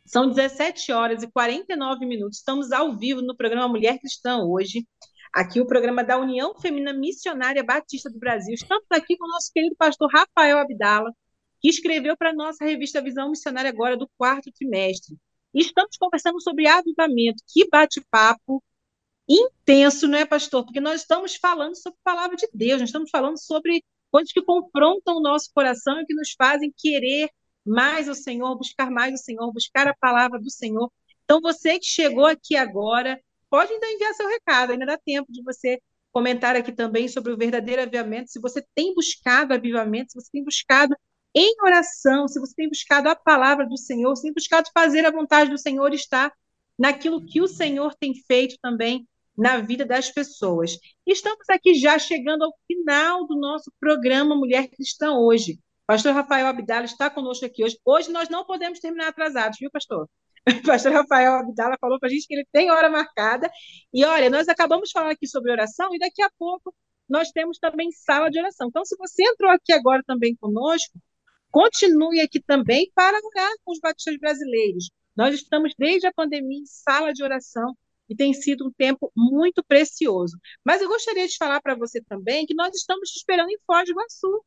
são 0.06 0.28
17 0.28 0.92
horas 0.92 1.22
e 1.22 1.30
49 1.30 2.06
minutos. 2.06 2.38
Estamos 2.38 2.72
ao 2.72 2.96
vivo 2.96 3.20
no 3.20 3.36
programa 3.36 3.68
Mulher 3.68 3.98
Cristã 3.98 4.38
hoje. 4.38 4.86
Aqui 5.32 5.60
o 5.60 5.66
programa 5.66 6.02
da 6.02 6.18
União 6.18 6.54
Feminina 6.58 6.92
Missionária 6.92 7.62
Batista 7.62 8.10
do 8.10 8.18
Brasil. 8.18 8.54
Estamos 8.54 8.86
aqui 8.90 9.16
com 9.16 9.26
o 9.26 9.28
nosso 9.28 9.52
querido 9.52 9.76
pastor 9.76 10.10
Rafael 10.10 10.58
Abdala, 10.58 11.12
que 11.60 11.68
escreveu 11.68 12.16
para 12.16 12.30
a 12.30 12.34
nossa 12.34 12.64
revista 12.64 13.02
Visão 13.02 13.30
Missionária 13.30 13.70
agora 13.70 13.96
do 13.96 14.08
quarto 14.16 14.50
trimestre. 14.52 15.16
E 15.54 15.60
estamos 15.60 15.96
conversando 15.96 16.40
sobre 16.40 16.66
avivamento. 16.66 17.42
Que 17.46 17.68
bate-papo 17.68 18.62
intenso, 19.28 20.08
não 20.08 20.18
é, 20.18 20.24
pastor? 20.24 20.64
Porque 20.64 20.80
nós 20.80 21.02
estamos 21.02 21.36
falando 21.36 21.76
sobre 21.76 21.98
a 22.04 22.10
palavra 22.10 22.36
de 22.36 22.48
Deus, 22.52 22.80
nós 22.80 22.88
estamos 22.88 23.10
falando 23.10 23.38
sobre 23.38 23.84
coisas 24.10 24.32
que 24.32 24.42
confrontam 24.42 25.16
o 25.16 25.22
nosso 25.22 25.50
coração 25.54 26.00
e 26.00 26.06
que 26.06 26.14
nos 26.14 26.32
fazem 26.32 26.72
querer 26.76 27.28
mais 27.66 28.08
o 28.08 28.14
Senhor, 28.14 28.56
buscar 28.56 28.90
mais 28.90 29.12
o 29.12 29.22
Senhor, 29.22 29.52
buscar 29.52 29.86
a 29.86 29.94
palavra 29.94 30.40
do 30.40 30.50
Senhor. 30.50 30.90
Então, 31.24 31.40
você 31.42 31.78
que 31.78 31.84
chegou 31.84 32.24
aqui 32.24 32.56
agora, 32.56 33.20
pode 33.50 33.72
ainda 33.72 33.90
enviar 33.90 34.14
seu 34.14 34.28
recado, 34.28 34.72
ainda 34.72 34.86
dá 34.86 34.98
tempo 34.98 35.30
de 35.32 35.42
você 35.42 35.80
comentar 36.12 36.56
aqui 36.56 36.72
também 36.72 37.08
sobre 37.08 37.32
o 37.32 37.36
verdadeiro 37.36 37.82
avivamento, 37.82 38.30
se 38.30 38.40
você 38.40 38.64
tem 38.74 38.94
buscado 38.94 39.54
avivamento, 39.54 40.12
se 40.12 40.20
você 40.20 40.30
tem 40.32 40.44
buscado 40.44 40.96
em 41.34 41.54
oração, 41.62 42.26
se 42.26 42.40
você 42.40 42.54
tem 42.54 42.68
buscado 42.68 43.08
a 43.08 43.14
palavra 43.14 43.66
do 43.66 43.76
Senhor, 43.76 44.14
se 44.16 44.22
tem 44.22 44.32
buscado 44.32 44.68
fazer 44.72 45.04
a 45.04 45.10
vontade 45.10 45.50
do 45.50 45.58
Senhor, 45.58 45.92
estar 45.92 46.32
naquilo 46.78 47.24
que 47.24 47.40
o 47.40 47.48
Senhor 47.48 47.94
tem 47.94 48.14
feito 48.14 48.56
também 48.62 49.06
na 49.36 49.58
vida 49.58 49.84
das 49.84 50.10
pessoas. 50.10 50.78
Estamos 51.06 51.48
aqui 51.48 51.74
já 51.74 51.98
chegando 51.98 52.44
ao 52.44 52.54
final 52.66 53.26
do 53.26 53.38
nosso 53.38 53.70
programa 53.78 54.34
Mulher 54.34 54.68
Cristã 54.68 55.12
hoje. 55.12 55.60
Pastor 55.86 56.12
Rafael 56.12 56.46
Abdala 56.46 56.84
está 56.84 57.08
conosco 57.08 57.46
aqui 57.46 57.64
hoje. 57.64 57.78
Hoje 57.84 58.10
nós 58.10 58.28
não 58.28 58.44
podemos 58.44 58.80
terminar 58.80 59.08
atrasados, 59.08 59.58
viu, 59.58 59.70
pastor? 59.70 60.08
pastor 60.66 60.92
Rafael 60.92 61.34
Abdala 61.34 61.76
falou 61.80 61.98
para 61.98 62.08
a 62.08 62.12
gente 62.12 62.26
que 62.26 62.34
ele 62.34 62.46
tem 62.52 62.70
hora 62.70 62.88
marcada. 62.88 63.50
E 63.92 64.04
olha, 64.04 64.30
nós 64.30 64.48
acabamos 64.48 64.90
falando 64.90 65.12
aqui 65.12 65.26
sobre 65.26 65.52
oração 65.52 65.94
e 65.94 65.98
daqui 65.98 66.22
a 66.22 66.30
pouco 66.38 66.74
nós 67.08 67.30
temos 67.30 67.58
também 67.58 67.90
sala 67.92 68.30
de 68.30 68.38
oração. 68.38 68.68
Então, 68.68 68.84
se 68.84 68.96
você 68.96 69.22
entrou 69.22 69.50
aqui 69.50 69.72
agora 69.72 70.02
também 70.06 70.36
conosco, 70.36 70.98
continue 71.50 72.20
aqui 72.20 72.40
também 72.40 72.90
para 72.94 73.18
orar 73.18 73.52
com 73.64 73.72
os 73.72 73.80
batistas 73.80 74.16
brasileiros. 74.18 74.90
Nós 75.16 75.34
estamos 75.34 75.72
desde 75.78 76.06
a 76.06 76.12
pandemia 76.12 76.60
em 76.60 76.66
sala 76.66 77.12
de 77.12 77.22
oração 77.22 77.74
e 78.08 78.14
tem 78.14 78.32
sido 78.32 78.66
um 78.66 78.72
tempo 78.72 79.10
muito 79.16 79.62
precioso. 79.64 80.38
Mas 80.64 80.80
eu 80.80 80.88
gostaria 80.88 81.26
de 81.26 81.36
falar 81.36 81.60
para 81.60 81.74
você 81.74 82.00
também 82.02 82.46
que 82.46 82.54
nós 82.54 82.74
estamos 82.74 83.10
te 83.10 83.16
esperando 83.16 83.50
em 83.50 83.58
Foz 83.66 83.84
do 83.84 83.92
Iguaçu. 83.92 84.44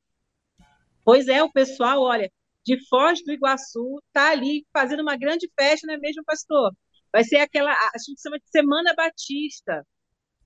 Pois 1.04 1.28
é, 1.28 1.44
o 1.44 1.52
pessoal, 1.52 2.02
olha, 2.02 2.32
de 2.66 2.78
Foz 2.88 3.24
do 3.24 3.32
Iguaçu 3.32 4.00
está 4.08 4.32
ali 4.32 4.66
fazendo 4.72 5.02
uma 5.02 5.18
grande 5.18 5.50
festa, 5.60 5.88
não 5.88 5.96
é 5.96 5.98
mesmo, 5.98 6.24
pastor? 6.26 6.72
Vai 7.12 7.24
ser 7.24 7.38
aquela, 7.38 7.72
a 7.72 7.98
gente 7.98 8.22
chama 8.22 8.38
de 8.38 8.50
Semana 8.50 8.94
Batista. 8.96 9.86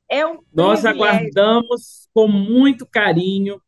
É 0.10 0.26
um 0.26 0.40
Nós 0.54 0.86
aguardamos 0.86 2.08
com 2.14 2.28
muito 2.28 2.86
carinho 2.86 3.60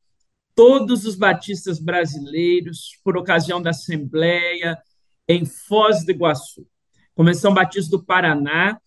todos 0.55 1.05
os 1.05 1.15
batistas 1.15 1.79
brasileiros 1.79 2.91
por 3.03 3.17
ocasião 3.17 3.61
da 3.61 3.71
Assembleia 3.71 4.77
em 5.27 5.45
Foz 5.45 6.03
do 6.05 6.11
Iguaçu. 6.11 6.67
Convenção 7.13 7.53
Batista 7.53 7.91
do 7.97 8.03
Paraná 8.03 8.79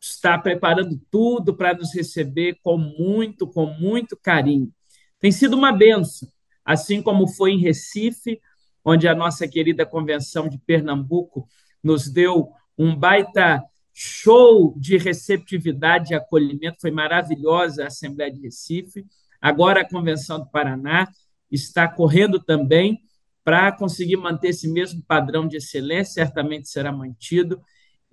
está 0.00 0.38
preparando 0.38 1.00
tudo 1.10 1.56
para 1.56 1.74
nos 1.74 1.94
receber 1.94 2.58
com 2.62 2.76
muito, 2.76 3.46
com 3.46 3.66
muito 3.66 4.16
carinho. 4.16 4.72
Tem 5.18 5.30
sido 5.30 5.56
uma 5.56 5.72
benção, 5.72 6.28
assim 6.64 7.02
como 7.02 7.28
foi 7.28 7.52
em 7.52 7.60
Recife, 7.60 8.40
onde 8.84 9.06
a 9.08 9.14
nossa 9.14 9.46
querida 9.46 9.86
convenção 9.86 10.48
de 10.48 10.58
Pernambuco 10.58 11.46
nos 11.82 12.08
deu 12.08 12.50
um 12.76 12.94
baita 12.96 13.62
show 13.92 14.74
de 14.78 14.96
receptividade 14.96 16.12
e 16.12 16.16
acolhimento, 16.16 16.80
foi 16.80 16.90
maravilhosa 16.90 17.84
a 17.84 17.86
Assembleia 17.88 18.32
de 18.32 18.40
Recife. 18.40 19.04
Agora 19.40 19.82
a 19.82 19.88
Convenção 19.88 20.38
do 20.38 20.50
Paraná 20.50 21.08
está 21.50 21.86
correndo 21.88 22.38
também 22.38 23.00
para 23.44 23.72
conseguir 23.72 24.16
manter 24.16 24.48
esse 24.48 24.68
mesmo 24.70 25.02
padrão 25.02 25.46
de 25.46 25.56
excelência, 25.56 26.24
certamente 26.24 26.68
será 26.68 26.92
mantido 26.92 27.60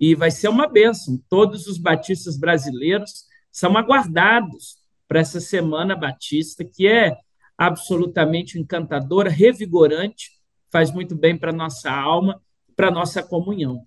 e 0.00 0.14
vai 0.14 0.30
ser 0.30 0.48
uma 0.48 0.66
bênção. 0.66 1.20
Todos 1.28 1.66
os 1.66 1.78
batistas 1.78 2.38
brasileiros 2.38 3.24
são 3.50 3.76
aguardados 3.76 4.78
para 5.06 5.20
essa 5.20 5.40
Semana 5.40 5.96
Batista, 5.96 6.64
que 6.64 6.86
é 6.86 7.16
absolutamente 7.56 8.58
encantadora, 8.58 9.30
revigorante, 9.30 10.30
faz 10.70 10.90
muito 10.92 11.14
bem 11.14 11.36
para 11.36 11.50
a 11.50 11.54
nossa 11.54 11.90
alma, 11.90 12.40
para 12.76 12.88
a 12.88 12.92
nossa 12.92 13.22
comunhão. 13.22 13.86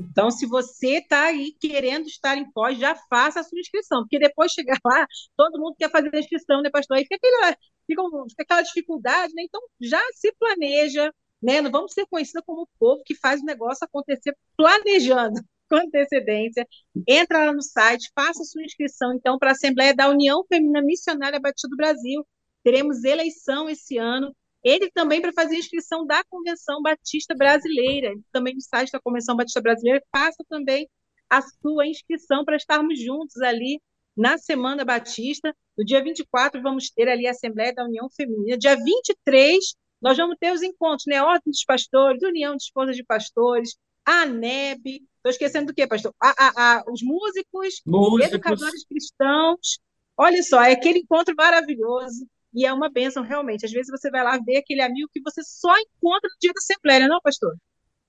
Então, 0.00 0.30
se 0.30 0.46
você 0.46 0.98
está 0.98 1.26
aí 1.26 1.54
querendo 1.60 2.06
estar 2.06 2.36
em 2.36 2.50
pós, 2.52 2.78
já 2.78 2.96
faça 3.10 3.40
a 3.40 3.44
sua 3.44 3.60
inscrição, 3.60 4.00
porque 4.00 4.18
depois 4.18 4.52
chegar 4.52 4.78
lá, 4.84 5.06
todo 5.36 5.60
mundo 5.60 5.74
quer 5.78 5.90
fazer 5.90 6.10
a 6.14 6.18
inscrição, 6.18 6.62
né, 6.62 6.70
pastor? 6.70 6.96
Aí 6.96 7.02
fica, 7.02 7.16
aquele, 7.16 7.56
fica, 7.86 8.02
fica 8.30 8.42
aquela 8.42 8.62
dificuldade, 8.62 9.34
né? 9.34 9.42
Então, 9.42 9.60
já 9.80 10.00
se 10.14 10.32
planeja, 10.38 11.12
né? 11.42 11.60
Não 11.60 11.70
vamos 11.70 11.92
ser 11.92 12.06
conhecidos 12.06 12.42
como 12.46 12.62
o 12.62 12.68
povo 12.78 13.02
que 13.04 13.14
faz 13.14 13.42
o 13.42 13.44
negócio 13.44 13.84
acontecer 13.84 14.34
planejando 14.56 15.38
com 15.68 15.76
antecedência. 15.76 16.66
Entra 17.06 17.44
lá 17.44 17.52
no 17.52 17.62
site, 17.62 18.10
faça 18.14 18.42
sua 18.44 18.62
inscrição, 18.62 19.12
então, 19.12 19.38
para 19.38 19.50
a 19.50 19.52
Assembleia 19.52 19.94
da 19.94 20.08
União 20.08 20.42
Feminina 20.48 20.80
Missionária 20.80 21.38
Batista 21.38 21.68
do 21.68 21.76
Brasil. 21.76 22.26
Teremos 22.64 23.04
eleição 23.04 23.68
esse 23.68 23.98
ano. 23.98 24.34
Ele 24.62 24.90
também 24.90 25.20
para 25.20 25.32
fazer 25.32 25.56
a 25.56 25.58
inscrição 25.58 26.06
da 26.06 26.22
Convenção 26.24 26.82
Batista 26.82 27.34
Brasileira. 27.34 28.14
Também 28.30 28.54
no 28.54 28.60
site 28.60 28.92
da 28.92 29.00
Convenção 29.00 29.36
Batista 29.36 29.60
Brasileira, 29.60 30.02
faça 30.14 30.44
também 30.48 30.88
a 31.28 31.40
sua 31.42 31.86
inscrição 31.86 32.44
para 32.44 32.56
estarmos 32.56 33.00
juntos 33.00 33.40
ali 33.40 33.80
na 34.16 34.36
Semana 34.36 34.84
Batista. 34.84 35.54
No 35.78 35.84
dia 35.84 36.02
24, 36.02 36.60
vamos 36.60 36.90
ter 36.90 37.08
ali 37.08 37.26
a 37.26 37.30
Assembleia 37.30 37.72
da 37.72 37.84
União 37.84 38.08
Feminina. 38.10 38.58
Dia 38.58 38.76
23, 38.76 39.58
nós 40.00 40.16
vamos 40.16 40.36
ter 40.38 40.52
os 40.52 40.62
encontros, 40.62 41.04
né? 41.06 41.22
Ordem 41.22 41.50
dos 41.50 41.64
Pastores, 41.64 42.22
União 42.22 42.54
de 42.54 42.62
Esposas 42.62 42.96
de 42.96 43.04
Pastores, 43.04 43.76
a 44.04 44.26
NEB, 44.26 45.02
estou 45.16 45.30
esquecendo 45.30 45.66
do 45.66 45.74
quê, 45.74 45.86
pastor? 45.86 46.12
A, 46.20 46.30
a, 46.30 46.78
a, 46.78 46.84
os 46.90 47.02
músicos, 47.02 47.80
músicos, 47.86 48.26
educadores 48.26 48.84
cristãos. 48.84 49.78
Olha 50.16 50.42
só, 50.42 50.62
é 50.62 50.72
aquele 50.72 50.98
encontro 50.98 51.34
maravilhoso 51.36 52.26
e 52.52 52.66
é 52.66 52.72
uma 52.72 52.90
bênção, 52.90 53.22
realmente. 53.22 53.64
Às 53.64 53.72
vezes 53.72 53.90
você 53.90 54.10
vai 54.10 54.22
lá 54.24 54.38
ver 54.38 54.58
aquele 54.58 54.82
amigo 54.82 55.08
que 55.12 55.20
você 55.22 55.42
só 55.44 55.72
encontra 55.78 56.28
no 56.28 56.38
dia 56.40 56.52
da 56.52 56.58
Assembleia, 56.58 57.08
não, 57.08 57.20
pastor? 57.20 57.54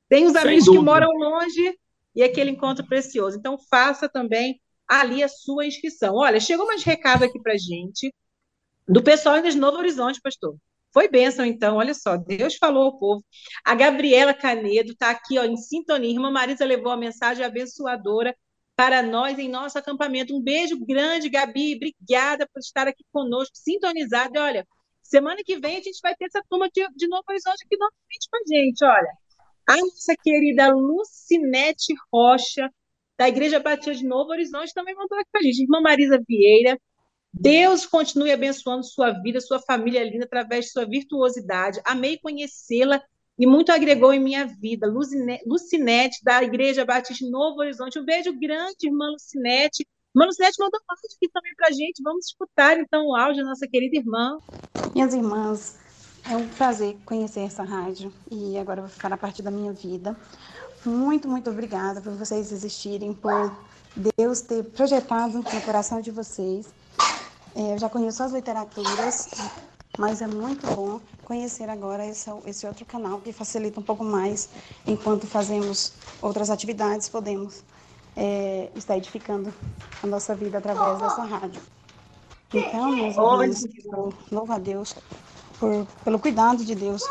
Tem 0.10 0.26
os 0.26 0.36
amigos 0.36 0.68
que 0.68 0.80
moram 0.80 1.10
longe 1.12 1.78
e 2.16 2.24
aquele 2.24 2.52
encontro 2.52 2.86
precioso. 2.86 3.38
Então, 3.38 3.58
faça 3.70 4.10
também 4.10 4.60
ali 4.88 5.24
a 5.24 5.30
sua 5.30 5.66
inscrição. 5.66 6.16
Olha, 6.16 6.40
chegou 6.40 6.68
mais 6.68 6.84
recado 6.84 7.24
aqui 7.24 7.40
para 7.40 7.56
gente 7.58 8.14
do 8.88 9.02
pessoal 9.02 9.36
ainda 9.36 9.50
de 9.50 9.58
Novo 9.58 9.78
Horizonte, 9.78 10.20
pastor. 10.22 10.56
Foi 10.94 11.08
bênção, 11.08 11.46
então, 11.46 11.78
olha 11.78 11.94
só, 11.94 12.18
Deus 12.18 12.58
falou 12.58 12.84
ao 12.84 12.98
povo. 12.98 13.24
A 13.64 13.74
Gabriela 13.74 14.34
Canedo 14.34 14.92
está 14.92 15.12
aqui 15.12 15.40
ó, 15.40 15.46
em 15.46 15.56
sintonia. 15.56 16.12
Irmã 16.12 16.30
Marisa 16.30 16.66
levou 16.66 16.92
a 16.92 16.98
mensagem 16.98 17.46
abençoadora 17.46 18.36
para 18.82 19.04
nós 19.04 19.38
em 19.38 19.48
nosso 19.48 19.78
acampamento. 19.78 20.36
Um 20.36 20.42
beijo 20.42 20.76
grande, 20.84 21.30
Gabi. 21.30 21.76
Obrigada 21.76 22.50
por 22.52 22.60
estar 22.60 22.88
aqui 22.88 23.06
conosco, 23.14 23.56
sintonizada. 23.56 24.40
E 24.40 24.42
olha, 24.42 24.68
semana 25.04 25.44
que 25.46 25.60
vem 25.60 25.78
a 25.78 25.82
gente 25.82 26.00
vai 26.02 26.16
ter 26.16 26.26
essa 26.26 26.42
turma 26.50 26.68
de, 26.68 26.84
de 26.96 27.08
Novo 27.08 27.24
Horizonte 27.30 27.64
aqui 27.64 27.78
novamente 27.78 28.28
com 28.28 28.38
a 28.38 28.42
gente. 28.48 28.84
Olha, 28.84 29.12
a 29.70 29.78
nossa 29.78 30.16
querida 30.24 30.74
Lucinete 30.74 31.94
Rocha, 32.12 32.72
da 33.20 33.30
Igreja 33.30 33.60
Batista 33.60 33.94
de 33.94 34.04
Novo 34.04 34.32
Horizonte, 34.32 34.74
também 34.74 34.96
mandou 34.96 35.16
aqui 35.20 35.30
para 35.32 35.42
a 35.42 35.44
gente. 35.44 35.62
Irmã 35.62 35.80
Marisa 35.80 36.20
Vieira, 36.28 36.76
Deus 37.32 37.86
continue 37.86 38.32
abençoando 38.32 38.84
sua 38.84 39.12
vida, 39.12 39.40
sua 39.40 39.60
família 39.60 40.04
linda, 40.04 40.26
através 40.26 40.66
de 40.66 40.72
sua 40.72 40.88
virtuosidade. 40.88 41.80
Amei 41.86 42.18
conhecê-la 42.18 43.00
e 43.42 43.48
muito 43.48 43.72
agregou 43.72 44.14
em 44.14 44.20
minha 44.20 44.46
vida. 44.46 44.86
Lucinete, 44.88 46.24
da 46.24 46.44
Igreja 46.44 46.86
Batista 46.86 47.28
Novo 47.28 47.60
Horizonte. 47.60 47.98
Um 47.98 48.06
beijo 48.06 48.32
grande, 48.40 48.86
irmã 48.86 49.10
Lucinete. 49.10 49.84
Mano 50.14 50.32
Sete 50.32 50.60
mandou 50.60 50.80
um 50.80 50.94
áudio 50.94 51.10
aqui 51.16 51.28
também 51.28 51.56
para 51.56 51.70
a 51.70 51.72
gente. 51.72 52.04
Vamos 52.04 52.28
escutar 52.28 52.78
então 52.78 53.08
o 53.08 53.16
áudio 53.16 53.42
da 53.42 53.50
nossa 53.50 53.68
querida 53.68 53.98
irmã. 53.98 54.38
Minhas 54.94 55.16
irmãs, 55.16 55.80
é 56.30 56.38
um 56.38 56.48
prazer 56.50 56.96
conhecer 57.04 57.40
essa 57.40 57.64
rádio 57.64 58.14
e 58.30 58.60
agora 58.60 58.82
vai 58.82 58.92
ficar 58.92 59.12
a 59.12 59.18
parte 59.18 59.42
da 59.42 59.50
minha 59.50 59.74
vida. 59.74 60.16
Muito, 60.86 61.28
muito 61.28 61.50
obrigada 61.50 62.00
por 62.00 62.14
vocês 62.14 62.52
existirem, 62.52 63.12
por 63.12 63.52
Deus 64.18 64.42
ter 64.42 64.64
projetado 64.66 65.40
no 65.40 65.44
coração 65.44 66.00
de 66.00 66.12
vocês. 66.12 66.72
É, 67.56 67.74
eu 67.74 67.80
já 67.80 67.90
conheço 67.90 68.22
as 68.22 68.34
literaturas, 68.34 69.32
mas 69.98 70.22
é 70.22 70.28
muito 70.28 70.66
bom 70.68 71.00
conhecer 71.26 71.70
agora 71.70 72.06
esse, 72.06 72.30
esse 72.46 72.66
outro 72.66 72.86
canal 72.86 73.20
que 73.20 73.32
facilita 73.32 73.80
um 73.80 73.84
pouco 73.84 74.04
mais 74.04 74.50
enquanto 74.86 75.28
fazemos 75.28 75.94
outras 76.22 76.50
atividades, 76.50 77.10
podemos 77.10 77.64
é, 78.16 78.70
estar 78.76 78.98
edificando 78.98 79.54
a 80.02 80.08
nossa 80.08 80.36
vida 80.36 80.58
através 80.58 81.00
dessa 81.00 81.24
rádio. 81.24 81.62
Então, 82.54 82.92
meus 82.92 83.16
irmãos, 83.16 84.14
louvo 84.32 84.52
a 84.52 84.58
Deus 84.58 84.96
por, 85.60 85.88
pelo 86.04 86.20
cuidado 86.20 86.66
de 86.66 86.76
Deus 86.76 87.02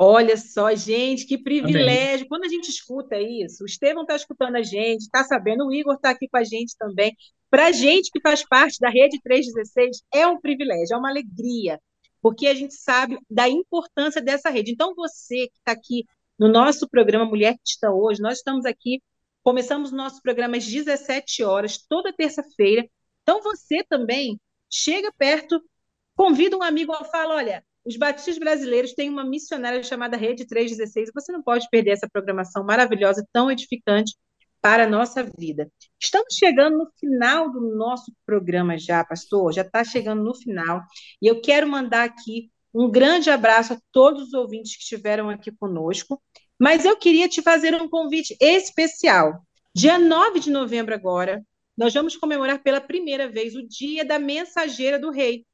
Olha 0.00 0.36
só, 0.36 0.72
gente, 0.76 1.26
que 1.26 1.36
privilégio. 1.36 2.28
Quando 2.28 2.44
a 2.44 2.48
gente 2.48 2.68
escuta 2.68 3.18
isso, 3.18 3.64
o 3.64 3.66
Estevão 3.66 4.02
está 4.02 4.14
escutando 4.14 4.54
a 4.54 4.62
gente, 4.62 5.02
está 5.02 5.24
sabendo, 5.24 5.66
o 5.66 5.74
Igor 5.74 5.94
está 5.94 6.10
aqui 6.10 6.28
com 6.28 6.36
a 6.36 6.44
gente 6.44 6.76
também. 6.78 7.16
Para 7.50 7.66
a 7.66 7.72
gente 7.72 8.08
que 8.12 8.20
faz 8.20 8.46
parte 8.46 8.78
da 8.78 8.88
Rede 8.88 9.20
316, 9.20 10.04
é 10.14 10.24
um 10.24 10.40
privilégio, 10.40 10.94
é 10.94 10.96
uma 10.96 11.10
alegria, 11.10 11.80
porque 12.22 12.46
a 12.46 12.54
gente 12.54 12.74
sabe 12.74 13.18
da 13.28 13.48
importância 13.48 14.22
dessa 14.22 14.50
rede. 14.50 14.70
Então, 14.70 14.94
você 14.94 15.48
que 15.48 15.58
está 15.58 15.72
aqui 15.72 16.04
no 16.38 16.48
nosso 16.48 16.88
programa 16.88 17.24
Mulher 17.24 17.54
que 17.54 17.70
está 17.70 17.90
hoje, 17.90 18.22
nós 18.22 18.38
estamos 18.38 18.64
aqui, 18.64 19.02
começamos 19.42 19.90
o 19.90 19.96
nosso 19.96 20.22
programa 20.22 20.56
às 20.56 20.64
17 20.64 21.42
horas, 21.42 21.76
toda 21.88 22.12
terça-feira. 22.12 22.88
Então, 23.22 23.42
você 23.42 23.82
também 23.88 24.38
chega 24.70 25.12
perto, 25.18 25.60
convida 26.14 26.56
um 26.56 26.62
amigo, 26.62 26.94
fala, 27.10 27.34
olha, 27.34 27.64
os 27.88 27.96
batistas 27.96 28.36
brasileiros 28.36 28.92
têm 28.92 29.08
uma 29.08 29.24
missionária 29.24 29.82
chamada 29.82 30.14
Rede 30.14 30.46
316. 30.46 31.10
Você 31.14 31.32
não 31.32 31.42
pode 31.42 31.66
perder 31.70 31.92
essa 31.92 32.06
programação 32.06 32.62
maravilhosa, 32.62 33.26
tão 33.32 33.50
edificante 33.50 34.14
para 34.60 34.84
a 34.84 34.86
nossa 34.86 35.22
vida. 35.38 35.70
Estamos 35.98 36.34
chegando 36.34 36.76
no 36.76 36.90
final 37.00 37.50
do 37.50 37.60
nosso 37.74 38.12
programa 38.26 38.76
já, 38.76 39.02
pastor, 39.02 39.54
já 39.54 39.62
está 39.62 39.82
chegando 39.84 40.22
no 40.22 40.34
final. 40.34 40.82
E 41.22 41.26
eu 41.26 41.40
quero 41.40 41.66
mandar 41.66 42.04
aqui 42.04 42.50
um 42.74 42.90
grande 42.90 43.30
abraço 43.30 43.72
a 43.72 43.80
todos 43.90 44.28
os 44.28 44.34
ouvintes 44.34 44.76
que 44.76 44.82
estiveram 44.82 45.30
aqui 45.30 45.50
conosco. 45.50 46.20
Mas 46.60 46.84
eu 46.84 46.94
queria 46.94 47.26
te 47.26 47.40
fazer 47.40 47.74
um 47.74 47.88
convite 47.88 48.36
especial. 48.38 49.40
Dia 49.74 49.98
9 49.98 50.40
de 50.40 50.50
novembro, 50.50 50.94
agora, 50.94 51.42
nós 51.74 51.94
vamos 51.94 52.16
comemorar 52.16 52.62
pela 52.62 52.82
primeira 52.82 53.30
vez 53.30 53.54
o 53.54 53.66
Dia 53.66 54.04
da 54.04 54.18
Mensageira 54.18 54.98
do 54.98 55.10
Rei 55.10 55.46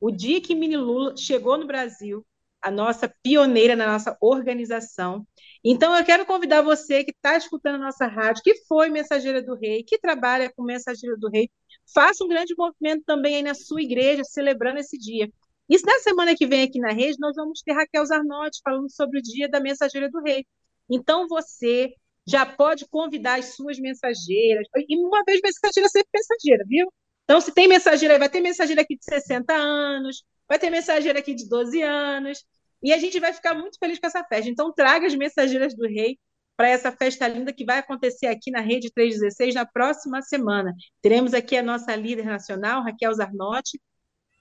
o 0.00 0.10
dia 0.10 0.40
que 0.40 0.54
Mini 0.54 0.76
Lula 0.76 1.16
chegou 1.16 1.56
no 1.58 1.66
Brasil, 1.66 2.24
a 2.60 2.70
nossa 2.70 3.12
pioneira 3.22 3.76
na 3.76 3.86
nossa 3.86 4.16
organização. 4.20 5.26
Então, 5.64 5.94
eu 5.96 6.04
quero 6.04 6.26
convidar 6.26 6.62
você 6.62 7.04
que 7.04 7.10
está 7.12 7.36
escutando 7.36 7.76
a 7.76 7.86
nossa 7.86 8.06
rádio, 8.06 8.42
que 8.42 8.54
foi 8.66 8.90
Mensageira 8.90 9.42
do 9.42 9.54
Rei, 9.54 9.82
que 9.84 9.98
trabalha 9.98 10.52
com 10.54 10.62
Mensageira 10.62 11.16
do 11.16 11.28
Rei, 11.28 11.48
faça 11.94 12.24
um 12.24 12.28
grande 12.28 12.54
movimento 12.56 13.04
também 13.04 13.36
aí 13.36 13.42
na 13.42 13.54
sua 13.54 13.82
igreja, 13.82 14.24
celebrando 14.24 14.78
esse 14.78 14.98
dia. 14.98 15.30
E 15.68 15.80
na 15.82 15.98
semana 16.00 16.34
que 16.34 16.46
vem 16.46 16.62
aqui 16.62 16.80
na 16.80 16.92
rede, 16.92 17.18
nós 17.20 17.36
vamos 17.36 17.60
ter 17.62 17.72
Raquel 17.72 18.06
Zarnotti 18.06 18.60
falando 18.64 18.90
sobre 18.90 19.18
o 19.18 19.22
dia 19.22 19.48
da 19.48 19.60
Mensageira 19.60 20.10
do 20.10 20.20
Rei. 20.20 20.46
Então, 20.90 21.28
você 21.28 21.92
já 22.26 22.44
pode 22.44 22.86
convidar 22.88 23.38
as 23.38 23.54
suas 23.54 23.78
mensageiras, 23.78 24.66
e 24.76 24.96
uma 24.98 25.22
vez 25.24 25.40
mensageira, 25.42 25.88
sempre 25.88 26.08
mensageira, 26.14 26.64
viu? 26.66 26.92
Então, 27.28 27.42
se 27.42 27.52
tem 27.52 27.68
mensageira, 27.68 28.18
vai 28.18 28.30
ter 28.30 28.40
mensageira 28.40 28.80
aqui 28.80 28.96
de 28.96 29.04
60 29.04 29.52
anos, 29.52 30.24
vai 30.48 30.58
ter 30.58 30.70
mensageira 30.70 31.18
aqui 31.18 31.34
de 31.34 31.46
12 31.46 31.82
anos, 31.82 32.42
e 32.82 32.90
a 32.90 32.96
gente 32.96 33.20
vai 33.20 33.34
ficar 33.34 33.52
muito 33.52 33.78
feliz 33.78 33.98
com 33.98 34.06
essa 34.06 34.24
festa. 34.24 34.48
Então, 34.48 34.72
traga 34.72 35.06
as 35.06 35.14
mensageiras 35.14 35.74
do 35.76 35.86
rei 35.86 36.18
para 36.56 36.70
essa 36.70 36.90
festa 36.90 37.28
linda 37.28 37.52
que 37.52 37.66
vai 37.66 37.80
acontecer 37.80 38.28
aqui 38.28 38.50
na 38.50 38.60
Rede 38.60 38.90
316 38.90 39.54
na 39.54 39.66
próxima 39.66 40.22
semana. 40.22 40.74
Teremos 41.02 41.34
aqui 41.34 41.54
a 41.54 41.62
nossa 41.62 41.94
líder 41.94 42.24
nacional, 42.24 42.82
Raquel 42.82 43.12
Zarnotti, 43.12 43.78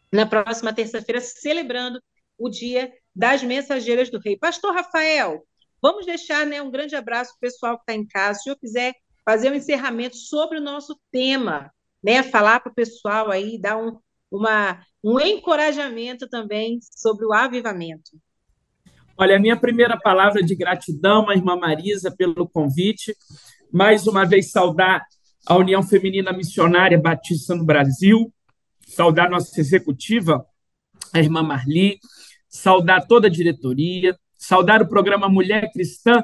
na 0.09 0.25
próxima 0.25 0.73
terça-feira, 0.73 1.19
celebrando 1.19 2.01
o 2.37 2.49
Dia 2.49 2.93
das 3.13 3.43
Mensageiras 3.43 4.09
do 4.09 4.17
Rei. 4.17 4.37
Pastor 4.37 4.73
Rafael, 4.73 5.45
vamos 5.81 6.05
deixar 6.05 6.45
né, 6.45 6.61
um 6.61 6.71
grande 6.71 6.95
abraço 6.95 7.31
para 7.31 7.47
o 7.47 7.51
pessoal 7.51 7.75
que 7.75 7.81
está 7.81 7.93
em 7.93 8.07
casa. 8.07 8.37
Se 8.39 8.43
senhor 8.45 8.55
quiser 8.55 8.93
fazer 9.25 9.51
um 9.51 9.55
encerramento 9.55 10.15
sobre 10.15 10.57
o 10.57 10.61
nosso 10.61 10.97
tema, 11.11 11.69
né, 12.03 12.23
falar 12.23 12.59
para 12.59 12.71
o 12.71 12.75
pessoal 12.75 13.31
aí, 13.31 13.59
dar 13.59 13.77
um, 13.77 13.97
uma, 14.31 14.79
um 15.03 15.19
encorajamento 15.19 16.27
também 16.27 16.79
sobre 16.95 17.25
o 17.25 17.33
avivamento. 17.33 18.11
Olha, 19.17 19.37
a 19.37 19.39
minha 19.39 19.57
primeira 19.57 19.97
palavra 19.97 20.43
de 20.43 20.55
gratidão 20.55 21.29
à 21.29 21.33
irmã 21.33 21.55
Marisa 21.55 22.13
pelo 22.15 22.47
convite. 22.47 23.15
Mais 23.71 24.05
uma 24.05 24.25
vez, 24.25 24.51
saudar 24.51 25.03
a 25.45 25.55
União 25.55 25.81
Feminina 25.81 26.31
Missionária 26.31 26.99
Batista 26.99 27.55
no 27.55 27.65
Brasil, 27.65 28.31
saudar 28.85 29.29
nossa 29.29 29.59
executiva, 29.59 30.45
a 31.13 31.19
irmã 31.19 31.41
Marli, 31.41 31.99
saudar 32.47 33.07
toda 33.07 33.27
a 33.27 33.31
diretoria, 33.31 34.15
saudar 34.37 34.81
o 34.81 34.87
programa 34.87 35.27
Mulher 35.27 35.71
Cristã, 35.71 36.23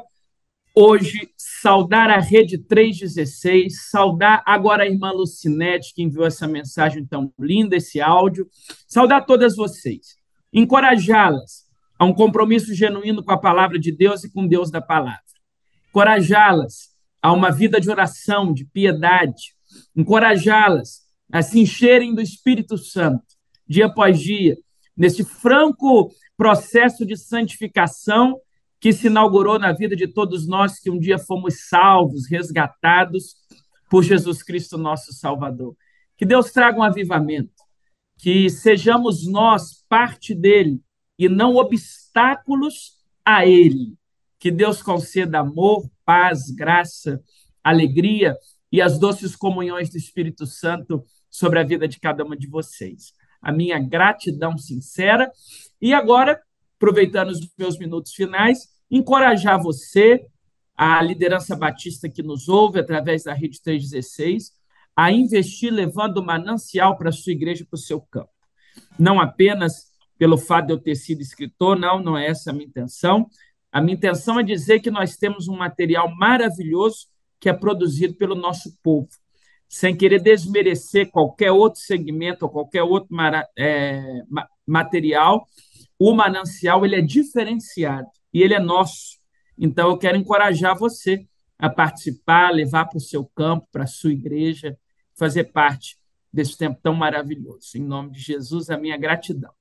hoje 0.75 1.29
saudar 1.37 2.09
a 2.09 2.19
Rede 2.19 2.57
316, 2.57 3.89
saudar 3.89 4.41
agora 4.45 4.83
a 4.83 4.87
irmã 4.87 5.11
Lucinete, 5.11 5.93
que 5.93 6.01
enviou 6.01 6.25
essa 6.25 6.47
mensagem 6.47 7.05
tão 7.05 7.31
linda, 7.39 7.75
esse 7.75 8.01
áudio, 8.01 8.47
saudar 8.87 9.25
todas 9.25 9.55
vocês, 9.55 10.17
encorajá-las 10.51 11.63
a 11.97 12.05
um 12.05 12.13
compromisso 12.13 12.73
genuíno 12.73 13.23
com 13.23 13.31
a 13.31 13.39
palavra 13.39 13.77
de 13.77 13.91
Deus 13.91 14.23
e 14.23 14.31
com 14.31 14.47
Deus 14.47 14.71
da 14.71 14.81
palavra, 14.81 15.21
encorajá-las 15.89 16.91
a 17.21 17.31
uma 17.31 17.51
vida 17.51 17.79
de 17.79 17.89
oração, 17.89 18.51
de 18.51 18.65
piedade, 18.65 19.53
encorajá-las 19.95 21.03
a 21.31 21.41
se 21.41 21.59
encherem 21.59 22.13
do 22.13 22.21
Espírito 22.21 22.77
Santo, 22.77 23.23
dia 23.67 23.85
após 23.85 24.19
dia, 24.19 24.57
nesse 24.97 25.23
franco 25.23 26.11
processo 26.35 27.05
de 27.05 27.15
santificação 27.15 28.39
que 28.83 28.91
se 28.91 29.07
inaugurou 29.07 29.57
na 29.57 29.71
vida 29.71 29.95
de 29.95 30.09
todos 30.09 30.45
nós 30.45 30.77
que 30.77 30.89
um 30.89 30.99
dia 30.99 31.17
fomos 31.17 31.69
salvos, 31.69 32.29
resgatados 32.29 33.33
por 33.89 34.03
Jesus 34.03 34.43
Cristo, 34.43 34.77
nosso 34.77 35.13
Salvador. 35.13 35.73
Que 36.17 36.25
Deus 36.25 36.51
traga 36.51 36.77
um 36.77 36.83
avivamento, 36.83 37.53
que 38.17 38.49
sejamos 38.49 39.25
nós 39.25 39.85
parte 39.87 40.35
dele 40.35 40.81
e 41.17 41.29
não 41.29 41.55
obstáculos 41.55 42.97
a 43.23 43.45
ele. 43.45 43.93
Que 44.37 44.51
Deus 44.51 44.83
conceda 44.83 45.39
amor, 45.39 45.89
paz, 46.03 46.51
graça, 46.51 47.23
alegria 47.63 48.35
e 48.69 48.81
as 48.81 48.99
doces 48.99 49.33
comunhões 49.33 49.89
do 49.89 49.97
Espírito 49.97 50.45
Santo 50.45 51.05
sobre 51.29 51.57
a 51.57 51.63
vida 51.63 51.87
de 51.87 52.01
cada 52.01 52.25
uma 52.25 52.35
de 52.35 52.47
vocês. 52.47 53.13
A 53.41 53.49
minha 53.49 53.79
gratidão 53.79 54.57
sincera. 54.57 55.31
E 55.81 55.93
agora, 55.93 56.37
aproveitando 56.75 57.29
os 57.29 57.39
meus 57.57 57.79
minutos 57.79 58.13
finais, 58.13 58.72
encorajar 58.95 59.59
você, 59.61 60.23
a 60.77 61.01
liderança 61.01 61.55
batista 61.55 62.07
que 62.07 62.21
nos 62.21 62.47
ouve 62.47 62.79
através 62.79 63.23
da 63.23 63.33
Rede 63.33 63.59
316, 63.59 64.51
a 64.95 65.11
investir 65.11 65.73
levando 65.73 66.17
o 66.17 66.25
manancial 66.25 66.95
para 66.95 67.09
a 67.09 67.11
sua 67.11 67.33
igreja, 67.33 67.65
para 67.67 67.75
o 67.75 67.81
seu 67.81 67.99
campo. 67.99 68.29
Não 68.97 69.19
apenas 69.19 69.91
pelo 70.15 70.37
fato 70.37 70.67
de 70.67 70.73
eu 70.73 70.77
ter 70.77 70.93
sido 70.93 71.21
escritor, 71.21 71.77
não, 71.77 72.01
não 72.01 72.15
é 72.15 72.27
essa 72.27 72.51
a 72.51 72.53
minha 72.53 72.67
intenção. 72.67 73.27
A 73.71 73.81
minha 73.81 73.95
intenção 73.95 74.39
é 74.39 74.43
dizer 74.43 74.79
que 74.79 74.91
nós 74.91 75.17
temos 75.17 75.47
um 75.47 75.57
material 75.57 76.15
maravilhoso 76.15 77.07
que 77.39 77.49
é 77.49 77.53
produzido 77.53 78.13
pelo 78.13 78.35
nosso 78.35 78.77
povo, 78.83 79.09
sem 79.67 79.97
querer 79.97 80.21
desmerecer 80.21 81.09
qualquer 81.09 81.51
outro 81.51 81.81
segmento 81.81 82.45
ou 82.45 82.51
qualquer 82.51 82.83
outro 82.83 83.09
é, 83.57 84.21
material, 84.67 85.47
o 85.97 86.13
manancial 86.13 86.85
ele 86.85 86.95
é 86.95 87.01
diferenciado 87.01 88.07
e 88.33 88.41
ele 88.41 88.53
é 88.53 88.59
nosso. 88.59 89.19
Então, 89.57 89.89
eu 89.89 89.97
quero 89.97 90.17
encorajar 90.17 90.77
você 90.77 91.25
a 91.57 91.69
participar, 91.69 92.51
levar 92.51 92.85
para 92.85 92.97
o 92.97 93.01
seu 93.01 93.25
campo, 93.25 93.67
para 93.71 93.83
a 93.83 93.87
sua 93.87 94.11
igreja, 94.11 94.77
fazer 95.15 95.45
parte 95.45 95.97
desse 96.31 96.57
tempo 96.57 96.79
tão 96.81 96.93
maravilhoso. 96.93 97.77
Em 97.77 97.81
nome 97.81 98.11
de 98.11 98.19
Jesus, 98.19 98.69
a 98.69 98.77
minha 98.77 98.97
gratidão. 98.97 99.53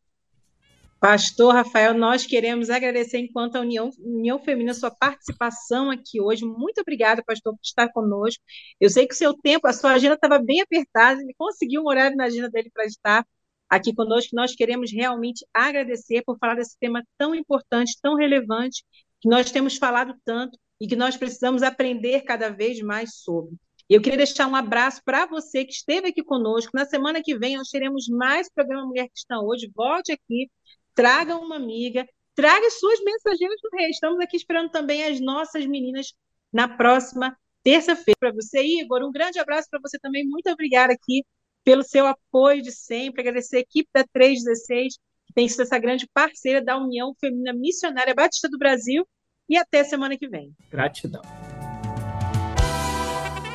Pastor 1.03 1.53
Rafael, 1.53 1.95
nós 1.95 2.25
queremos 2.25 2.70
agradecer, 2.70 3.18
enquanto 3.18 3.57
a 3.57 3.61
União, 3.61 3.91
União 3.99 4.39
Feminina, 4.39 4.73
sua 4.73 4.89
participação 4.89 5.91
aqui 5.91 6.20
hoje. 6.20 6.45
Muito 6.45 6.81
obrigada, 6.81 7.25
pastor, 7.27 7.55
por 7.55 7.61
estar 7.61 7.89
conosco. 7.89 8.41
Eu 8.81 8.89
sei 8.89 9.09
que 9.09 9.12
o 9.12 9.16
seu 9.16 9.35
tempo, 9.35 9.66
a 9.66 9.73
sua 9.73 9.95
agenda 9.95 10.14
estava 10.14 10.39
bem 10.39 10.61
apertada, 10.61 11.20
ele 11.20 11.35
conseguiu 11.37 11.83
um 11.83 11.89
horário 11.89 12.16
na 12.16 12.27
agenda 12.27 12.49
dele 12.49 12.70
para 12.73 12.85
estar 12.85 13.27
aqui 13.73 13.95
conosco. 13.95 14.37
Nós 14.37 14.55
queremos 14.55 14.93
realmente 14.93 15.47
agradecer 15.53 16.23
por 16.27 16.37
falar 16.39 16.57
desse 16.57 16.79
tema 16.79 17.03
tão 17.16 17.35
importante, 17.35 17.99
tão 18.03 18.14
relevante, 18.14 18.85
que 19.18 19.29
nós 19.29 19.51
temos 19.51 19.79
falado 19.79 20.14
tanto 20.27 20.59
e 20.79 20.87
que 20.87 20.95
nós 20.95 21.16
precisamos 21.16 21.62
aprender 21.62 22.20
cada 22.23 22.51
vez 22.51 22.81
mais 22.83 23.14
sobre. 23.16 23.57
Eu 23.89 24.03
queria 24.03 24.18
deixar 24.18 24.47
um 24.47 24.55
abraço 24.55 25.01
para 25.05 25.25
você 25.27 25.64
que 25.64 25.73
esteve 25.73 26.09
aqui 26.09 26.23
conosco. 26.23 26.73
Na 26.75 26.85
semana 26.85 27.23
que 27.23 27.39
vem 27.39 27.57
nós 27.57 27.68
teremos 27.68 28.09
mais 28.09 28.51
programa 28.53 28.87
Mulher 28.87 29.09
Cristã 29.09 29.39
hoje. 29.41 29.70
Volte 29.75 30.12
aqui, 30.12 30.51
traga 30.95 31.37
uma 31.37 31.57
amiga, 31.57 32.07
traga 32.35 32.68
suas 32.70 33.03
mensageiras 33.03 33.57
do 33.62 33.70
rei. 33.75 33.89
Estamos 33.89 34.20
aqui 34.20 34.37
esperando 34.37 34.70
também 34.70 35.03
as 35.05 35.18
nossas 35.18 35.64
meninas 35.66 36.12
na 36.53 36.68
próxima 36.68 37.35
terça-feira. 37.62 38.16
Para 38.20 38.33
você, 38.33 38.62
Igor, 38.62 39.03
um 39.03 39.12
grande 39.12 39.39
abraço 39.39 39.68
para 39.70 39.81
você 39.81 39.99
também. 39.99 40.27
Muito 40.27 40.51
obrigada 40.51 40.93
aqui 40.93 41.25
pelo 41.65 41.83
seu 41.83 42.07
apoio 42.07 42.63
de 42.63 42.73
sempre. 42.73 43.21
Agradecer 43.21 43.57
a 43.57 43.61
equipe 43.61 43.89
da 43.95 44.05
316, 44.13 44.95
que 45.27 45.35
tem 45.35 45.49
sido 45.49 45.63
essa 45.63 45.79
grande 45.79 46.09
parceira 46.13 46.63
da 46.63 46.77
União 46.77 47.15
Feminina 47.21 47.53
Missionária 47.53 48.15
Batista 48.15 48.49
do 48.49 48.59
Brasil. 48.59 49.07
E 49.49 49.57
até 49.57 49.85
semana 49.85 50.17
que 50.17 50.29
vem. 50.29 50.53
Gratidão. 50.71 51.23